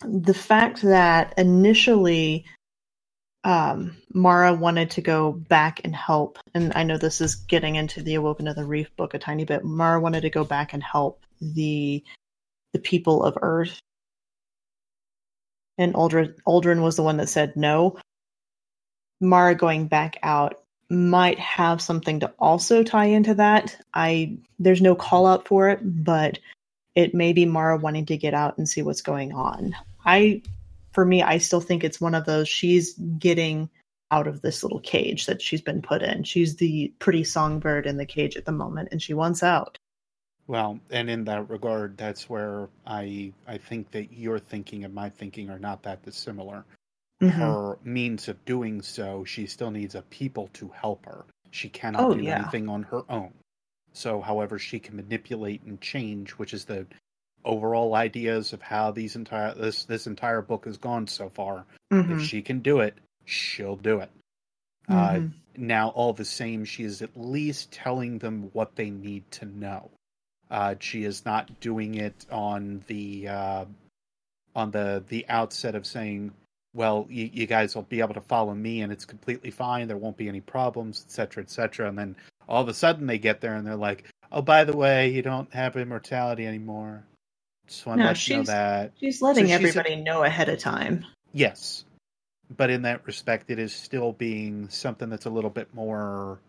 [0.04, 2.46] the fact that initially
[3.46, 8.02] um, Mara wanted to go back and help, and I know this is getting into
[8.02, 9.64] the Awoken of the Reef book a tiny bit.
[9.64, 12.04] Mara wanted to go back and help the
[12.74, 13.80] the people of Earth,
[15.78, 18.00] and Aldrin, Uldren was the one that said no.
[19.22, 23.78] Mara going back out might have something to also tie into that.
[23.94, 26.40] I there's no call out for it, but
[26.96, 29.76] it may be Mara wanting to get out and see what's going on.
[30.04, 30.42] I
[30.96, 33.70] for me, I still think it's one of those she's getting
[34.12, 36.24] out of this little cage that she's been put in.
[36.24, 39.78] She's the pretty songbird in the cage at the moment and she wants out.
[40.48, 45.10] Well, and in that regard, that's where I I think that your thinking and my
[45.10, 46.64] thinking are not that dissimilar.
[47.22, 47.32] Mhm.
[47.32, 51.26] Her means of doing so, she still needs a people to help her.
[51.52, 52.40] She cannot Oh, do yeah.
[52.40, 53.34] anything on her own.
[53.92, 56.86] So, however, she can manipulate and change, which is the
[57.46, 61.66] overall ideas of how these entire this this entire book has gone so far.
[61.92, 62.20] Mhm.
[62.20, 62.96] If she can do it,
[63.26, 64.10] she'll do it.
[64.88, 65.32] Uh, Mhm.
[65.58, 69.90] now, all the same, she is at least telling them what they need to know.
[70.50, 73.66] Uh, she is not doing it on the uh,
[74.56, 76.32] on the the outset of saying,
[76.74, 79.88] "Well, you, you guys will be able to follow me, and it's completely fine.
[79.88, 82.16] There won't be any problems, etc., etc." And then
[82.48, 85.24] all of a sudden, they get there and they're like, "Oh, by the way, you
[85.24, 87.04] don't have immortality anymore."
[87.68, 88.92] Just want to No, let you know she's- that.
[89.00, 91.06] She's letting she's a- everybody know ahead of time.
[91.34, 91.86] Yes,
[92.56, 96.40] but in that respect, it is still being something that's a little bit more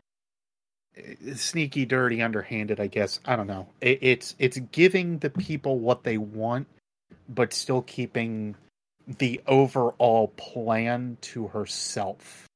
[0.97, 2.81] eh, sneaky, dirty, underhanded.
[2.81, 3.67] I guess I don't know.
[3.81, 6.67] It, it's it's giving the people what they want,
[7.29, 8.55] but still keeping
[9.07, 12.47] the overall plan to herself.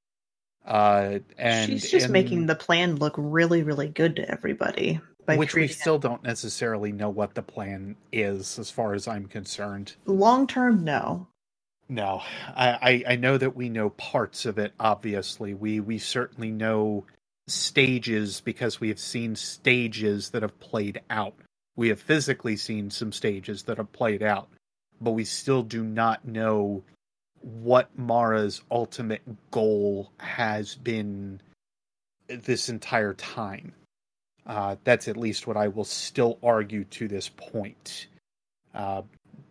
[0.67, 5.01] Uh, and she's just and- making the plan look really, really good to everybody.
[5.27, 9.95] Which we still don't necessarily know what the plan is, as far as I'm concerned.
[10.07, 11.29] long term, no.
[11.89, 12.23] No,
[12.55, 14.73] I, I I know that we know parts of it.
[14.79, 17.05] Obviously, we we certainly know
[17.49, 21.35] stages because we have seen stages that have played out.
[21.77, 24.49] We have physically seen some stages that have played out,
[25.01, 26.85] but we still do not know
[27.41, 31.41] what Mara's ultimate goal has been
[32.29, 33.73] this entire time.
[34.51, 38.09] Uh, that's at least what I will still argue to this point.
[38.75, 39.03] Uh,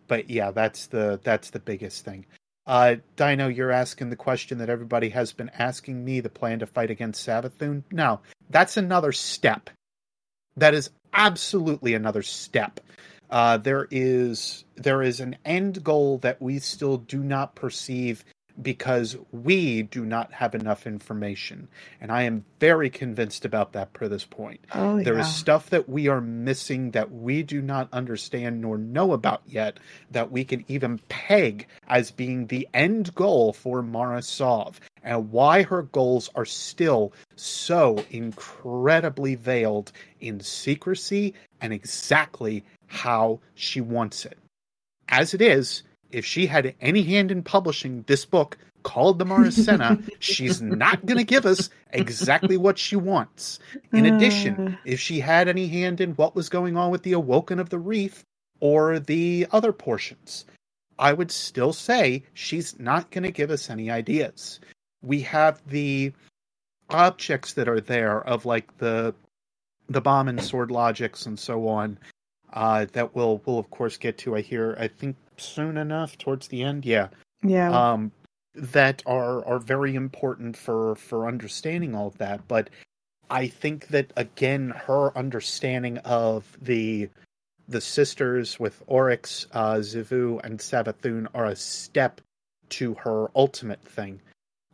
[0.08, 2.26] but yeah, that's the that's the biggest thing.
[2.66, 6.66] Uh, Dino, you're asking the question that everybody has been asking me: the plan to
[6.66, 7.82] fight against Savathun.
[7.90, 8.20] No,
[8.50, 9.70] that's another step.
[10.58, 12.78] That is absolutely another step.
[13.30, 18.22] Uh, there is there is an end goal that we still do not perceive
[18.62, 21.68] because we do not have enough information,
[22.00, 24.60] and I am very convinced about that per this point.
[24.74, 25.32] Oh, There is yeah.
[25.32, 29.78] stuff that we are missing that we do not understand nor know about yet
[30.10, 35.62] that we can even peg as being the end goal for Mara Sov and why
[35.62, 44.38] her goals are still so incredibly veiled in secrecy and exactly how she wants it.
[45.08, 45.82] As it is,
[46.12, 51.18] if she had any hand in publishing this book called the Marasenna, she's not going
[51.18, 53.58] to give us exactly what she wants.
[53.92, 54.76] In addition, Uh.
[54.84, 57.78] if she had any hand in what was going on with the Awoken of the
[57.78, 58.24] Reef
[58.60, 60.44] or the other portions,
[60.98, 64.60] I would still say she's not going to give us any ideas.
[65.02, 66.12] We have the
[66.90, 69.14] objects that are there of like the
[69.88, 71.98] the bomb and sword logics and so on
[72.52, 74.36] uh, that we'll we'll of course get to.
[74.36, 76.84] I hear I think soon enough towards the end.
[76.84, 77.08] Yeah,
[77.42, 77.70] yeah.
[77.70, 78.12] um,
[78.54, 82.46] that are are very important for for understanding all of that.
[82.48, 82.70] But
[83.30, 87.08] I think that again, her understanding of the
[87.68, 92.20] the sisters with Oryx, uh, Xivu, and Savathun are a step
[92.70, 94.20] to her ultimate thing.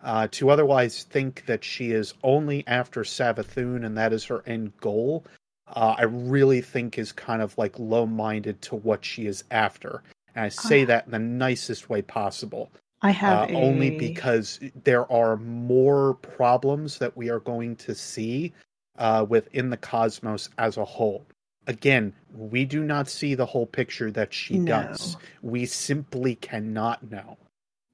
[0.03, 4.73] Uh, to otherwise think that she is only after Savathun and that is her end
[4.81, 5.25] goal,
[5.69, 10.03] uh, I really think is kind of like low minded to what she is after.
[10.37, 10.87] And I say Ah.
[10.87, 12.71] that in the nicest way possible
[13.03, 13.57] I have uh, a...
[13.57, 18.53] only because there are more problems that we are going to see
[18.99, 21.27] uh, within the cosmos as a whole.
[21.67, 24.83] Again, we do not see the whole picture that she No.
[24.83, 25.17] does.
[25.43, 27.39] We simply cannot know.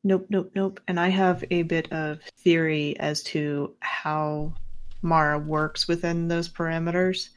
[0.05, 0.81] Nope, nope, nope.
[0.89, 4.53] And I have a bit of theory as to how
[5.01, 7.31] Mara works within those parameters,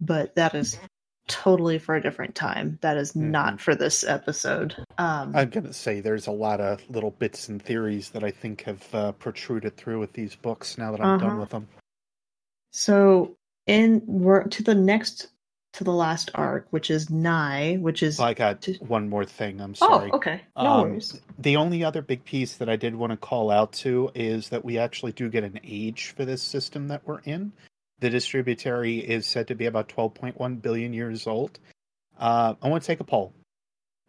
[0.00, 0.78] but that is
[1.28, 2.78] totally for a different time.
[2.80, 3.60] That is not Mhm.
[3.60, 4.74] for this episode.
[4.98, 8.62] Um, I'm gonna say there's a lot of little bits and theories that I think
[8.62, 10.76] have uh, protruded through with these books.
[10.78, 11.40] Now that I'm done Uh-huh.
[11.40, 11.68] with them,
[12.72, 13.36] so
[13.66, 15.28] in we're to the next
[15.74, 19.60] to the last arc, which is Nye, which is I got to- one more thing.
[19.60, 19.92] I'm sorry.
[19.92, 20.10] oh sorry.
[20.12, 21.20] okay, no Um, worries.
[21.38, 24.64] The only other big piece that I did want to call out to is that
[24.64, 27.52] we actually do get an age for this system that we're in.
[28.00, 31.58] The distributary is said to be about 12.1 billion years old.
[32.18, 33.32] Uh, I want to take a poll.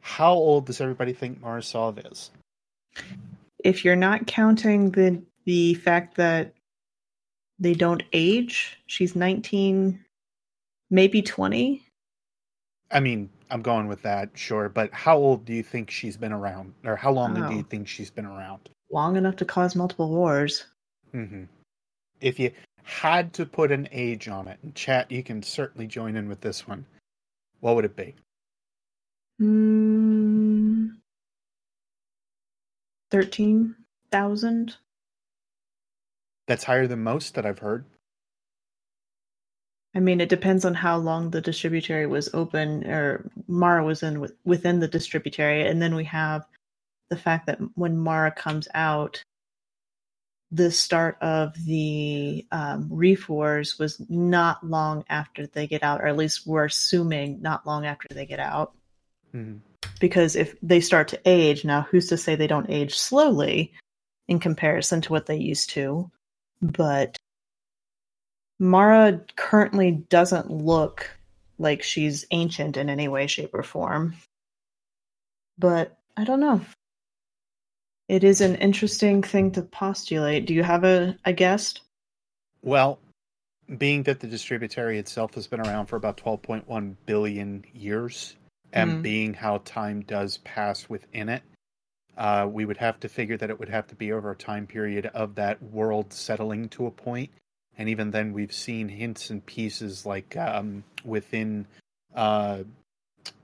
[0.01, 2.31] How old does everybody think Mara Sov is?
[3.63, 6.53] If you're not counting the the fact that
[7.57, 9.99] they don't age, she's 19,
[10.91, 11.83] maybe 20.
[12.91, 16.31] I mean, I'm going with that, sure, but how old do you think she's been
[16.31, 16.73] around?
[16.85, 17.65] Or how long do you Oh.
[17.69, 18.69] think she's been around?
[18.91, 20.65] long enough to cause multiple wars.
[21.11, 21.43] hmm
[22.21, 22.51] If you
[22.83, 26.41] had to put an age on it, and chat, you can certainly join in with
[26.41, 26.85] this one.
[27.59, 28.15] What would it be?
[29.41, 30.91] Mm,
[33.11, 34.75] 13,000?
[36.47, 37.85] That's higher than most that I've heard.
[39.95, 44.19] I mean, it depends on how long the distributary was open, or Mara was in
[44.19, 46.45] with, within the distributary, and then we have
[47.09, 49.23] the fact that when Mara comes out,
[50.51, 56.07] the start of the um, Reef Wars was not long after they get out, or
[56.07, 58.73] at least we're assuming not long after they get out.
[59.33, 59.59] Mhm.
[59.99, 63.73] Because if they start to age, now who's to say they don't age slowly
[64.27, 66.09] in comparison to what they used to?
[66.61, 67.17] But
[68.59, 71.09] Mara currently doesn't look
[71.57, 74.15] like she's ancient in any way, shape, or form.
[75.57, 76.61] But I don't know.
[78.09, 80.47] It is an interesting thing to postulate.
[80.47, 81.75] Do you have a, a guess?
[82.63, 82.99] Well,
[83.77, 88.35] being that the distributary itself has been around for about 12.1 billion years,
[88.73, 89.01] and Mhm.
[89.03, 91.43] being how time does pass within it,
[92.17, 94.65] uh, we would have to figure that it would have to be over a time
[94.65, 97.29] period of that world settling to a point.
[97.77, 101.67] And even then, we've seen hints and pieces like um, within
[102.15, 102.63] uh,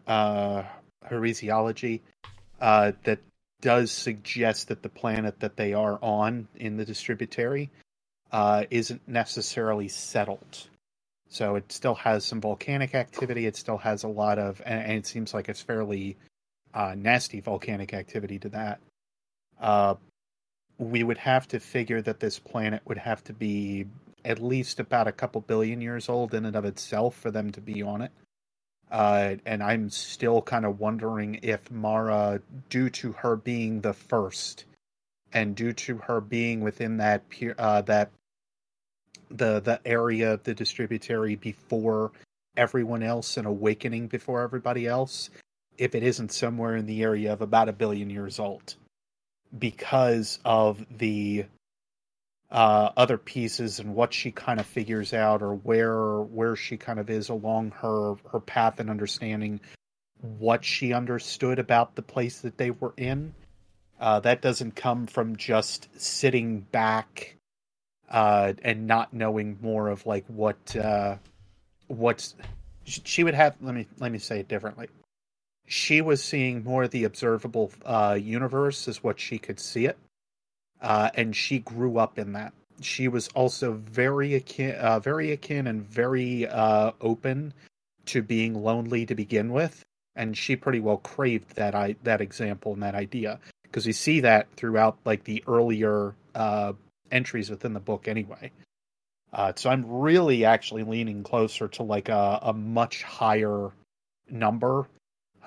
[0.07, 0.63] uh,
[1.07, 2.01] heresiology
[2.59, 3.19] uh, that
[3.61, 7.69] does suggest that the planet that they are on in the distributary
[8.31, 10.67] uh, isn't necessarily settled.
[11.29, 13.45] So it still has some volcanic activity.
[13.45, 16.17] It still has a lot of, and, it seems like it's fairly
[16.73, 18.79] uh, nasty volcanic activity to that.
[19.59, 19.95] Uh,
[20.77, 23.85] we would have to figure that this planet would have to be
[24.25, 27.61] at least about a couple billion years old in and of itself for them to
[27.61, 28.11] be on it.
[28.95, 32.39] Uh, and I'm still kind of wondering if Mara,
[32.69, 34.63] due to her being the first,
[35.33, 37.21] and due to her being within that
[37.57, 38.09] uh, that
[39.29, 42.13] the the area of the distributary before
[42.55, 45.29] everyone else and awakening before everybody else,
[45.77, 48.75] if it isn't somewhere in the area of about a billion years old,
[49.59, 51.43] because of the
[52.51, 56.99] uh, other pieces and what she kind of figures out or where where she kind
[56.99, 59.59] of is along her her path and understanding
[60.21, 63.33] what she understood about the place that they were in.
[63.99, 67.35] Uh, that doesn't come from just sitting back
[68.09, 71.15] uh, and not knowing more of like what uh,
[71.87, 72.35] what's
[72.83, 73.55] she would have.
[73.61, 74.87] Let me let me say it differently.
[75.67, 79.97] She was seeing more of the observable uh, universe as what she could see it,
[80.85, 82.53] uh, and she grew up in that.
[82.79, 87.53] She was also very akin, uh, very akin, and very uh, open
[88.05, 89.83] to being lonely to begin with,
[90.15, 94.19] and she pretty well craved that I that example and that idea because we see
[94.19, 96.73] that throughout like the earlier uh,
[97.11, 98.51] entries within the book anyway.
[99.33, 103.71] Uh, so I'm really actually leaning closer to like a, a much higher
[104.29, 104.87] number.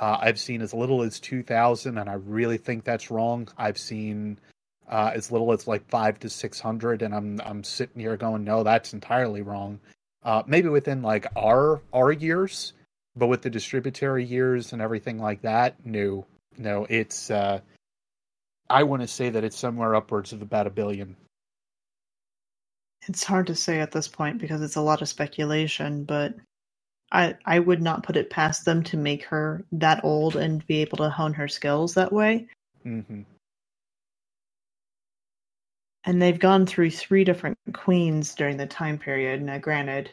[0.01, 3.49] Uh, I've seen as little as 2,000, and I really think that's wrong.
[3.57, 4.39] I've seen
[4.89, 8.63] uh, as little as like five to 600, and I'm I'm sitting here going, no,
[8.63, 9.81] that's entirely wrong.
[10.23, 12.73] Uh, maybe within like our our years,
[13.17, 17.31] but with the distributary years and everything like that, no, no, it's.
[17.31, 17.61] Uh,
[18.71, 21.17] I want to say that it's somewhere upwards of about a billion.
[23.09, 26.35] It's hard to say at this point because it's a lot of speculation, but
[27.13, 30.83] I I would not put it past them to make her that old and be
[30.83, 32.49] able to hone her skills that way.
[32.83, 33.23] hmm
[36.09, 39.43] And they've gone through three different queens during the time period.
[39.43, 40.09] Now, granted,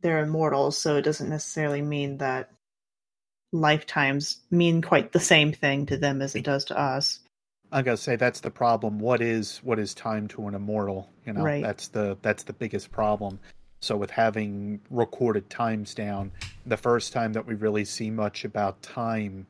[0.00, 2.50] they're immortals, so it doesn't necessarily mean that
[3.52, 7.20] lifetimes mean quite the same thing to them as it does to us.
[7.70, 8.98] I'm gonna say that's the problem.
[8.98, 11.12] What is what is time to an immortal?
[11.26, 11.62] You know, Right.
[11.62, 13.38] that's the that's the biggest problem.
[13.82, 16.32] So with having recorded times down,
[16.64, 19.46] the first time that we really see much about time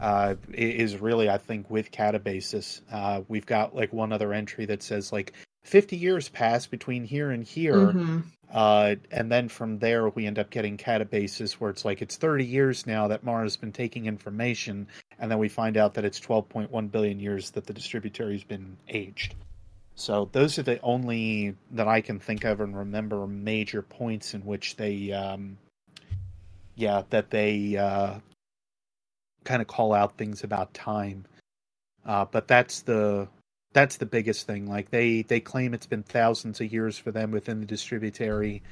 [0.00, 2.80] uh, is really, I think, with Catabasis.
[2.90, 5.32] Uh, we've got like one other entry that says like
[5.64, 7.92] 50 years pass between here and here.
[7.92, 8.24] Mhm.
[8.52, 12.44] Uh, and then from there, we end up getting Catabasis where it's like it's 30
[12.44, 14.86] years now that Mara's been taking information.
[15.18, 19.34] And then we find out that it's 12.1 billion years that the distributary's been aged.
[19.96, 24.42] So those are the only that I can think of and remember major points in
[24.42, 25.56] which they, um,
[26.76, 28.20] yeah, that they uh,
[29.46, 31.24] kind of call out things about time.
[32.04, 33.28] Uh, but that's the
[33.72, 34.66] that's the biggest thing.
[34.66, 38.62] Like they they claim it's been thousands of years for them within the distributary,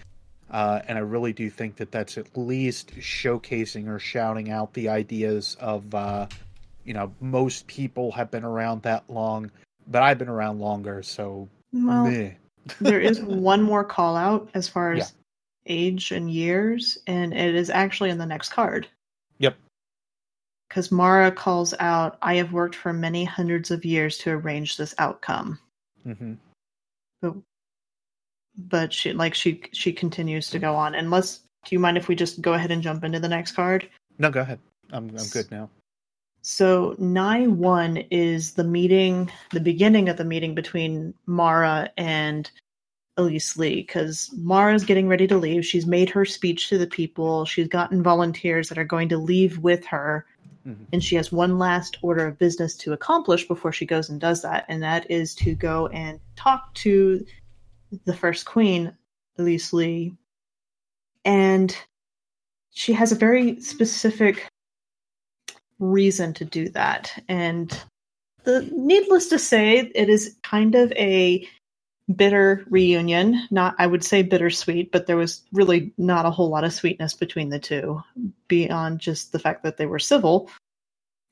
[0.50, 4.88] uh, and I really do think that that's at least showcasing or shouting out the
[4.88, 6.26] ideas of, uh,
[6.84, 9.50] you know, most people have been around that long,
[9.88, 12.30] but I've been around longer, so Well, meh.
[12.80, 15.74] there is one more call out as far as Yeah.
[15.74, 18.86] age and years, and it is actually in the next card.
[19.38, 19.56] Yep.
[20.68, 24.94] Because Mara calls out, I have worked for many hundreds of years to arrange this
[24.98, 25.58] outcome.
[26.02, 26.34] hmm
[28.56, 30.94] But she like she she continues to go on.
[30.94, 33.88] Unless do you mind if we just go ahead and jump into the next card?
[34.18, 34.58] No, go ahead.
[34.92, 35.70] I'm I'm good now.
[36.42, 42.50] So Nigh one is the meeting, the beginning of the meeting between Mara and
[43.16, 45.64] Elise Lee, because Mara's getting ready to leave.
[45.64, 47.46] She's made her speech to the people.
[47.46, 50.26] She's gotten volunteers that are going to leave with her,
[50.66, 50.86] Mhm.
[50.92, 54.42] and she has one last order of business to accomplish before she goes and does
[54.42, 57.24] that, and that is to go and talk to
[58.04, 58.96] the first queen,
[59.38, 60.16] Elise Lee,
[61.24, 61.76] and
[62.70, 64.48] she has a very specific
[65.78, 67.22] reason to do that.
[67.28, 67.70] And
[68.44, 71.46] the needless to say, it is kind of a
[72.14, 73.46] bitter reunion.
[73.50, 77.14] Not I would say bittersweet, but there was really not a whole lot of sweetness
[77.14, 78.02] between the two,
[78.48, 80.50] beyond just the fact that they were civil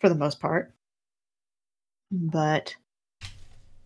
[0.01, 0.73] for the most part.
[2.11, 2.75] But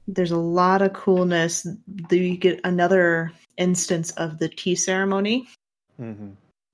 [0.08, 1.66] there's a lot of coolness.
[2.10, 5.48] You get another instance of the tea ceremony
[5.96, 6.30] hmm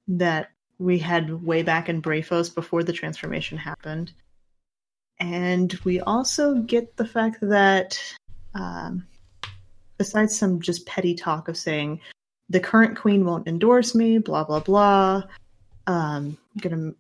[0.09, 4.13] that we had way back in Brafos before the transformation happened.
[5.21, 8.01] And we also get the fact that,
[8.55, 9.07] um,
[10.03, 12.01] besides some just petty talk of saying
[12.49, 15.23] the current queen won't endorse me, blah blah blah,
[15.87, 16.93] um, gonna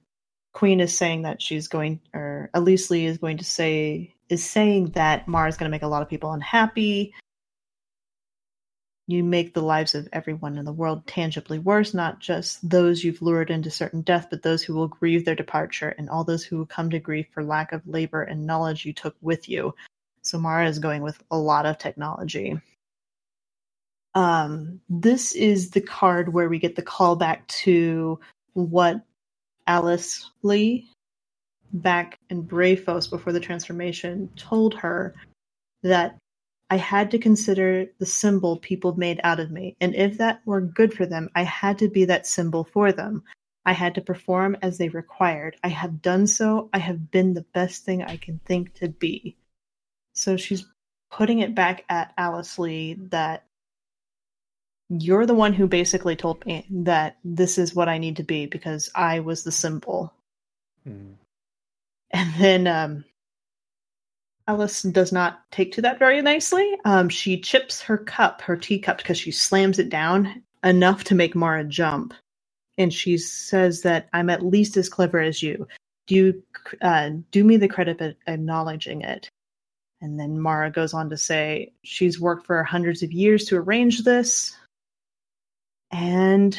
[0.52, 4.90] queen is saying that she's going, or Elise Lee is going to say is saying
[4.90, 7.12] that Mara's going to make a lot of people unhappy
[9.08, 13.20] you make the lives of everyone in the world tangibly worse, not just those you've
[13.20, 16.56] lured into certain death, but those who will grieve their departure, and all those who
[16.56, 19.74] will come to grief for lack of labor and knowledge you took with you.
[20.22, 22.60] So Mara is going with a lot of technology.
[24.14, 28.20] Um, this is the card where we get the callback to
[28.52, 29.01] what
[29.66, 30.89] Alice Lee
[31.72, 35.14] back in Brafos before the transformation told her
[35.82, 36.18] that
[36.68, 40.60] I had to consider the symbol people made out of me, and if that were
[40.60, 43.24] good for them, I had to be that symbol for them.
[43.64, 45.56] I had to perform as they required.
[45.62, 46.70] I have done so.
[46.72, 49.36] I have been the best thing I can think to be.
[50.14, 50.66] So she's
[51.10, 53.44] putting it back at Alice Lee that
[54.88, 58.46] you're the one who basically told me that this is what I need to be
[58.46, 60.12] because I was the symbol.
[60.84, 61.12] hmm
[62.10, 63.04] And then um,
[64.48, 66.76] Alice does not take to that very nicely.
[66.84, 71.34] Um, she chips her cup, her teacup, because she slams it down enough to make
[71.34, 72.12] Mara jump.
[72.78, 75.68] And she says that I'm at least as clever as you.
[76.06, 76.42] Do you
[76.80, 79.30] uh, do me the credit of acknowledging it?
[80.00, 84.02] And then Mara goes on to say she's worked for hundreds of years to arrange
[84.02, 84.56] this.
[85.93, 86.59] And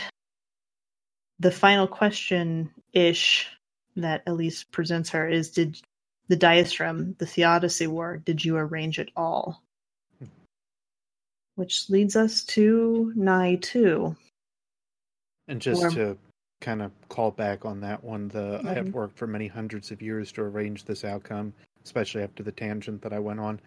[1.40, 3.48] the final question ish
[3.96, 5.82] that Elise presents her is Did
[6.28, 9.62] the diastrum, the Theodicy War, did you arrange it all?
[11.56, 14.16] Which leads us to Nigh 2.
[15.48, 16.18] And just Or- to
[16.62, 18.94] kind of call back on that one, the I have Mhm.
[18.94, 21.54] worked for many hundreds of years to arrange this outcome,
[21.84, 23.60] especially after the tangent that I went on.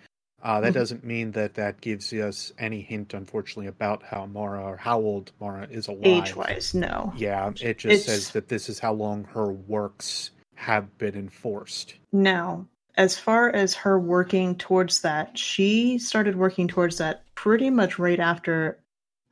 [0.46, 0.74] Uh, that Mhm.
[0.74, 5.32] doesn't mean that that gives us any hint, unfortunately, about how Mara or how old
[5.40, 6.04] Mara is alive.
[6.04, 7.12] Age wise, no.
[7.16, 11.96] Yeah, it just It's- says that this is how long her works have been enforced.
[12.12, 12.64] Now,
[12.96, 18.20] as far as her working towards that, she started working towards that pretty much right
[18.20, 18.78] after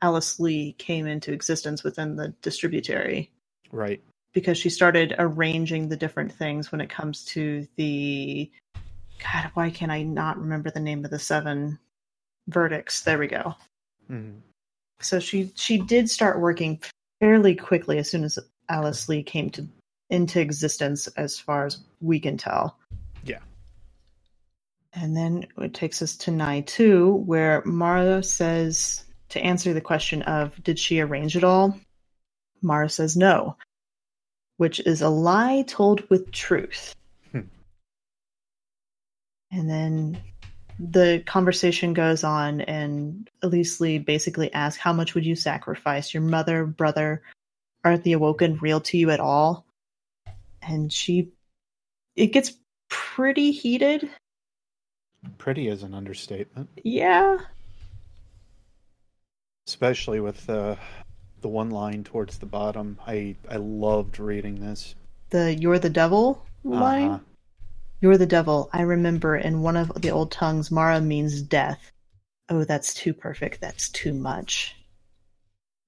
[0.01, 3.31] Alice Lee came into existence within the distributary.
[3.71, 4.01] Right.
[4.33, 8.51] because she started arranging the different things when it comes to the
[9.33, 11.79] God, why can I not remember the name of the seven
[12.47, 13.01] verdicts?
[13.01, 13.55] There we go.
[14.07, 14.31] hmm
[14.99, 16.79] So she she did start working
[17.19, 18.37] fairly quickly as soon as
[18.69, 19.67] Alice Lee came to
[20.09, 22.77] into existence, as far as we can tell.
[23.23, 23.39] Yeah.
[24.93, 30.21] And then it takes us to Nigh 2, where Mara says to answer the question
[30.23, 31.77] of did she arrange it all?
[32.61, 33.57] Mara says no,
[34.57, 36.95] which is a lie told with truth.
[39.55, 40.21] And then
[40.79, 46.13] the conversation goes on, and Elise Lee basically asks, How much would you sacrifice?
[46.13, 47.21] Your mother, brother,
[47.85, 49.65] aren't the Awoken real to you at all?
[50.61, 51.29] And she,
[52.17, 52.51] it gets
[52.89, 54.09] pretty heated.
[55.37, 57.37] Pretty is an understatement, Yeah.
[59.67, 60.77] especially with the
[61.41, 62.97] the one line towards the bottom.
[63.07, 64.95] I I loved reading this.
[65.29, 67.09] The You're the Devil line.
[67.11, 67.19] Uh-huh.
[68.01, 68.69] You're the devil.
[68.73, 71.91] I remember in one of the old tongues, Mara means death.
[72.49, 73.61] Oh, that's too perfect.
[73.61, 74.75] That's too much.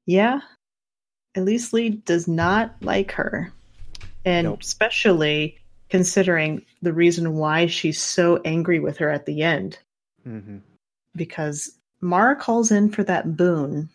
[0.05, 0.39] Yeah.
[1.35, 3.53] Elise Lee does not like her.
[4.25, 4.61] And Nope.
[4.61, 5.57] especially
[5.89, 9.77] considering the reason why she's so angry with her at the end.
[10.23, 10.57] hmm
[11.15, 13.89] Because Mara calls in for that boon.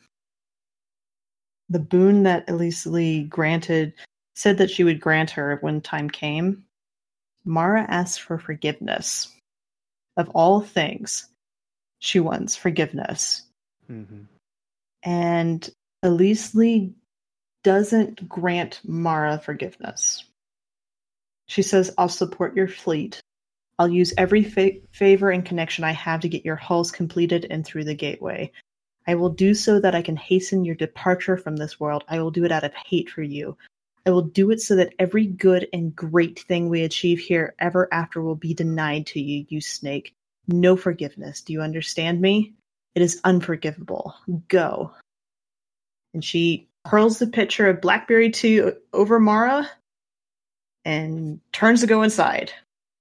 [1.68, 3.94] The boon that Elise Lee granted,
[4.34, 6.64] said that she would grant her when time came.
[7.44, 9.28] Mara asks for forgiveness.
[10.16, 11.28] Of all things,
[11.98, 13.42] she wants forgiveness.
[13.86, 14.24] hmm
[15.02, 15.68] And
[16.02, 16.94] Elise Lee
[17.62, 20.24] doesn't grant Mara forgiveness.
[21.46, 23.20] She says, I'll support your fleet.
[23.78, 27.64] I'll use every fa- favor and connection I have to get your hulls completed and
[27.64, 28.52] through the gateway.
[29.06, 32.04] I will do so that I can hasten your departure from this world.
[32.08, 33.56] I will do it out of hate for you.
[34.04, 37.88] I will do it so that every good and great thing we achieve here ever
[37.92, 40.12] after will be denied to you, you snake.
[40.48, 41.40] No forgiveness.
[41.40, 42.54] Do you understand me?
[42.94, 44.14] It is unforgivable.
[44.48, 44.92] Go.
[46.14, 49.70] And she hurls the pitcher of Blackberry 2 over Mara
[50.84, 52.52] and turns to go inside.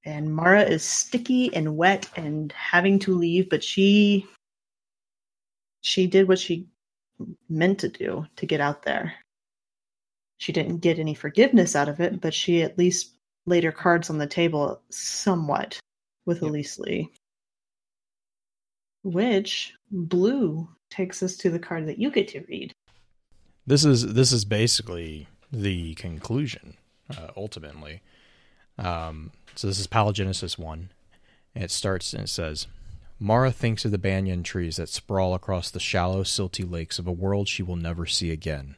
[0.06, 4.28] And Mara is sticky and wet and having to leave, but she
[5.82, 6.68] she did what she
[7.50, 9.14] meant to do to get out there.
[10.42, 13.12] She didn't get any forgiveness out of it, but she at least
[13.46, 15.80] laid her cards on the table somewhat
[16.26, 16.50] with Yep.
[16.50, 17.12] Elise Lee.
[19.04, 22.74] Which blue takes us to the card that you get to read.
[23.68, 26.76] This is this is basically the conclusion,
[27.16, 28.02] uh, ultimately.
[28.80, 30.90] Um, so this is Palingenesis one.
[31.54, 32.66] And it starts and it says,
[33.20, 37.12] Mara thinks of the banyan trees that sprawl across the shallow, silty lakes of a
[37.12, 38.76] world she will never see again.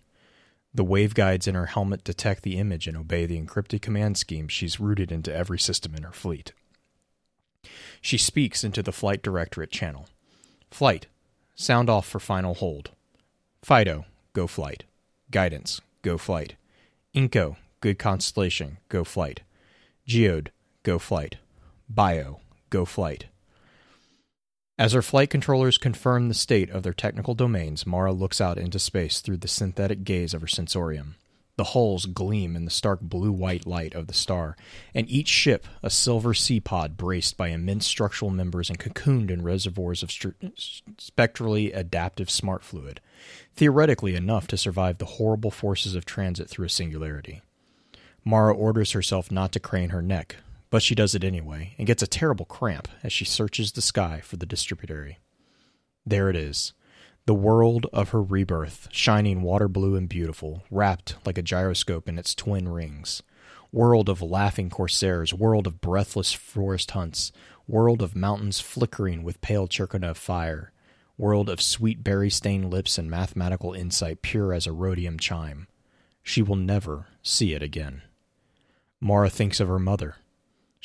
[0.74, 4.48] The wave guides in her helmet detect the image and obey the encrypted command scheme
[4.48, 6.52] she's rooted into every system in her fleet.
[8.02, 10.08] She speaks into the Flight Directorate channel.
[10.72, 11.08] Flight,
[11.56, 12.92] sound off for final hold.
[13.62, 14.84] Fido, go flight.
[15.32, 16.56] Guidance, go flight.
[17.16, 19.42] Inco, good constellation, go flight.
[20.08, 20.50] Geode,
[20.82, 21.38] go flight.
[21.88, 22.40] Bio,
[22.72, 23.26] go flight.
[24.78, 28.80] As her flight controllers confirm the state of their technical domains, Mara looks out into
[28.80, 31.16] space through the synthetic gaze of her sensorium.
[31.58, 34.58] The hulls gleam in the stark blue white light of the star,
[34.96, 39.44] and each ship a silver sea pod braced by immense structural members and cocooned in
[39.44, 40.34] reservoirs of stru-
[40.98, 43.00] spectrally adaptive smart fluid,
[43.56, 47.44] theoretically enough to survive the horrible forces of transit through a singularity.
[48.26, 50.38] Mara orders herself not to crane her neck,
[50.74, 54.20] but she does it anyway and gets a terrible cramp as she searches the sky
[54.24, 55.20] for the distributary.
[56.04, 56.74] There it is,
[57.28, 62.18] the world of her rebirth, shining water blue and beautiful, wrapped like a gyroscope in
[62.18, 63.22] its twin rings.
[63.72, 67.32] World of laughing corsairs, world of breathless forest hunts,
[67.68, 70.72] world of mountains flickering with pale Cherenkov fire,
[71.20, 75.68] world of sweet berry stained lips and mathematical insight pure as a rhodium chime.
[76.24, 78.02] She will never see it again.
[79.00, 80.16] Mara thinks of her mother.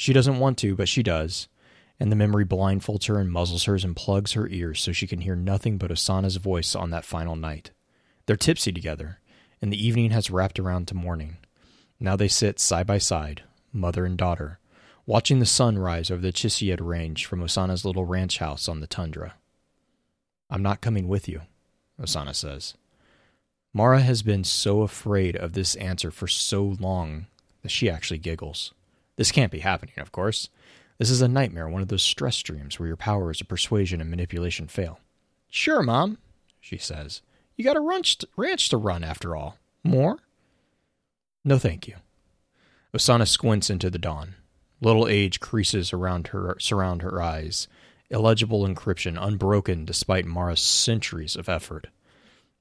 [0.00, 1.48] She doesn't want to, but she does,
[1.98, 5.22] and the memory blindfolds her and muzzles hers and plugs her ears so she can
[5.22, 7.72] hear nothing but Osana's voice on that final night.
[8.24, 9.18] They're tipsy together,
[9.60, 11.38] and the evening has wrapped around to morning.
[11.98, 13.42] Now they sit side by side,
[13.72, 14.60] mother and daughter,
[15.04, 18.86] watching the sun rise over the Chisiad range from Osana's little ranch house on the
[18.86, 19.34] tundra.
[20.48, 21.40] I'm not coming with you,
[22.00, 22.74] Osana says.
[23.74, 27.26] Mara has been so afraid of this answer for so long
[27.62, 28.72] that she actually giggles.
[29.18, 30.48] This can't be happening, of course.
[30.98, 34.08] This is a nightmare, one of those stress dreams where your powers of persuasion and
[34.08, 35.00] manipulation fail.
[35.50, 36.18] Sure, Mom,
[36.60, 37.20] she says.
[37.56, 39.58] You got a ranch to, ranch to run, after all.
[39.82, 40.20] More?
[41.44, 41.96] No, thank you.
[42.96, 44.36] Osana squints into the dawn.
[44.80, 47.66] Little age creases around her surround her eyes.
[48.10, 51.88] Illegible encryption, unbroken despite Mara's centuries of effort.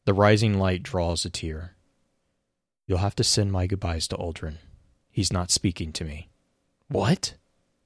[0.06, 1.76] The rising light draws a tear.
[2.88, 4.56] You'll have to send my goodbyes to Uldren.
[5.12, 6.30] He's not speaking to me.
[6.90, 7.36] What?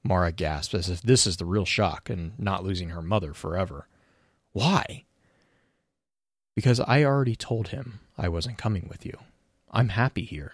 [0.03, 3.87] Mara gasps as if this is the real shock and not losing her mother forever.
[4.51, 5.05] Why?
[6.55, 9.17] Because I already told him I wasn't coming with you.
[9.71, 10.53] I'm happy here.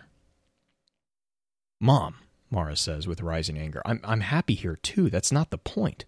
[1.79, 2.15] Mom,
[2.49, 5.09] Mara says with rising anger, I'm, I'm happy here too.
[5.09, 6.05] That's not the point.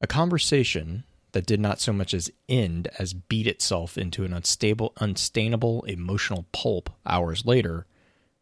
[0.00, 4.92] A conversation that did not so much as end as beat itself into an unstable,
[5.00, 7.86] unstainable emotional pulp hours later,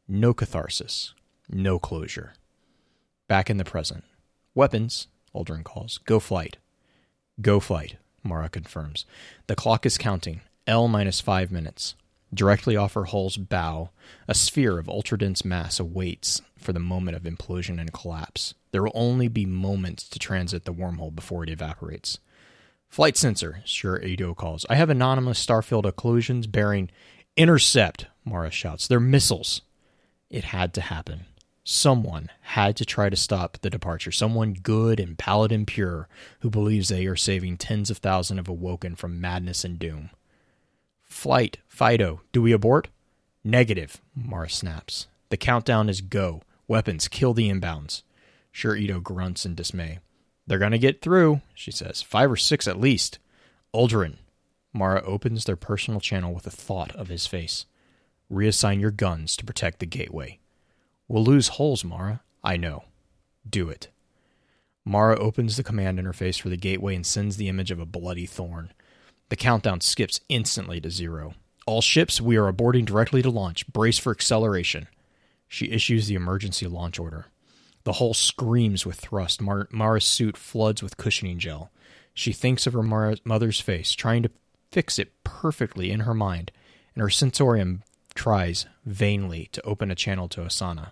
[0.06, 1.14] no catharsis,
[1.48, 2.34] no closure.
[3.28, 4.04] Back in the present.
[4.54, 5.98] Weapons, Uldren calls.
[6.04, 6.58] Go flight.
[7.40, 9.06] Go flight, Mara confirms.
[9.46, 10.42] The clock is counting.
[10.66, 11.94] L minus five minutes.
[12.32, 13.90] Directly off her hull's bow,
[14.26, 18.54] a sphere of ultra-dense mass awaits for the moment of implosion and collapse.
[18.72, 22.18] There will only be moments to transit the wormhole before it evaporates.
[22.88, 24.66] Flight sensor, Sjur Eido calls.
[24.68, 26.90] I have anonymous starfield occlusions bearing
[27.36, 28.88] intercept, Mara shouts.
[28.88, 29.62] They're missiles.
[30.30, 31.26] It had to happen.
[31.66, 34.12] Someone had to try to stop the departure.
[34.12, 36.08] Someone good and paladin pure
[36.40, 40.10] who believes they are saving tens of thousands of awoken from madness and doom.
[41.02, 42.88] Flight, Fido, do we abort?
[43.42, 45.06] Negative, Mara snaps.
[45.30, 46.42] The countdown is go.
[46.68, 48.02] Weapons, kill the inbounds.
[48.52, 50.00] Sjur Eido grunts in dismay.
[50.46, 52.02] They're gonna get through, she says.
[52.02, 53.18] Five or six at least.
[53.74, 54.16] Uldren.
[54.74, 57.64] Mara opens their personal channel with a thought of his face.
[58.30, 60.38] Reassign your guns to protect the gateway.
[61.14, 62.22] We'll lose holes, Mara.
[62.42, 62.86] I know.
[63.48, 63.88] Do it.
[64.84, 68.26] Mara opens the command interface for the gateway and sends the image of a bloody
[68.26, 68.72] thorn.
[69.28, 71.34] The countdown skips instantly to zero.
[71.68, 73.64] All ships, we are aborting directly to launch.
[73.68, 74.88] Brace for acceleration.
[75.46, 77.26] She issues the emergency launch order.
[77.84, 79.40] The hull screams with thrust.
[79.40, 81.70] Mar- Mara's suit floods with cushioning gel.
[82.12, 84.32] She thinks of her Mar- mother's face, trying to
[84.72, 86.50] fix it perfectly in her mind,
[86.92, 87.84] and her sensorium
[88.16, 90.90] tries vainly to open a channel to Osana.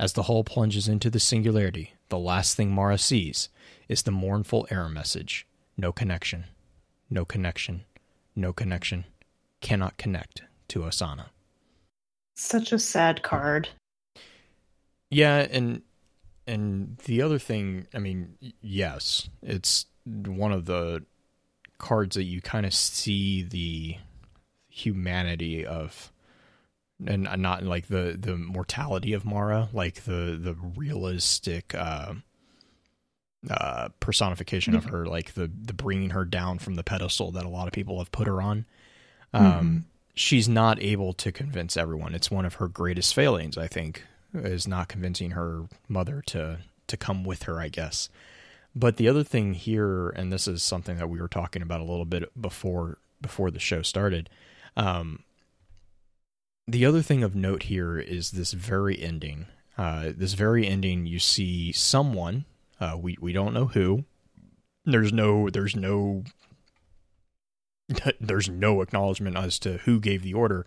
[0.00, 3.48] As the hull plunges into the singularity, the last thing Mara sees
[3.88, 5.46] is the mournful error message
[5.76, 6.44] no connection,
[7.08, 7.84] no connection,
[8.34, 9.04] no connection,
[9.60, 11.26] cannot connect to Osana.
[12.36, 13.68] Such a sad card.
[15.10, 15.82] Yeah, and
[16.46, 21.04] and the other thing, I mean, yes, it's one of the
[21.78, 23.96] cards that you kind of see the
[24.68, 26.12] humanity of
[27.06, 32.14] and not like the the mortality of Mara, like the the realistic uh,
[33.48, 37.48] uh, personification of her, like the the bringing her down from the pedestal that a
[37.48, 38.66] lot of people have put her on.
[39.32, 39.78] Um, mm-hmm.
[40.14, 42.14] She's not able to convince everyone.
[42.14, 44.04] It's one of her greatest failings, I think,
[44.34, 46.58] is not convincing her mother to
[46.88, 47.60] to come with her.
[47.60, 48.08] I guess.
[48.74, 51.84] But the other thing here, and this is something that we were talking about a
[51.84, 54.28] little bit before before the show started.
[54.76, 55.24] Um,
[56.68, 59.46] the other thing of note here is this very ending.
[59.78, 62.44] Uh, this very ending, you see someone.
[62.78, 64.04] Uh, we we don't know who.
[64.84, 66.24] There's no there's no
[68.20, 70.66] there's no acknowledgement as to who gave the order,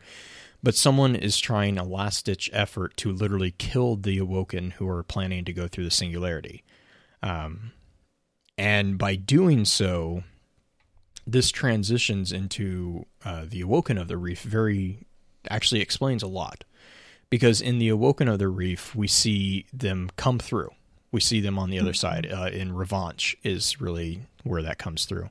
[0.64, 5.04] but someone is trying a last ditch effort to literally kill the awoken who are
[5.04, 6.64] planning to go through the singularity.
[7.22, 7.74] Um,
[8.58, 10.24] and by doing so,
[11.28, 15.06] this transitions into uh, the awoken of the reef very
[15.50, 16.64] actually explains a lot.
[17.30, 20.70] Because in the Awoken of the Reef, we see them come through.
[21.14, 22.30] We see them on the other side.
[22.32, 25.30] Uh, in Revanche is really where that comes through.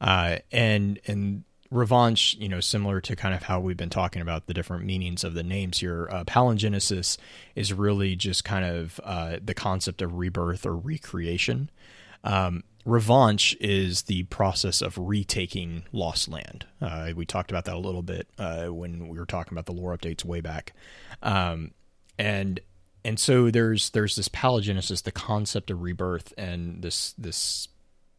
[0.00, 4.46] Uh, and and Revanche, you know, similar to kind of how we've been talking about
[4.46, 7.16] the different meanings of the names here, uh, Palingenesis
[7.54, 11.70] is really just kind of uh, the concept of rebirth or recreation.
[12.24, 16.66] Um, Revanche is the process of retaking lost land.
[16.80, 19.72] Uh, we talked about that a little bit uh, when we were talking about the
[19.72, 20.72] lore updates way back,
[21.22, 21.72] um,
[22.18, 22.60] and
[23.04, 27.68] and so there's there's this palingenesis, the concept of rebirth, and this this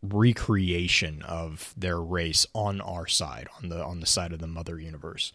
[0.03, 4.79] recreation of their race on our side, on the on the side of the mother
[4.79, 5.33] universe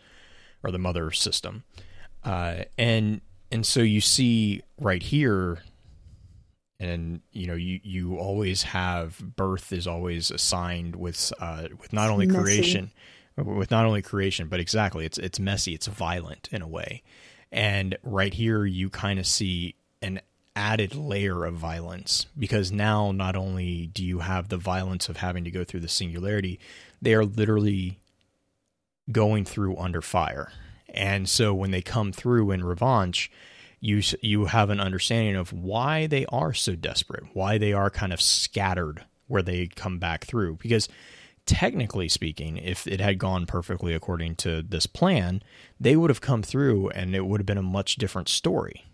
[0.62, 1.64] or the mother system,
[2.24, 3.20] uh, and
[3.50, 5.58] and so you see right here
[6.78, 12.10] and you know you you always have birth is always assigned with uh with not
[12.10, 12.42] only messy.
[12.42, 12.90] creation
[13.36, 17.02] with not only creation but exactly it's it's messy it's violent in a way
[17.50, 20.20] and right here you kind of see an
[20.54, 25.44] added layer of violence because now not only do you have the violence of having
[25.44, 26.58] to go through the singularity
[27.00, 27.98] they are literally
[29.12, 30.50] going through under fire
[30.88, 33.30] and so when they come through in revanche
[33.80, 38.12] you you have an understanding of why they are so desperate, why they are kind
[38.12, 40.56] of scattered where they come back through.
[40.56, 40.88] Because
[41.46, 45.42] technically speaking, if it had gone perfectly according to this plan,
[45.78, 48.84] they would have come through and it would have been a much different story,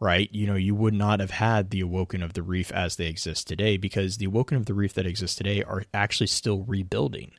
[0.00, 0.28] right?
[0.32, 3.48] You know, you would not have had the Awoken of the Reef as they exist
[3.48, 7.32] today because the Awoken of the Reef that exist today are actually still rebuilding.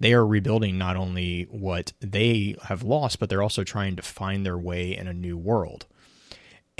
[0.00, 4.44] They are rebuilding not only what they have lost, but they're also trying to find
[4.44, 5.86] their way in a new world.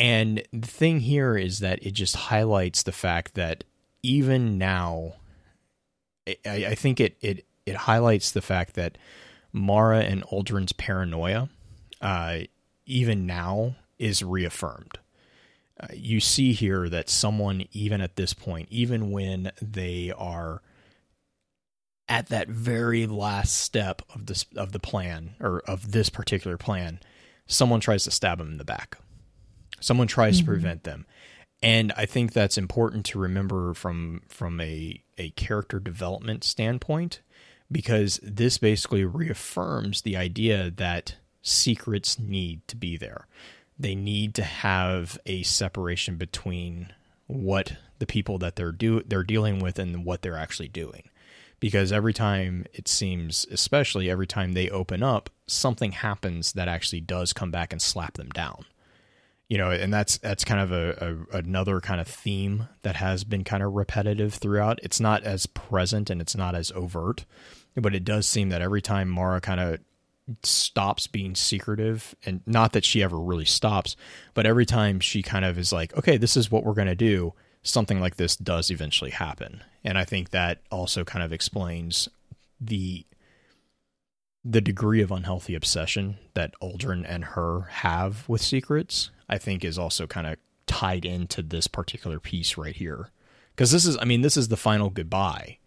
[0.01, 3.65] And the thing here is that it just highlights the fact that
[4.03, 5.13] even now,
[6.27, 8.97] I, I think it, it, it highlights the fact that
[9.53, 11.51] Mara and Uldren's paranoia,
[12.01, 12.39] uh,
[12.87, 14.99] even now, is reaffirmed.
[15.79, 20.63] Uh, you see here that someone, even at this point, even when they are
[22.09, 27.01] at that very last step of this of the plan or of this particular plan,
[27.47, 28.97] someone tries to stab them in the back.
[29.81, 30.47] Someone tries mm-hmm.
[30.47, 31.07] to prevent them.
[31.63, 37.21] And I think that's important to remember from from a, a character development standpoint,
[37.71, 43.27] because this basically reaffirms the idea that secrets need to be there.
[43.79, 46.93] They need to have a separation between
[47.27, 51.11] what the people that they're do they're dealing with and what they're actually doing
[51.61, 57.03] because every time it seems, especially every time they open up, something happens that actually
[57.03, 58.65] does come back and slap them down.
[59.51, 63.25] You know, and that's that's kind of a, a another kind of theme that has
[63.25, 64.79] been kind of repetitive throughout.
[64.83, 67.27] It's not as present and it's not as overt,
[67.77, 69.81] but it does seem that every time Mara kind of
[70.45, 73.97] stops being secretive and not that she ever really stops
[74.33, 76.95] but every time she kind of is like okay this is what we're going to
[76.95, 79.63] do something like this does eventually happen.
[79.85, 82.09] And I think that also kind of explains
[82.61, 83.05] the
[84.45, 89.79] the degree of unhealthy obsession that Uldren and her have with secrets, I think is
[89.79, 90.37] also kind of
[90.67, 93.11] tied into this particular piece right here.
[93.57, 95.59] Cuz this is I mean this is the final goodbye.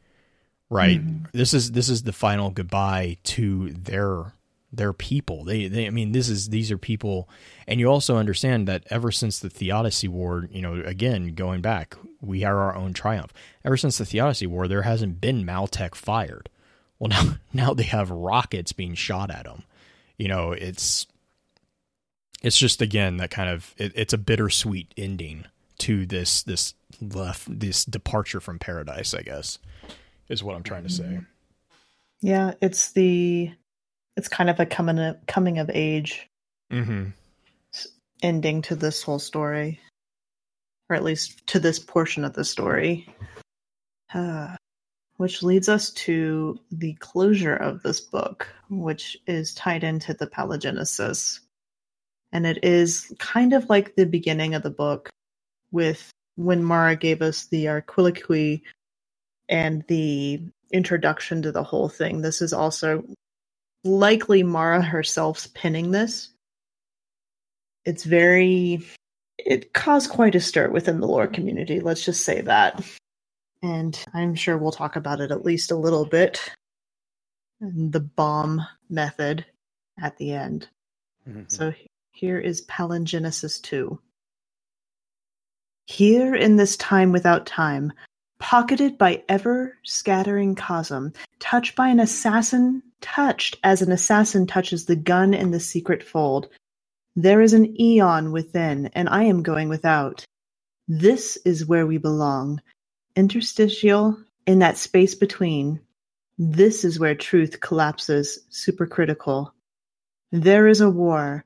[0.69, 1.05] Right?
[1.05, 1.37] Mm-hmm.
[1.37, 4.33] This is this is the final goodbye to their
[4.73, 5.43] their people.
[5.43, 7.29] They, they, I mean, this is these are people,
[7.67, 11.95] and you also understand that ever since the Theodicy War, you know, again going back,
[12.19, 13.31] we are our own triumph.
[13.63, 16.49] Ever since the Theodicy War, there hasn't been Maltech fired.
[17.03, 19.63] Well, now now they have rockets being shot at them.
[20.17, 21.05] You know, it's
[22.41, 25.45] it's just again that kind of it, it's a bittersweet ending
[25.79, 29.13] to this this left this departure from paradise.
[29.13, 29.59] I guess
[30.29, 31.19] is what I'm trying to say.
[32.21, 33.51] Yeah, it's the
[34.15, 36.29] it's kind of a coming of, coming of age
[36.71, 37.09] mm-hmm.
[38.21, 39.81] ending to this whole story,
[40.89, 43.13] or at least to this portion of the story.
[44.13, 44.55] Uh,
[45.17, 51.39] which leads us to the closure of this book, which is tied into the Palingenesis.
[52.31, 55.09] And it is kind of like the beginning of the book,
[55.71, 58.63] with when Mara gave us the Arquiloquy
[59.49, 60.41] and the
[60.71, 62.21] introduction to the whole thing.
[62.21, 63.03] This is also
[63.83, 66.29] likely Mara herself's pinning this.
[67.85, 68.83] It's very
[69.37, 72.83] it caused quite a stir within the lore community, let's just say that.
[73.63, 76.51] And I'm sure we'll talk about it at least a little bit.
[77.61, 79.45] The bomb method
[80.01, 80.67] at the end.
[81.27, 81.43] Mm-hmm.
[81.47, 81.73] So
[82.11, 83.97] here is Palingenesis 2.
[85.85, 87.93] Here in this time without time,
[88.39, 94.95] pocketed by ever scattering cosm, touched by an assassin touched as an assassin touches the
[94.95, 96.49] gun in the secret fold.
[97.15, 100.25] There is an eon within, and I am going without.
[100.87, 102.61] This is where we belong.
[103.15, 104.17] Interstitial,
[104.47, 105.79] in that space between.
[106.37, 109.51] This is where truth collapses, supercritical.
[110.31, 111.45] There is a war,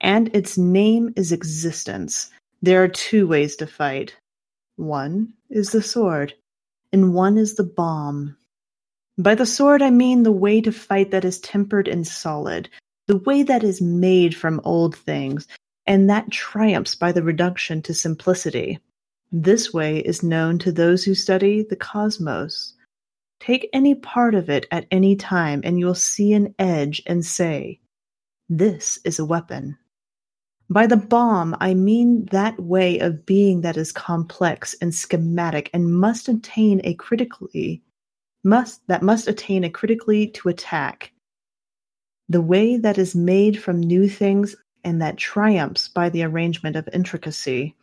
[0.00, 2.30] and its name is existence.
[2.62, 4.16] There are two ways to fight.
[4.76, 6.34] One is the sword,
[6.92, 8.36] and one is the bomb.
[9.16, 12.68] By the sword I mean the way to fight that is tempered and solid,
[13.06, 15.46] the way that is made from old things,
[15.86, 18.80] and that triumphs by the reduction to simplicity.
[19.36, 22.74] This way is known to those who study the cosmos.
[23.40, 27.26] Take any part of it at any time, and you will see an edge and
[27.26, 27.80] say,
[28.48, 29.76] This is a weapon.
[30.70, 35.92] By the bomb, I mean that way of being that is complex and schematic and
[35.92, 37.82] must attain a critically
[38.44, 41.12] must that must attain a critically to attack.
[42.28, 44.54] The way that is made from new things
[44.84, 47.74] and that triumphs by the arrangement of intricacy.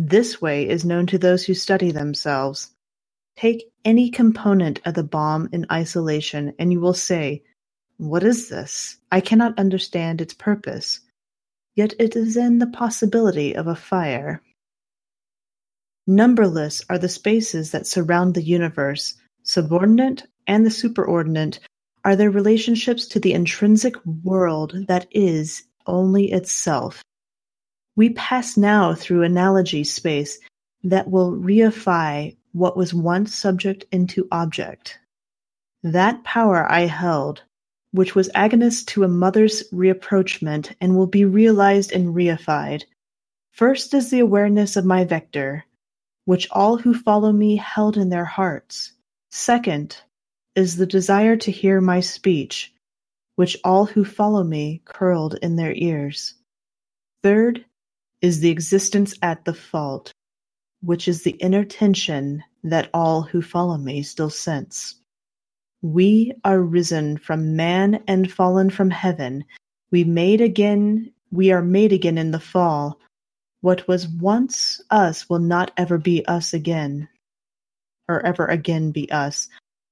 [0.00, 2.70] This way is known to those who study themselves.
[3.36, 7.42] Take any component of the bomb in isolation, and you will say,
[7.96, 8.96] What is this?
[9.10, 11.00] I cannot understand its purpose.
[11.74, 14.40] Yet it is in the possibility of a fire.
[16.06, 21.58] Numberless are the spaces that surround the universe, subordinate, and the superordinate
[22.04, 27.02] are their relationships to the intrinsic world that is only itself.
[27.98, 30.38] We pass now through analogy space
[30.84, 35.00] that will reify what was once subject into object.
[35.82, 37.42] That power I held,
[37.90, 42.84] which was agonist to a mother's reapproachment and will be realized and reified.
[43.50, 45.64] First is the awareness of my vector,
[46.24, 48.92] which all who follow me held in their hearts.
[49.32, 49.96] Second
[50.54, 52.72] is the desire to hear my speech,
[53.34, 56.34] which all who follow me curled in their ears.
[57.24, 57.64] Third
[58.20, 60.12] is the existence at the fault,
[60.82, 65.00] which is the inner tension that all who follow me still sense.
[65.82, 69.44] We are risen from man and fallen from heaven.
[69.90, 72.98] We made again, we are made again in the fall.
[73.60, 77.08] What was once us will not ever be us again,
[78.08, 79.48] or ever again be us.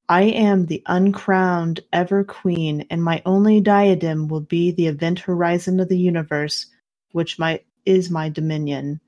[0.08, 5.80] I am the uncrowned ever queen, and my only diadem will be the event horizon
[5.80, 6.66] of the universe,
[7.10, 9.00] which my, is my dominion.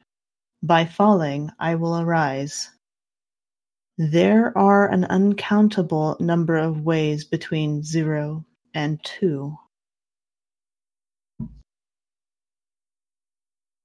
[0.62, 2.70] By falling I will arise.
[3.98, 9.56] There are an uncountable number of ways between zero and two.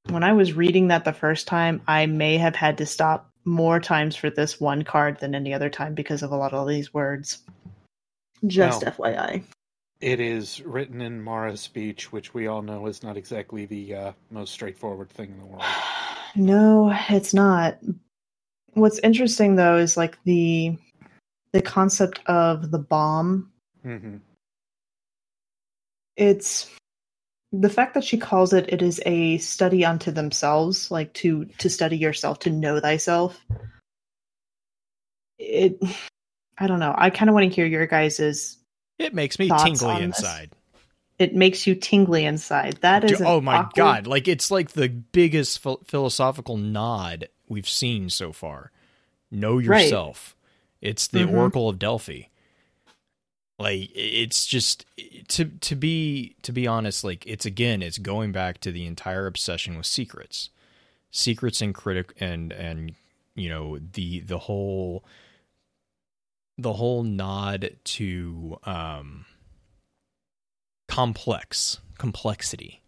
[0.09, 3.79] When I was reading that the first time, I may have had to stop more
[3.79, 6.93] times for this one card than any other time because of a lot of these
[6.93, 7.39] words.
[8.45, 9.43] Just FYI.
[10.03, 14.11] It is written in Mara's speech, which we all know is not exactly the uh,
[14.31, 15.63] most straightforward thing in the world.
[16.35, 17.77] No, it's not.
[18.73, 20.75] What's interesting though is like the
[21.51, 23.51] the concept of the bomb.
[23.83, 24.17] hmm
[26.17, 26.71] It's
[27.51, 31.69] the fact that she calls it it is a study unto themselves, like to to
[31.69, 33.39] study yourself, to know thyself.
[35.37, 35.77] It
[36.57, 36.95] I don't know.
[36.97, 38.57] I kind of want to hear your guys's
[38.99, 40.19] It makes me tingly on this?
[40.19, 40.51] inside.
[41.19, 42.77] it makes you tingly inside.
[42.81, 44.07] That is oh my awkward- god!
[44.07, 48.71] Like it's like the biggest phil- philosophical nod we've seen so far.
[49.31, 49.83] Know Right.
[49.85, 50.35] yourself.
[50.81, 51.33] It's the Mhm.
[51.33, 52.23] Oracle of Delphi.
[53.59, 54.85] Like it's just
[55.29, 57.03] to to be to be honest.
[57.03, 60.49] Like it's again, it's going back to the entire obsession with secrets,
[61.11, 62.95] secrets and critic and and
[63.35, 65.03] you know the the whole
[66.57, 69.25] the whole nod to um
[70.87, 72.81] complex complexity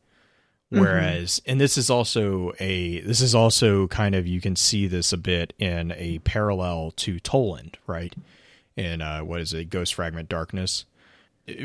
[0.70, 5.14] whereas and this is also a this is also kind of you can see this
[5.14, 8.14] a bit in a parallel to Toland right
[8.76, 10.86] in uh what is it ghost fragment darkness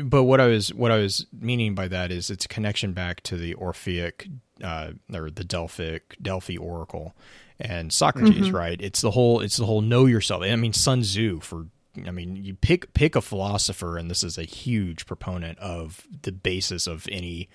[0.03, 3.21] but what I was what I was meaning by that is it's a connection back
[3.23, 4.27] to the Orphic
[4.63, 7.15] uh, or the Delphic Delphi Oracle
[7.59, 8.53] and Socrates, Mhm.
[8.53, 8.79] right?
[8.79, 10.43] It's the whole it's the whole know yourself.
[10.43, 11.65] I mean Sun Tzu for
[12.05, 16.31] I mean you pick pick a philosopher and this is a huge proponent of the
[16.31, 17.49] basis of any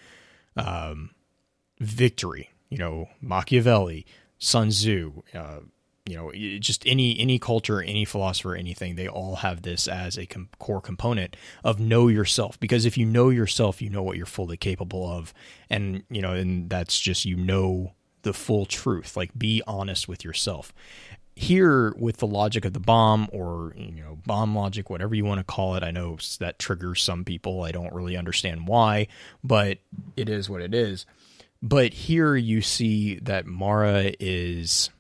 [0.57, 1.11] um,
[1.81, 2.51] victory.
[2.69, 4.07] You know Machiavelli,
[4.39, 5.61] Sun Tzu, uh,
[6.05, 10.27] you know just any any culture any philosopher anything they all have this as a
[10.27, 12.59] com- core component of know yourself.
[12.61, 15.33] Because if you know yourself you know what you're fully capable of.
[15.71, 19.17] And you know and that's just you know the full truth.
[19.17, 20.73] Like be honest with yourself
[21.37, 25.39] here with the logic of the bomb or you know bomb logic whatever you want
[25.39, 29.07] to call it i know that triggers some people i don't really understand why
[29.45, 29.79] but
[30.17, 31.07] it is what it is.
[31.63, 34.91] But here you see that mara is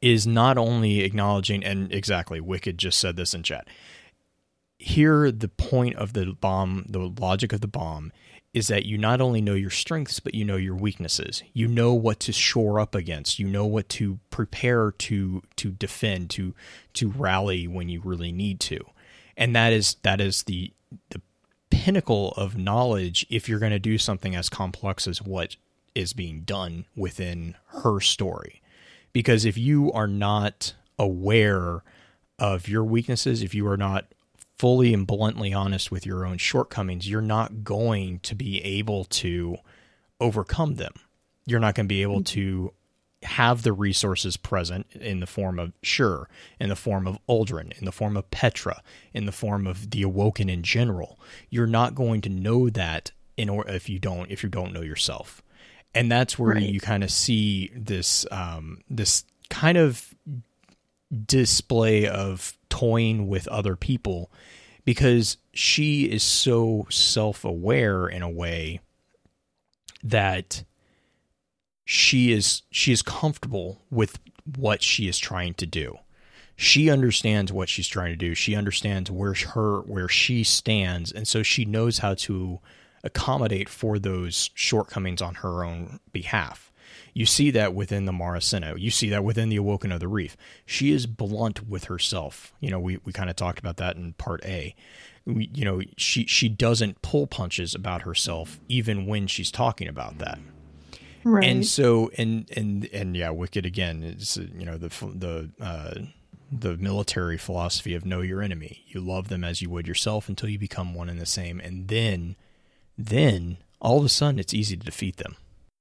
[0.00, 3.66] is not only acknowledging and exactly wicked just said this in chat
[4.78, 8.12] here the point of the bomb the logic of the bomb
[8.54, 11.42] is that you not only know your strengths but you know your weaknesses.
[11.52, 13.38] You know what to shore up against.
[13.38, 16.54] You know what to prepare to to defend to
[16.94, 18.78] to rally when you really need to.
[19.36, 20.72] And that is that is the
[21.10, 21.20] the
[21.70, 25.56] pinnacle of knowledge if you're going to do something as complex as what
[25.96, 28.62] is being done within her story.
[29.12, 31.82] Because if you are not aware
[32.38, 34.06] of your weaknesses, if you are not
[34.64, 39.58] fully and bluntly honest with your own shortcomings, you're not going to be able to
[40.20, 40.94] overcome them.
[41.44, 42.72] You're not going to be able to
[43.24, 46.24] have the resources present in the form of Sjur,
[46.58, 48.82] in the form of Uldren, in the form of Petra,
[49.12, 51.20] in the form of the Awoken in general.
[51.50, 54.80] You're not going to know that in or if you don't if you don't know
[54.80, 55.42] yourself
[55.94, 56.62] and that's where Right.
[56.62, 60.14] you kind of see this um, this kind of
[61.26, 64.30] display of toying with other people
[64.84, 68.80] because she is so self-aware in a way
[70.02, 70.64] that
[71.84, 74.18] she is she is comfortable with
[74.56, 75.98] what she is trying to do
[76.56, 78.34] she understands what she's trying to do.
[78.34, 82.60] She understands where her where she stands, and so she knows how to
[83.02, 86.63] accommodate for those shortcomings on her own behalf.
[87.14, 88.78] You see that within the Marasenna.
[88.78, 90.36] You see that within the Awoken of the Reef.
[90.66, 92.52] She is blunt with herself.
[92.58, 94.74] You know, we, we kind of talked about that in part A.
[95.24, 100.18] We, you know, she she doesn't pull punches about herself even when she's talking about
[100.18, 100.38] that.
[101.22, 101.44] Right.
[101.44, 105.94] And so and and and yeah, Wicked again is you know the the uh,
[106.52, 108.84] the military philosophy of know your enemy.
[108.88, 111.88] You love them as you would yourself until you become one and the same, and
[111.88, 112.36] then
[112.98, 115.36] then all of a sudden it's easy to defeat them.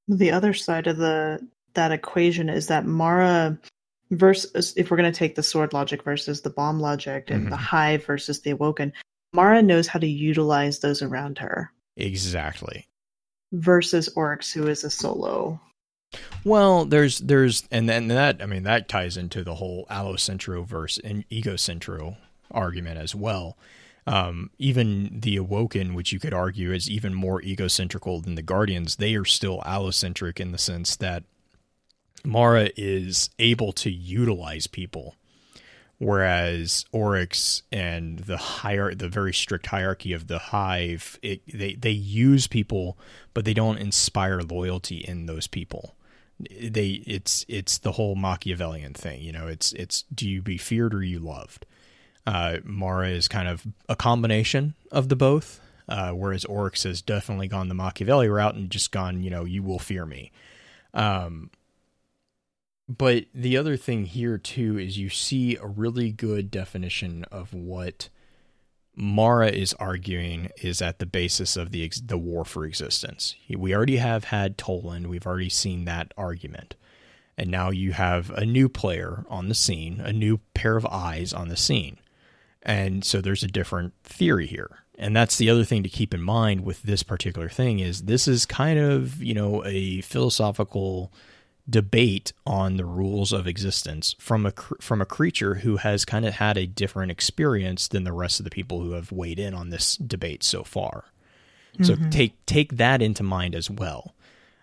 [0.08, 3.58] The other side of the that equation is that Mara
[4.12, 7.56] versus if we're going to take the sword logic versus the bomb logic and the
[7.56, 7.60] Mhm.
[7.60, 8.94] hive versus the awoken,
[9.34, 12.88] Mara knows how to utilize those around her Exactly.
[13.52, 15.60] versus Oryx who is a solo.
[16.44, 21.04] Well, there's there's and then that I mean that ties into the whole allocentro versus
[21.04, 22.18] and egocentro
[22.52, 23.58] argument as well.
[24.06, 28.98] Um, even the Awoken, which you could argue is even more egocentrical than the Guardians,
[28.98, 31.24] they are still allocentric in the sense that
[32.26, 35.16] Mara is able to utilize people,
[36.00, 41.92] whereas Oryx and the higher, the very strict hierarchy of the Hive, it, they they
[41.92, 42.98] use people,
[43.34, 45.96] but they don't inspire loyalty in those people
[46.40, 49.22] they it's it's the whole Machiavellian thing.
[49.22, 51.66] You know, it's it's do you be feared or you loved?
[52.26, 55.60] Uh, Mara is kind of a combination of the both,
[55.90, 59.62] uh, whereas Oryx has definitely gone the Machiavelli route and just gone, you know, you
[59.62, 60.32] will fear me.
[60.94, 61.50] Um,
[62.88, 68.10] but the other thing here too is you see a really good definition of what
[68.96, 73.36] Mara is arguing is at the basis of the ex- the war for existence.
[73.50, 75.08] We already have had Toland.
[75.08, 76.76] We've already seen that argument.
[77.38, 81.34] And now you have a new player on the scene, a new pair of eyes
[81.34, 81.98] on the scene.
[82.64, 84.80] And so there's a different theory here.
[84.98, 88.28] And that's the other thing to keep in mind with this particular thing is this
[88.28, 91.12] is kind of, you know, a philosophical
[91.70, 96.34] debate on the rules of existence from a from a creature who has kind of
[96.36, 99.70] had a different experience than the rest of the people who have weighed in on
[99.70, 101.06] this debate so far.
[101.82, 104.14] So take take that into mind as well.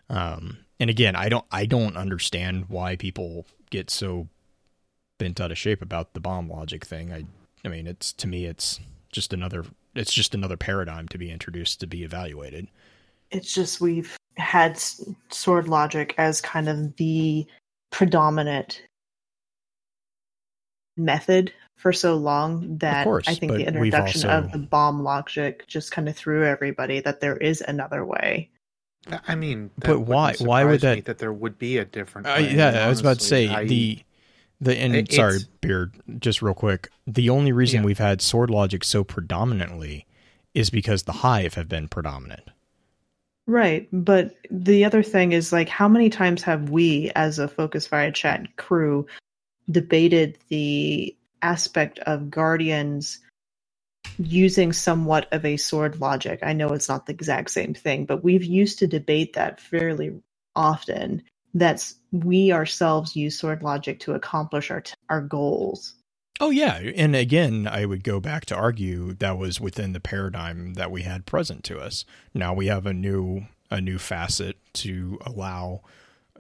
[0.09, 4.29] Um, and again, I don't I don't understand why people get so
[5.19, 7.13] bent out of shape about the bomb logic thing.
[7.13, 7.25] I
[7.65, 8.81] I mean, it's to me it's
[9.13, 9.65] just another
[9.95, 12.69] it's just another paradigm to be introduced to be evaluated.
[13.31, 14.81] It's just we've had
[15.31, 17.47] sword logic as kind of the
[17.91, 18.83] predominant
[20.97, 25.67] method for so long that course, I think the introduction also- of the bomb logic
[25.67, 28.51] just kind of threw everybody that there is another way.
[29.27, 32.27] I mean, But why- why would surprise me that- that there would be a different?
[32.27, 32.55] Uh, way.
[32.55, 34.03] yeah, I was about to say I- the
[34.61, 35.95] the and It- sorry, beard.
[36.19, 37.87] Just real quick, the only reason Yeah.
[37.87, 40.07] we've had sword logic so predominantly
[40.55, 42.43] is because the hive have been predominant.
[43.47, 47.87] Right, but the other thing is like how many times have we as a Focus
[47.87, 49.07] Fire Chat crew
[49.71, 53.19] debated the aspect of Guardians
[54.19, 56.41] using somewhat of a sword logic?
[56.43, 60.21] I know it's not the exact same thing, but we've used to debate that fairly
[60.55, 61.23] often.
[61.55, 65.95] That's we ourselves use sword logic to accomplish our t- our goals.
[66.41, 70.75] Oh yeah, and again, I would go back to argue that was within the paradigm
[70.75, 72.05] that we had present to us.
[72.33, 75.83] Now we have a new a new facet to allow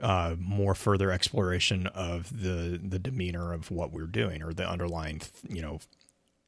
[0.00, 5.20] uh, more further exploration of the the demeanor of what we're doing or the underlying
[5.48, 5.80] you know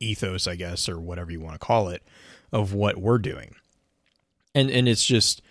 [0.01, 2.03] ethos, I guess, or whatever you want to call it,
[2.51, 3.55] of what we're doing.
[4.55, 5.43] And and it's just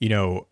[0.00, 0.48] you know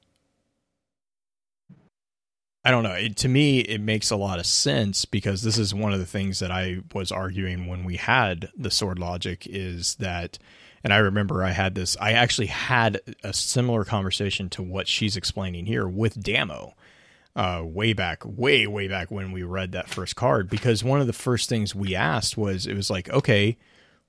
[2.65, 2.93] I don't know.
[2.93, 6.07] It, to me, it makes a lot of sense because this is one of the
[6.07, 10.39] things that I was arguing when we had the sword logic is that,
[10.85, 15.17] and I remember I had this, I actually had a similar conversation to what she's
[15.17, 16.75] explaining here with Damo
[17.35, 21.09] uh, way back, way, way back when we read that first card because one of
[21.09, 23.59] the first things we asked was, it was like, okay,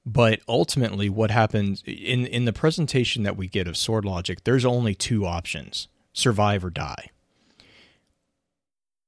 [0.05, 4.65] but ultimately what happens in, in the presentation that we get of sword logic, there's
[4.65, 7.09] only two options survive or die.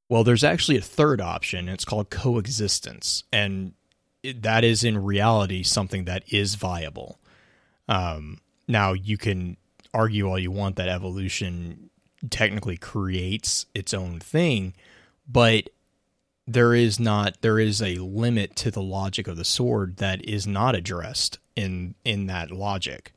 [0.08, 1.60] Well, there's actually a third option.
[1.62, 3.74] And it's called coexistence, and
[4.24, 7.20] that is in reality something that is viable.
[7.88, 9.58] Um, now, you can
[9.94, 11.90] argue all you want that evolution
[12.30, 14.74] technically creates its own thing,
[15.28, 15.70] but
[16.48, 20.46] there is not there is a limit to the logic of the sword that is
[20.46, 23.14] not addressed in in that logic.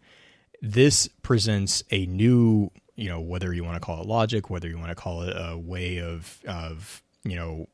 [0.60, 4.77] This presents a new you know whether you want to call it logic whether you
[4.77, 7.66] want to call it a way of of you know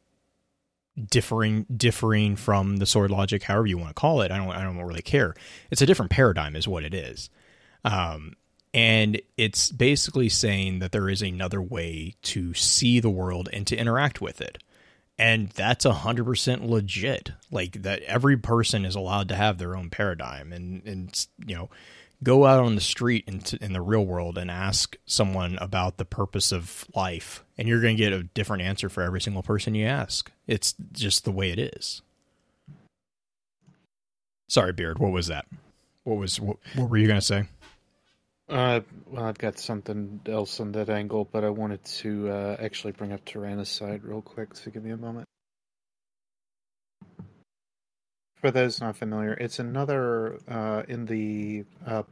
[0.97, 4.31] differing differing from the sword logic, however you want to call it.
[4.31, 5.35] I don't I don't really care.
[5.71, 7.31] It's a different paradigm, is what it is.
[7.85, 8.35] Um,
[8.73, 13.77] and it's basically saying that there is another way to see the world and to
[13.77, 14.59] interact with it
[15.19, 17.31] and that's a hundred percent legit.
[17.51, 21.71] Like that, every person is allowed to have their own paradigm, and and you know,
[22.25, 26.05] go out on the street in, in the real world and ask someone about the
[26.05, 29.75] purpose of life, and you're going to get a different answer for every single person
[29.75, 30.33] you ask.
[30.47, 32.03] It's just the way it is.
[34.49, 34.99] Sorry, Beard.
[34.99, 35.47] What was that?
[36.05, 37.45] What was what, what were you going to say?
[38.49, 42.93] Uh, well, I've got something else on that angle, but I wanted to uh, actually
[42.93, 45.27] bring up Tyrannicide real quick, so give me a moment.
[48.45, 52.03] For those not familiar, it's another uh, in the uh,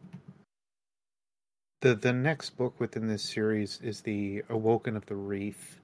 [1.82, 5.78] the the next book within this series is the Awoken of the Reef,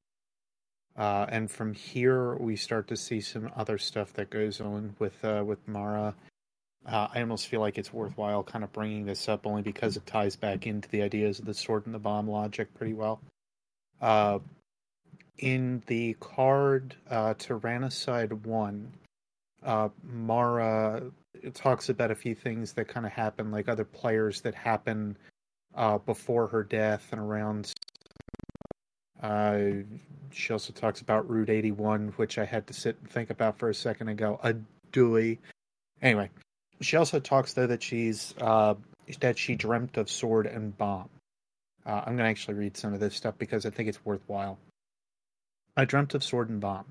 [0.97, 5.23] uh, and from here we start to see some other stuff that goes on with
[5.23, 6.15] uh, with Mara
[6.87, 10.07] uh, I almost feel like it's worthwhile kind of bringing this up only because it
[10.07, 13.21] ties back into the ideas of the sword and the bomb logic pretty well.
[14.01, 14.39] Uh,
[15.37, 18.93] in the card Tyrannicide 1,
[19.65, 21.11] uh, Mara
[21.55, 25.17] talks about a few things that kind of happen, like other players that happen
[25.75, 27.73] uh, before her death and around.
[29.23, 29.61] Uh,
[30.31, 33.69] she also talks about Route 81, which I had to sit and think about for
[33.71, 34.55] a second and go, a
[34.93, 35.39] dooey.
[36.01, 36.31] Anyway,
[36.81, 38.75] she also talks though that she's uh,
[39.21, 41.09] that she dreamt of sword and bomb.
[41.85, 44.59] Uh, I'm gonna actually read some of this stuff because I think it's worthwhile.
[45.77, 46.85] I dreamt of sword and bomb.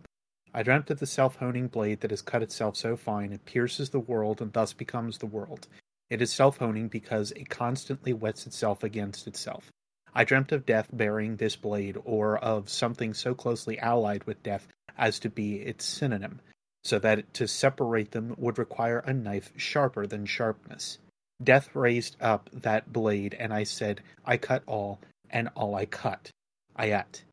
[0.57, 3.99] I dreamt of the self-honing blade that has cut itself so fine it pierces the
[3.99, 5.67] world and thus becomes the world.
[6.09, 9.69] It is self-honing because it constantly wets itself against itself.
[10.15, 14.67] I dreamt of death bearing this blade, or of something so closely allied with death
[14.97, 16.41] as to be its synonym,
[16.83, 20.97] so that to separate them would require a knife sharper than sharpness.
[21.43, 26.31] Death raised up that blade, and I said, I cut all, and all I cut.
[26.79, 27.25] Ate.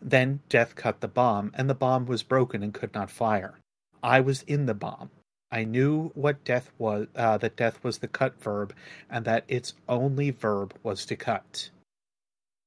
[0.00, 3.58] Then Death cut the bomb, and the bomb was broken and could not fire.
[4.02, 5.10] I was in the bomb.
[5.50, 8.74] I knew what death was, uh, that death was the cut verb,
[9.08, 11.70] and that its only verb was to cut.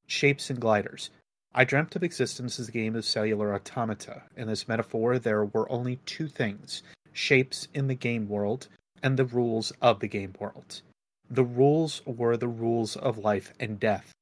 [0.07, 1.10] Shapes and gliders.
[1.53, 4.23] I dreamt of existence as a game of cellular automata.
[4.35, 6.84] In this metaphor, there were only two things
[7.14, 8.68] shapes in the game world
[9.02, 10.81] and the rules of the game world.
[11.30, 14.14] The rules were the rules of life and death.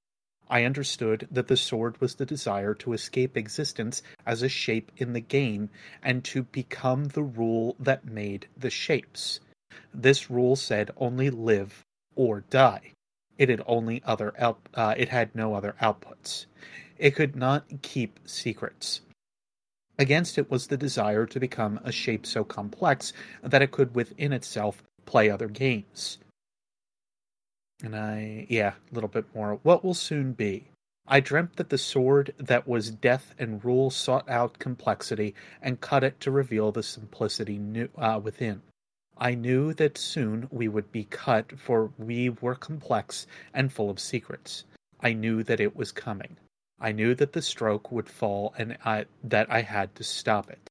[0.48, 5.14] I understood that the sword was the desire to escape existence as a shape in
[5.14, 5.70] the game
[6.04, 9.40] and to become the rule that made the shapes.
[9.94, 11.84] This rule said only live
[12.16, 12.92] or die.
[13.38, 16.46] It had only other out, uh, it had no other outputs.
[16.98, 19.02] It could not keep secrets.
[19.98, 24.32] Against it was the desire to become a shape so complex that it could within
[24.32, 26.18] itself play other games.
[27.84, 29.60] And I, yeah, a little bit more.
[29.64, 30.70] What will soon be?
[31.08, 36.04] I dreamt that the sword that was death and rule sought out complexity and cut
[36.04, 38.64] it to reveal the simplicity new, uh, within.
[39.18, 44.00] I knew that soon we would be cut, for we were complex and full of
[44.00, 44.64] secrets.
[45.00, 46.38] I knew that it was coming.
[46.80, 50.70] I knew that the stroke would fall and I, that I had to stop it.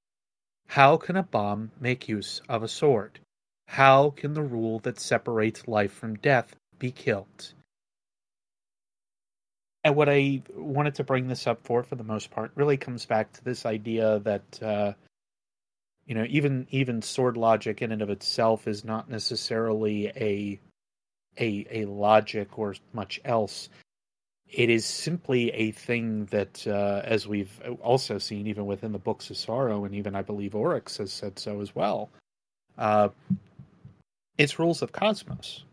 [0.68, 3.20] How can a bomb make use of a sword?
[3.68, 7.52] How can the rule that separates life from death be killed?
[9.82, 13.04] And what I wanted to bring this up for, for the most part, really comes
[13.04, 14.92] back to this idea that, uh,
[16.06, 20.60] you know, even even sword logic in and of itself is not necessarily a
[21.38, 23.68] a a logic or much else
[24.54, 29.30] it is simply a thing that, uh, as we've also seen, even within the books
[29.30, 32.10] of sorrow, and even I believe Oryx has said so as well.
[32.78, 33.08] Uh,
[34.38, 35.64] it's rules of cosmos.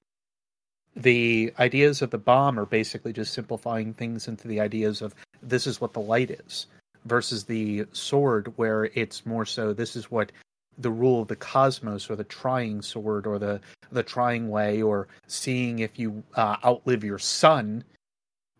[0.96, 5.66] The ideas of the bomb are basically just simplifying things into the ideas of this
[5.66, 6.68] is what the light is,
[7.06, 10.32] versus the sword, where it's more so this is what
[10.78, 13.60] the rule of the cosmos, or the trying sword, or the
[13.92, 17.84] the trying way, or seeing if you uh, outlive your son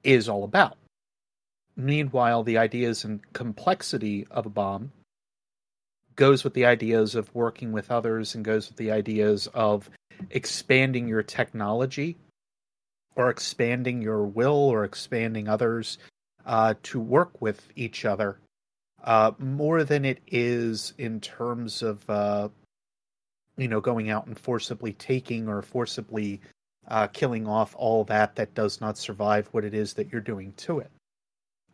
[0.04, 0.78] is all about.
[1.76, 4.92] Meanwhile, the ideas and complexity of a bomb
[6.16, 9.90] goes with the ideas of working with others and goes with the ideas of
[10.30, 12.18] expanding your technology
[13.16, 15.98] or expanding your will or expanding others
[16.46, 18.40] uh, to work with each other
[19.04, 22.50] uh, more than it is in terms of uh,
[23.58, 26.40] you know going out and forcibly taking or forcibly
[26.88, 30.54] uh, killing off all that that does not survive what it is that you're doing
[30.58, 30.92] to it.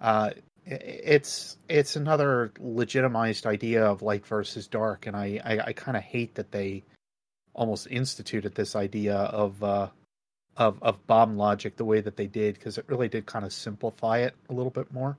[0.01, 0.31] Uh,
[0.65, 6.03] it's it's another legitimized idea of light versus dark, and I I, I kind of
[6.03, 6.83] hate that they
[7.57, 9.89] almost instituted this idea of uh,
[10.55, 13.51] of of bomb logic the way that they did because it really did kind of
[13.51, 15.17] simplify it a little bit more.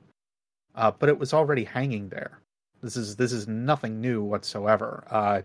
[0.75, 2.39] Uh, but it was already hanging there.
[2.83, 5.05] This is this is nothing new whatsoever.
[5.11, 5.43] Uh,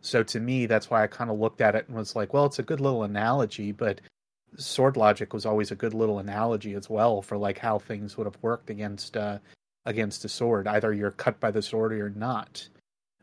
[0.00, 2.46] so to me, that's why I kind of looked at it and was like, well,
[2.46, 4.00] it's a good little analogy, but
[4.56, 8.26] sword logic was always a good little analogy as well for like how things would
[8.26, 9.38] have worked against uh,
[9.84, 10.66] against a sword.
[10.66, 12.68] Either you're cut by the sword or you're not.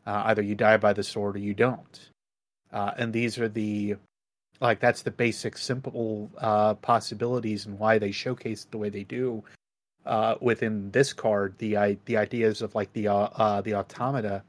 [0.06, 2.10] Uh, either you die by the sword or you don't.
[2.76, 3.96] Uh, and these are the
[4.60, 9.42] like that's the basic simple uh, possibilities and why they showcase the way they do
[10.06, 11.58] uh, within this card.
[11.58, 14.44] The the ideas of like the uh, uh, the automata.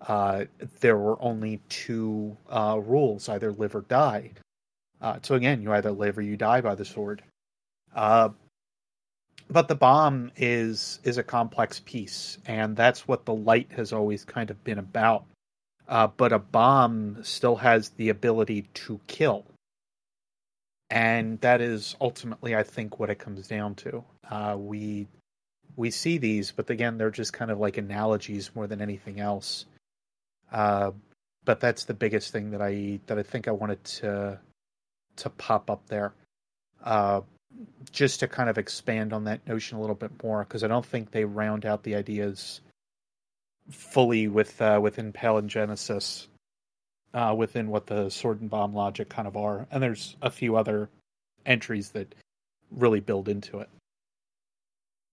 [0.00, 0.44] Uh,
[0.80, 4.30] there were only two rules: either live or die.
[5.22, 7.22] So again, you either live or you die by the sword.
[9.50, 14.24] But the bomb is is a complex piece, and that's what the light has always
[14.24, 15.24] kind of been about.
[15.86, 19.44] Uh, but a bomb still has the ability to kill,
[20.88, 24.04] and that is ultimately, I think, what it comes down to.
[24.30, 25.06] Uh, we
[25.76, 29.66] we see these, but again, they're just kind of like analogies more than anything else.
[30.50, 30.92] Uh,
[31.44, 34.38] but that's the biggest thing that I that I think I wanted to
[35.16, 36.14] to pop up there.
[36.82, 37.20] Uh,
[37.92, 40.84] just to kind of expand on that notion a little bit more, because I don't
[40.84, 42.60] think they round out the ideas
[43.70, 46.26] fully with uh, within Palingenesis,
[47.12, 49.66] uh, within what the sword and bomb logic kind of are.
[49.70, 50.88] And there's a few other
[51.46, 52.14] entries that
[52.70, 53.68] really build into it.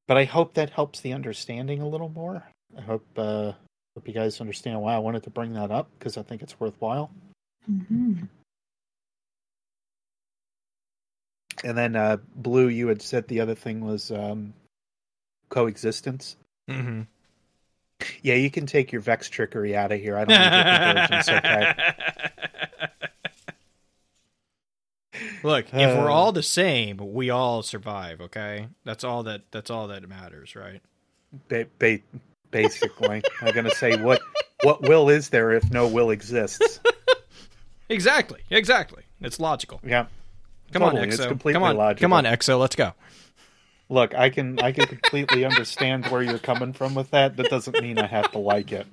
[0.07, 2.44] But I hope that helps the understanding a little more.
[2.78, 3.53] I hope uh,
[3.95, 6.60] hope you guys understand why I wanted to bring that up because I think it's
[6.60, 7.11] worthwhile.
[7.69, 8.23] Mm-hmm.
[11.64, 14.53] And then uh, Blue, you had said the other thing was um,
[15.49, 16.36] coexistence.
[16.69, 17.02] Mm-hmm.
[18.22, 20.18] Yeah, you can take your Vex trickery out of here.
[20.18, 21.73] I don't need okay?
[25.44, 26.14] Look, if we're Uh.
[26.14, 28.22] all the same, we all survive.
[28.22, 29.41] Okay, that's all that.
[29.52, 30.82] That's all that matters, right?
[31.49, 31.99] Ba- ba-
[32.52, 34.22] basically, I'm going to say what
[34.64, 36.80] what will is there if no will exists?
[37.90, 38.40] Exactly.
[38.49, 39.03] Exactly.
[39.19, 39.82] It's logical.
[39.84, 40.06] Yeah.
[40.72, 41.28] Come Totally, on, it's Exo.
[41.28, 41.76] completely Come on.
[41.76, 42.06] logical.
[42.06, 42.57] Come on, Exo.
[42.57, 42.94] Let's go.
[43.91, 47.35] Look, I can I can completely understand where you're coming from with that.
[47.35, 48.88] That doesn't mean I have to like it.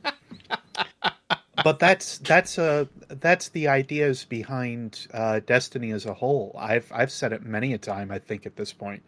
[1.62, 6.56] But that's that's uh that's the ideas behind uh, Destiny as a whole.
[6.58, 8.10] I've I've said it many a time.
[8.10, 9.04] I think at this point,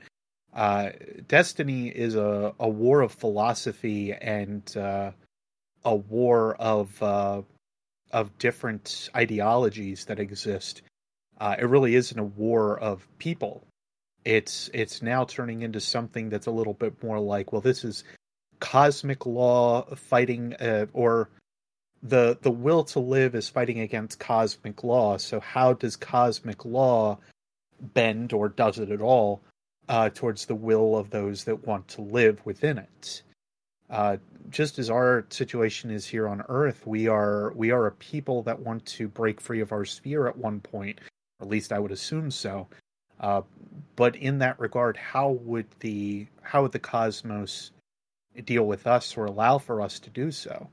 [0.54, 0.90] uh,
[1.26, 5.10] Destiny is a, a war of philosophy and uh,
[5.84, 7.42] a war of uh,
[8.12, 10.82] of different ideologies that exist.
[11.40, 13.66] Uh, it really isn't a war of people
[14.24, 18.05] it's it's now turning into something that's a little bit more like well this is
[18.60, 21.30] cosmic law fighting uh, or
[22.02, 25.16] the the will to live is fighting against cosmic law.
[25.16, 27.18] So how does cosmic law
[27.80, 29.42] bend or does it at all
[29.88, 33.22] uh, towards the will of those that want to live within it?
[33.88, 34.16] Uh,
[34.51, 38.59] just as our situation is here on earth we are we are a people that
[38.59, 40.98] want to break free of our sphere at one point
[41.38, 42.66] or at least i would assume so
[43.20, 43.42] uh,
[43.97, 47.70] but in that regard, how would the how would the cosmos
[48.44, 50.68] deal with us or allow for us to do so?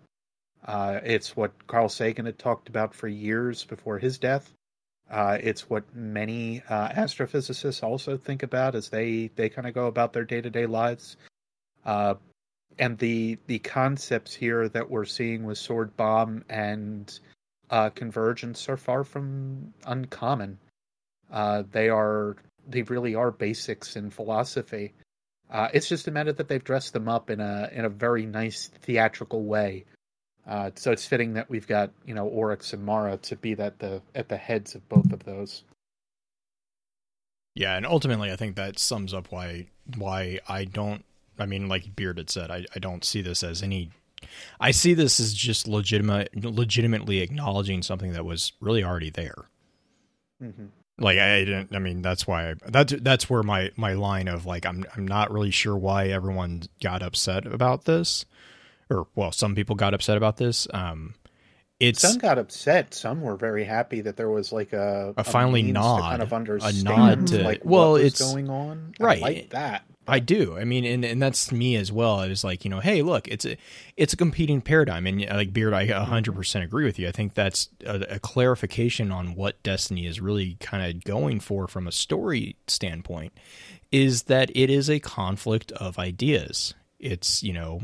[0.65, 4.53] Uh, it's what Carl Sagan had talked about for years before his death.
[5.10, 9.88] Uh, it's what many uh, astrophysicists also think about as they they kind of go
[9.88, 11.18] about their day to day lives.
[11.86, 12.15] Uh,
[12.80, 17.19] and the the concepts here that we're seeing with sword bomb and
[17.69, 20.57] uh, convergence are far from uncommon.
[21.32, 22.36] Uh, they are
[22.68, 24.94] they really are basics in philosophy.
[25.49, 28.26] Uh, it's just a matter that they've dressed them up in a in a very
[28.26, 29.86] nice theatrical way.
[30.48, 33.80] Uh, so it's fitting that we've got you know Oryx and Mara to be that
[33.80, 35.64] the at the heads of both of those.
[37.56, 39.68] Yeah, and ultimately, I think that sums up why
[39.98, 41.04] why I don't.
[41.40, 43.90] I mean, like Bearded said, I, I don't see this as any.
[44.60, 49.49] I see this as just legitimate, legitimately acknowledging something that was really already there.
[50.41, 50.66] Mm-hmm.
[50.99, 51.76] Like I didn't.
[51.76, 52.52] I mean, that's why.
[52.52, 56.07] I, that's that's where my my line of like I'm I'm not really sure why
[56.07, 58.26] everyone got upset about this,
[58.90, 60.68] or well, some people got upset about this.
[60.74, 61.14] Um,
[61.80, 62.95] it's Some got upset.
[62.95, 66.22] Some were very happy that there was like a, A finally means to nod, kind
[66.24, 68.94] of a nod to- like well, what was it's- going on.
[68.99, 69.19] right.
[69.19, 69.84] I like that.
[70.08, 70.58] I do.
[70.58, 72.22] I mean, and, and that's me as well.
[72.22, 73.58] It's like you know, hey, look, it's a
[73.96, 77.08] it's a competing paradigm, and uh, like Beard, I hundred percent agree with you.
[77.08, 81.68] I think that's a, a clarification on what Destiny is really kind of going for
[81.68, 83.34] from a story standpoint,
[83.92, 87.82] is that it is a conflict of ideas, it's you know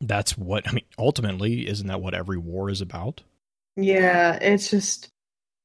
[0.00, 0.84] that's what I mean.
[0.98, 3.22] Ultimately, isn't that what every war is about?
[3.76, 5.08] Yeah, it's just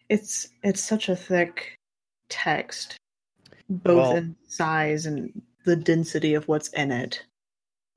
[0.09, 1.77] it's it's such a thick
[2.29, 2.97] text,
[3.69, 7.25] both Well- in size and the density of what's in it.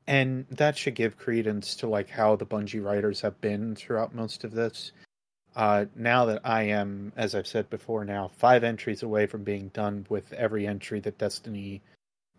[0.07, 4.45] and that should give credence to like how the Bungie writers have been throughout most
[4.45, 4.93] of this.
[5.57, 9.69] Uh, now that I am, as I've said before, now five entries away from being
[9.69, 11.81] done with every entry that Destiny,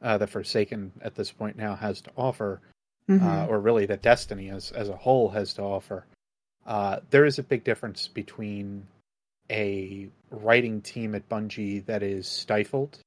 [0.01, 2.61] uh, the Forsaken at this point now has to offer,
[3.09, 3.23] Mhm.
[3.23, 6.05] uh, or really that Destiny as as a whole has to offer.
[6.67, 8.85] Uh, there is a big difference between
[9.49, 12.99] a writing team at Bungie that is stifled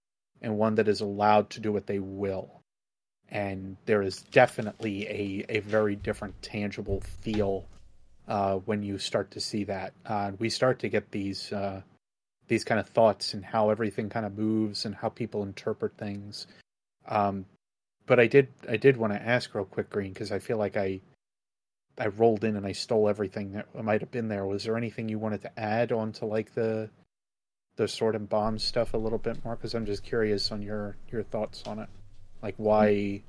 [0.42, 2.60] and one that is allowed to do what they will.
[3.30, 7.66] And there is definitely a, a very different tangible feel
[8.26, 9.92] uh, when you start to see that.
[10.06, 11.82] Uh, we start to get these uh,
[12.46, 16.46] these kind of thoughts and how everything kind of moves and how people interpret things.
[17.06, 17.44] Um,
[18.06, 20.76] but I did I did want to ask real quick, Green, because I feel like
[20.76, 21.00] I
[21.98, 24.46] I rolled in and I stole everything that might have been there.
[24.46, 26.88] Was there anything you wanted to add on to like the
[27.78, 29.56] the sword and bomb stuff a little bit more?
[29.56, 31.88] Because I'm just curious on your your thoughts on it,
[32.42, 33.22] like why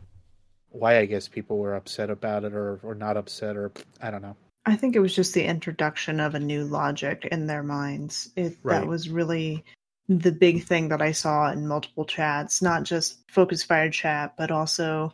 [0.71, 3.71] why I guess people were upset about it or or not upset or
[4.01, 4.35] I don't know.
[4.65, 8.29] I think it was just the introduction of a new logic in their minds.
[8.35, 8.79] It Right.
[8.81, 9.63] that was really
[10.09, 14.51] the big thing that I saw in multiple chats, not just Focus Fire chat, but
[14.51, 15.13] also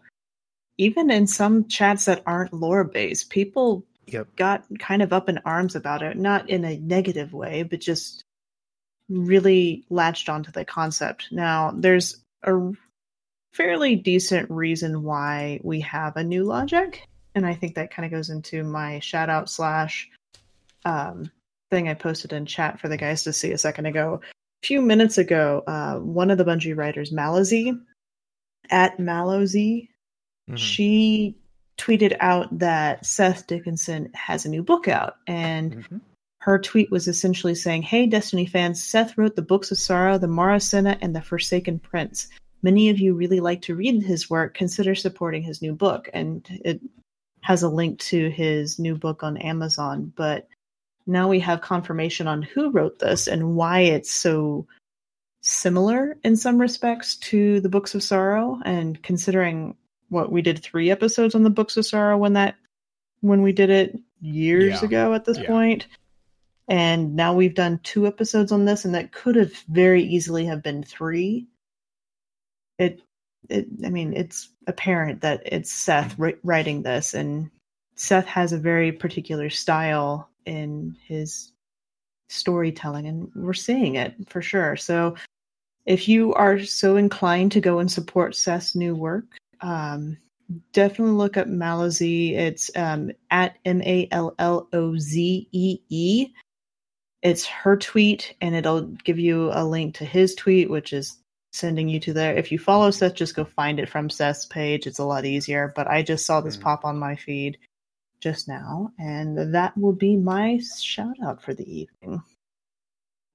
[0.77, 3.29] even in some chats that aren't lore based.
[3.29, 4.27] People Yep.
[4.35, 8.24] got kind of up in arms about it, not in a negative way, but just
[9.09, 11.27] really latched onto the concept.
[11.31, 12.71] Now, there's a
[13.53, 18.11] fairly decent reason why we have a new logic, and I think that kind of
[18.11, 20.09] goes into my shout out slash
[20.85, 21.31] um,
[21.71, 24.21] thing I posted in chat for the guys to see a second ago.
[24.63, 27.79] A few minutes ago, uh, one of the Bungie writers, Malazi,
[28.69, 29.89] at Malozy,
[30.49, 30.57] Mhm.
[30.57, 31.35] she
[31.77, 36.01] tweeted out that Seth Dickinson has a new book out, and Mhm.
[36.45, 40.27] Her tweet was essentially saying, Hey, Destiny fans, Seth wrote the Books of Sorrow, the
[40.27, 42.27] Mara Marasenna, and the Forsaken Prince.
[42.61, 44.53] Many of you really like to read his work.
[44.53, 46.07] Consider supporting his new book.
[46.13, 46.81] And it
[47.41, 50.13] has a link to his new book on Amazon.
[50.15, 50.47] But
[51.07, 54.67] now we have confirmation on who wrote this and why it's so
[55.41, 58.59] similar in some respects to the Books of Sorrow.
[58.65, 59.75] And considering
[60.09, 62.53] what we did three episodes on the Books of Sorrow when that
[63.21, 64.85] when we did it years Yeah.
[64.85, 65.47] ago at this Yeah.
[65.47, 65.87] point
[66.67, 70.63] and now we've done two episodes on this and that could have very easily have
[70.63, 71.47] been three
[72.79, 73.01] it
[73.49, 77.49] it i mean it's apparent that it's seth writing this and
[77.95, 81.51] seth has a very particular style in his
[82.29, 85.15] storytelling and we're seeing it for sure so
[85.85, 89.25] if you are so inclined to go and support seth's new work
[89.61, 90.17] um
[90.73, 92.33] definitely look up Malazee.
[92.33, 96.27] It's um, at M A L L O Z E E.
[97.25, 101.17] It's her tweet, and it'll give you a link to his tweet, which is
[101.51, 102.35] sending you to there.
[102.37, 104.85] If you follow Seth, just go find it from Seth's page.
[104.85, 105.73] It's a lot easier.
[105.75, 106.61] But I just saw this Mhm.
[106.61, 107.57] pop on my feed
[108.21, 112.21] just now, and that will be my shout out for the evening.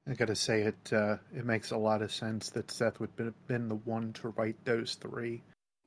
[0.06, 0.92] I gotta say it.
[0.92, 4.28] Uh, it makes a lot of sense that Seth would have been the one to
[4.30, 5.42] write those three.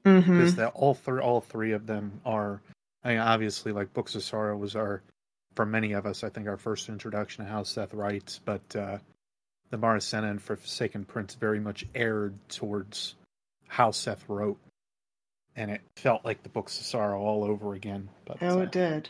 [0.06, 0.32] Mm-hmm.
[0.38, 2.62] because that all three all three of them are
[3.06, 5.02] I mean obviously like Books of Sorrow was our
[5.56, 8.98] for many of us I think our first introduction to how Seth writes but uh
[9.70, 13.16] the Marasenna and Forsaken Prince very much aired towards
[13.68, 14.58] how Seth wrote
[15.56, 18.72] and it felt like the Books of Sorrow all over again but Oh, uh, it
[18.72, 19.10] did.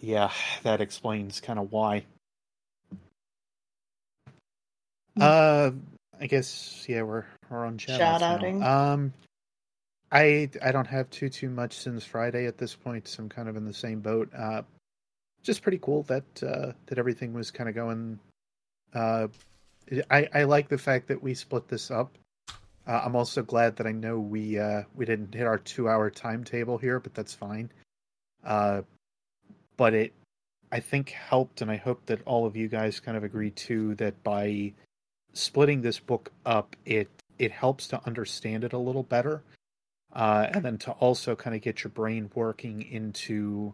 [0.00, 0.30] yeah
[0.62, 2.04] that explains kind of why
[5.16, 5.22] Hmm.
[5.22, 5.70] uh
[6.20, 7.98] I guess yeah we're we're on chat.
[7.98, 8.62] Shout-outing?
[8.62, 9.12] um
[10.12, 13.48] I I don't have too too much since Friday at this point, so I'm kind
[13.48, 14.28] of in the same boat.
[14.36, 14.62] Uh,
[15.42, 18.18] just pretty cool that uh, that everything was kind of going.
[18.94, 19.28] Uh,
[20.10, 22.16] I I like the fact that we split this up.
[22.86, 26.10] Uh, I'm also glad that I know we uh, we didn't hit our two hour
[26.10, 27.70] timetable here, but that's fine.
[28.44, 28.82] Uh,
[29.76, 30.12] but it
[30.72, 33.94] I think helped, and I hope that all of you guys kind of agree too
[33.96, 34.72] that by
[35.32, 39.42] splitting this book up, it it helps to understand it a little better
[40.12, 43.72] uh, and then to also kind of get your brain working into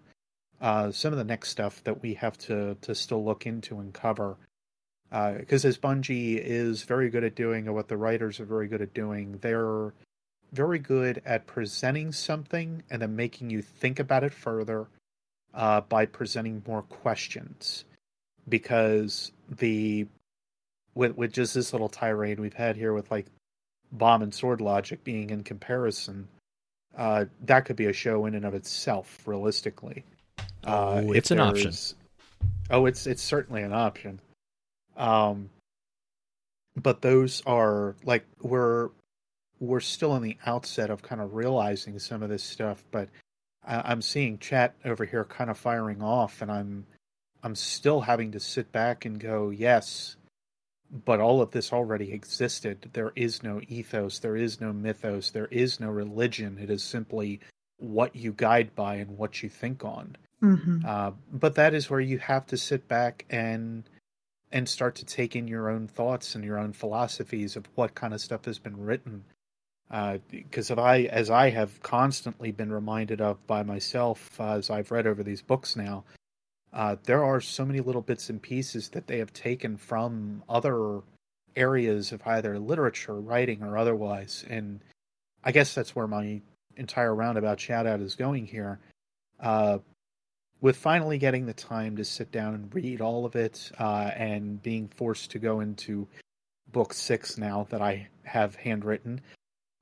[0.60, 3.92] uh, some of the next stuff that we have to to still look into and
[3.92, 4.36] cover.
[5.10, 8.82] Because as Bungie is very good at doing, and what the writers are very good
[8.82, 9.94] at doing, they're
[10.52, 14.86] very good at presenting something and then making you think about it further
[15.54, 17.84] uh, by presenting more questions.
[18.48, 20.06] Because the
[20.94, 23.26] with with just this little tirade we've had here with like
[23.92, 26.28] bomb and sword logic being in comparison
[26.96, 30.04] uh, that could be a show in and of itself, realistically.
[30.66, 31.72] Uh, Oh, it's an option.
[32.70, 34.20] Oh, it's it's certainly an option.
[34.96, 35.50] Um,
[36.76, 38.90] but those are like we're
[39.60, 43.08] we're still in the outset of kind of realizing some of this stuff, but
[43.66, 46.86] I, I'm seeing chat over here kind of firing off, and I'm
[47.42, 50.16] I'm still having to sit back and go, yes,
[51.04, 52.90] but all of this already existed.
[52.92, 56.58] There is no ethos, there is no mythos, there is no religion.
[56.60, 57.40] It is simply
[57.78, 60.16] what you guide by and what you think on.
[60.40, 63.84] Hmm Uh, but that is where you have to sit back and
[64.52, 68.14] and start to take in your own thoughts and your own philosophies of what kind
[68.14, 69.24] of stuff has been written.
[70.30, 74.90] Because if I, as I have constantly been reminded of by myself uh, as I've
[74.90, 76.04] read over these books now,
[76.72, 81.00] uh, there are so many little bits and pieces that they have taken from other
[81.56, 84.44] areas of either literature, writing, or otherwise.
[84.48, 84.80] And
[85.42, 86.40] I guess that's where my
[86.76, 88.78] entire roundabout shout out is going here.
[89.40, 89.78] Uh,
[90.60, 94.62] with finally getting the time to sit down and read all of it, uh, and
[94.62, 96.08] being forced to go into
[96.72, 99.20] book six now that I have handwritten,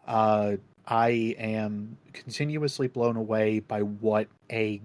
[0.06, 4.80] uh, I am continuously blown away by what a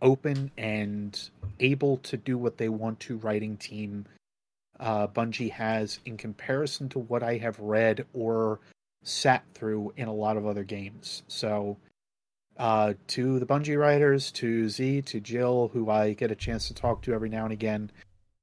[0.00, 1.18] open and
[1.60, 4.06] able to do what they want to writing team
[4.80, 8.60] uh, Bungie has in comparison to what I have read or
[9.02, 11.22] sat through in a lot of other games.
[11.28, 11.76] So,
[12.58, 16.74] uh, to the Bungie writers, to Z, to Jill, who I get a chance to
[16.74, 17.90] talk to every now and again,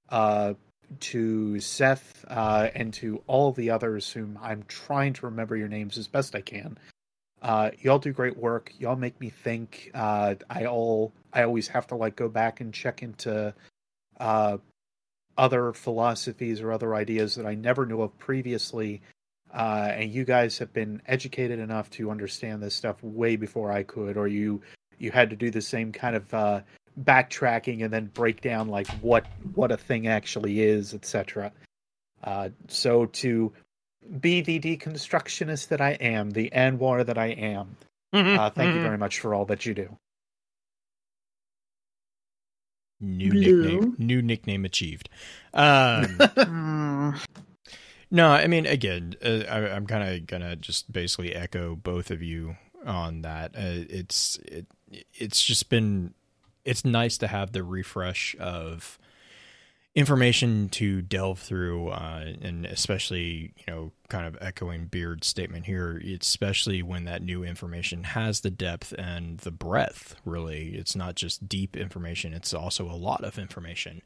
[0.09, 0.53] uh,
[1.01, 5.97] to Seth, uh, and to all the others whom I'm trying to remember your names
[5.97, 6.77] as best I can.
[7.41, 8.73] Uh, y'all do great work.
[8.79, 9.91] Y'all make me think.
[9.93, 13.53] Uh, I all I always have to like go back and check into
[14.19, 14.57] uh,
[15.37, 19.01] other philosophies or other ideas that I never knew of previously.
[19.53, 23.83] Uh, and you guys have been educated enough to understand this stuff way before I
[23.83, 24.61] could, or you
[24.97, 26.61] you had to do the same kind of uh,
[27.03, 31.51] backtracking and then break down like what what a thing actually is, etc.
[32.23, 33.51] Uh, so to
[34.19, 37.77] be the deconstructionist that I am, the Anwar that I am,
[38.13, 39.97] uh, thank you very much for all that you do.
[43.01, 43.61] New Blue.
[43.63, 43.95] nickname.
[43.97, 45.09] New nickname achieved.
[45.53, 47.19] Um, Mm.
[48.15, 52.23] No, I mean, again, uh, I, I'm kind of gonna just basically echo both of
[52.23, 53.53] you on that.
[53.55, 54.67] Uh, it's it,
[55.13, 56.13] it's just been
[56.63, 58.97] it's nice to have the refresh of
[59.95, 66.01] information to delve through, uh, and especially you know, kind of echoing Beard's statement here,
[66.21, 70.15] especially when that new information has the depth and the breadth.
[70.23, 74.01] Really, it's not just deep information; it's also a lot of information.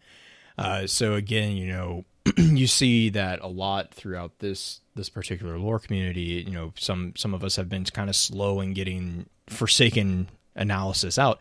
[0.58, 2.06] Uh, so again, you know,
[2.38, 6.44] you see that a lot throughout this this particular lore community.
[6.46, 11.18] You know, some some of us have been kind of slow in getting Forsaken analysis
[11.18, 11.40] out.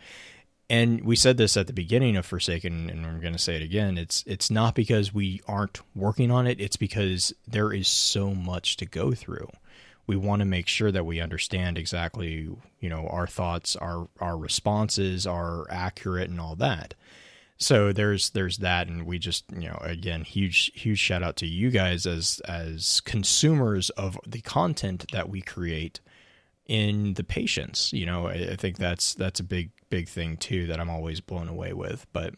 [0.70, 3.62] And we said this at the beginning of Forsaken, and I'm going to say it
[3.62, 3.96] again.
[3.96, 6.60] It's it's not because we aren't working on it.
[6.60, 9.48] It's because there is so much to go through.
[10.06, 14.36] We want to make sure that we understand exactly, you know, our thoughts, our our
[14.36, 16.94] responses are accurate, and all that.
[17.60, 21.46] So there's there's that, and we just you know again huge huge shout out to
[21.46, 26.00] you guys as as consumers of the content that we create
[26.66, 27.92] in the patience.
[27.92, 31.20] You know, I, I think that's that's a big big thing too that I'm always
[31.20, 32.06] blown away with.
[32.12, 32.34] But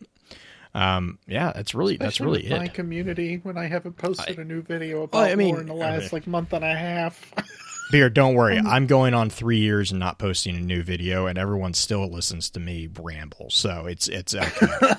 [0.73, 2.75] um, yeah, that's really that's Especially really with my it.
[2.75, 5.75] community when I haven't posted a new video about Well, I mean- lore in the
[5.75, 7.35] last like month and a half.
[7.91, 8.59] Beard, don't worry.
[8.59, 12.09] Um, I'm going on three years and not posting a new video, and everyone still
[12.09, 13.51] listens to me ramble.
[13.51, 14.93] So it's it's okay.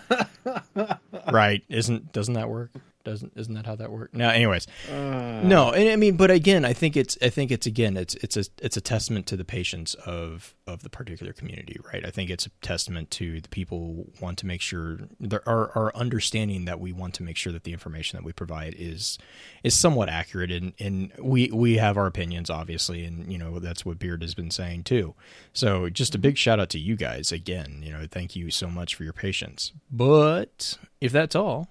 [1.31, 1.63] right?
[1.69, 2.71] Isn't doesn't that work?
[3.03, 4.13] Doesn't isn't that how that works?
[4.13, 4.67] No, anyways.
[4.89, 8.15] Uh, No, and I mean, but again, I think it's I think it's again it's
[8.15, 12.05] it's a it's a testament to the patience of of the particular community, right?
[12.05, 15.95] I think it's a testament to the people want to make sure there are our
[15.95, 19.17] understanding that we want to make sure that the information that we provide is
[19.63, 23.85] is somewhat accurate, and and we we have our opinions, obviously, and you know that's
[23.85, 25.15] what Beard has been saying too.
[25.53, 27.81] So just a big shout out to you guys again.
[27.83, 29.73] You know, thank you so much for your patience.
[29.91, 31.67] But if that's all.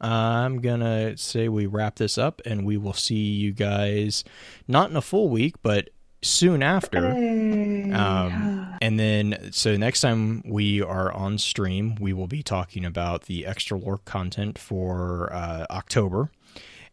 [0.00, 4.24] I'm gonna say we wrap this up and we will see you guys
[4.66, 5.90] not in a full week, but
[6.22, 7.12] soon after.
[7.12, 7.90] Hey.
[7.92, 13.22] Um, and then, so next time we are on stream, we will be talking about
[13.22, 16.30] the extra lore content for uh, October.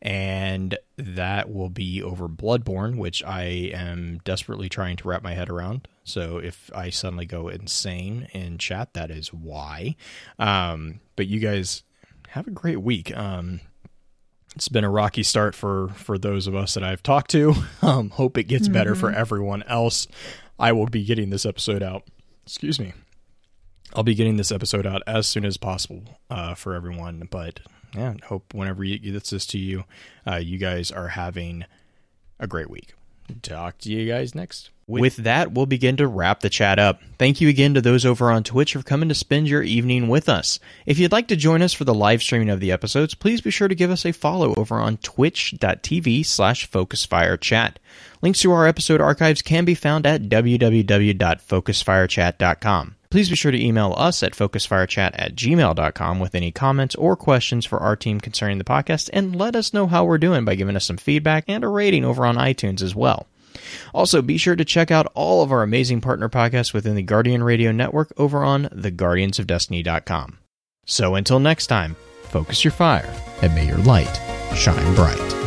[0.01, 3.43] And that will be over Bloodborne, which I
[3.74, 5.88] am desperately trying to wrap my head around.
[6.03, 9.95] So if I suddenly go insane in chat, that is why.
[10.38, 11.84] Um, but you guys
[12.36, 13.16] have a great week.
[13.18, 13.62] Um,
[14.58, 17.54] it's been a rocky start for for those of us that I've talked to.
[17.82, 20.08] Um, hope it gets better for everyone else.
[20.58, 22.04] I will be getting this episode out.
[22.44, 22.94] Excuse me.
[23.94, 27.28] I'll be getting this episode out as soon as possible uh, for everyone.
[27.30, 27.60] But
[27.94, 29.84] yeah, hope whenever you gets this to you,
[30.26, 31.66] uh, you guys are having
[32.40, 32.96] a great week.
[33.44, 34.72] Talk to you guys next.
[34.88, 37.02] With that, we'll begin to wrap the chat up.
[37.18, 40.30] Thank you again to those over on Twitch for coming to spend your evening with
[40.30, 40.60] us.
[40.86, 43.50] If you'd like to join us for the live streaming of the episodes, please be
[43.50, 47.78] sure to give us a follow over on twitch.tv slash focusfirechat.
[48.22, 52.96] Links to our episode archives can be found at www.focusfirechat.com.
[53.10, 57.66] Please be sure to email us at focusfirechat at gmail.com with any comments or questions
[57.66, 60.76] for our team concerning the podcast, and let us know how we're doing by giving
[60.76, 63.26] us some feedback and a rating over on iTunes as well.
[63.93, 67.43] Also, be sure to check out all of our amazing partner podcasts within the Guardian
[67.43, 70.38] Radio Network over on theguardiansofdestiny.com.
[70.85, 74.19] So until next time, focus your fire and may your light
[74.56, 75.44] shine bright.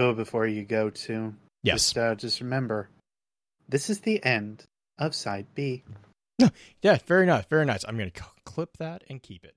[0.00, 1.92] Before you go to Yes.
[1.92, 2.88] just, uh, just remember,
[3.68, 4.64] this is the end
[4.98, 5.84] of side B.
[6.80, 7.44] Yeah, very nice.
[7.44, 7.84] Very nice.
[7.84, 9.54] I'm going to clip that and keep it.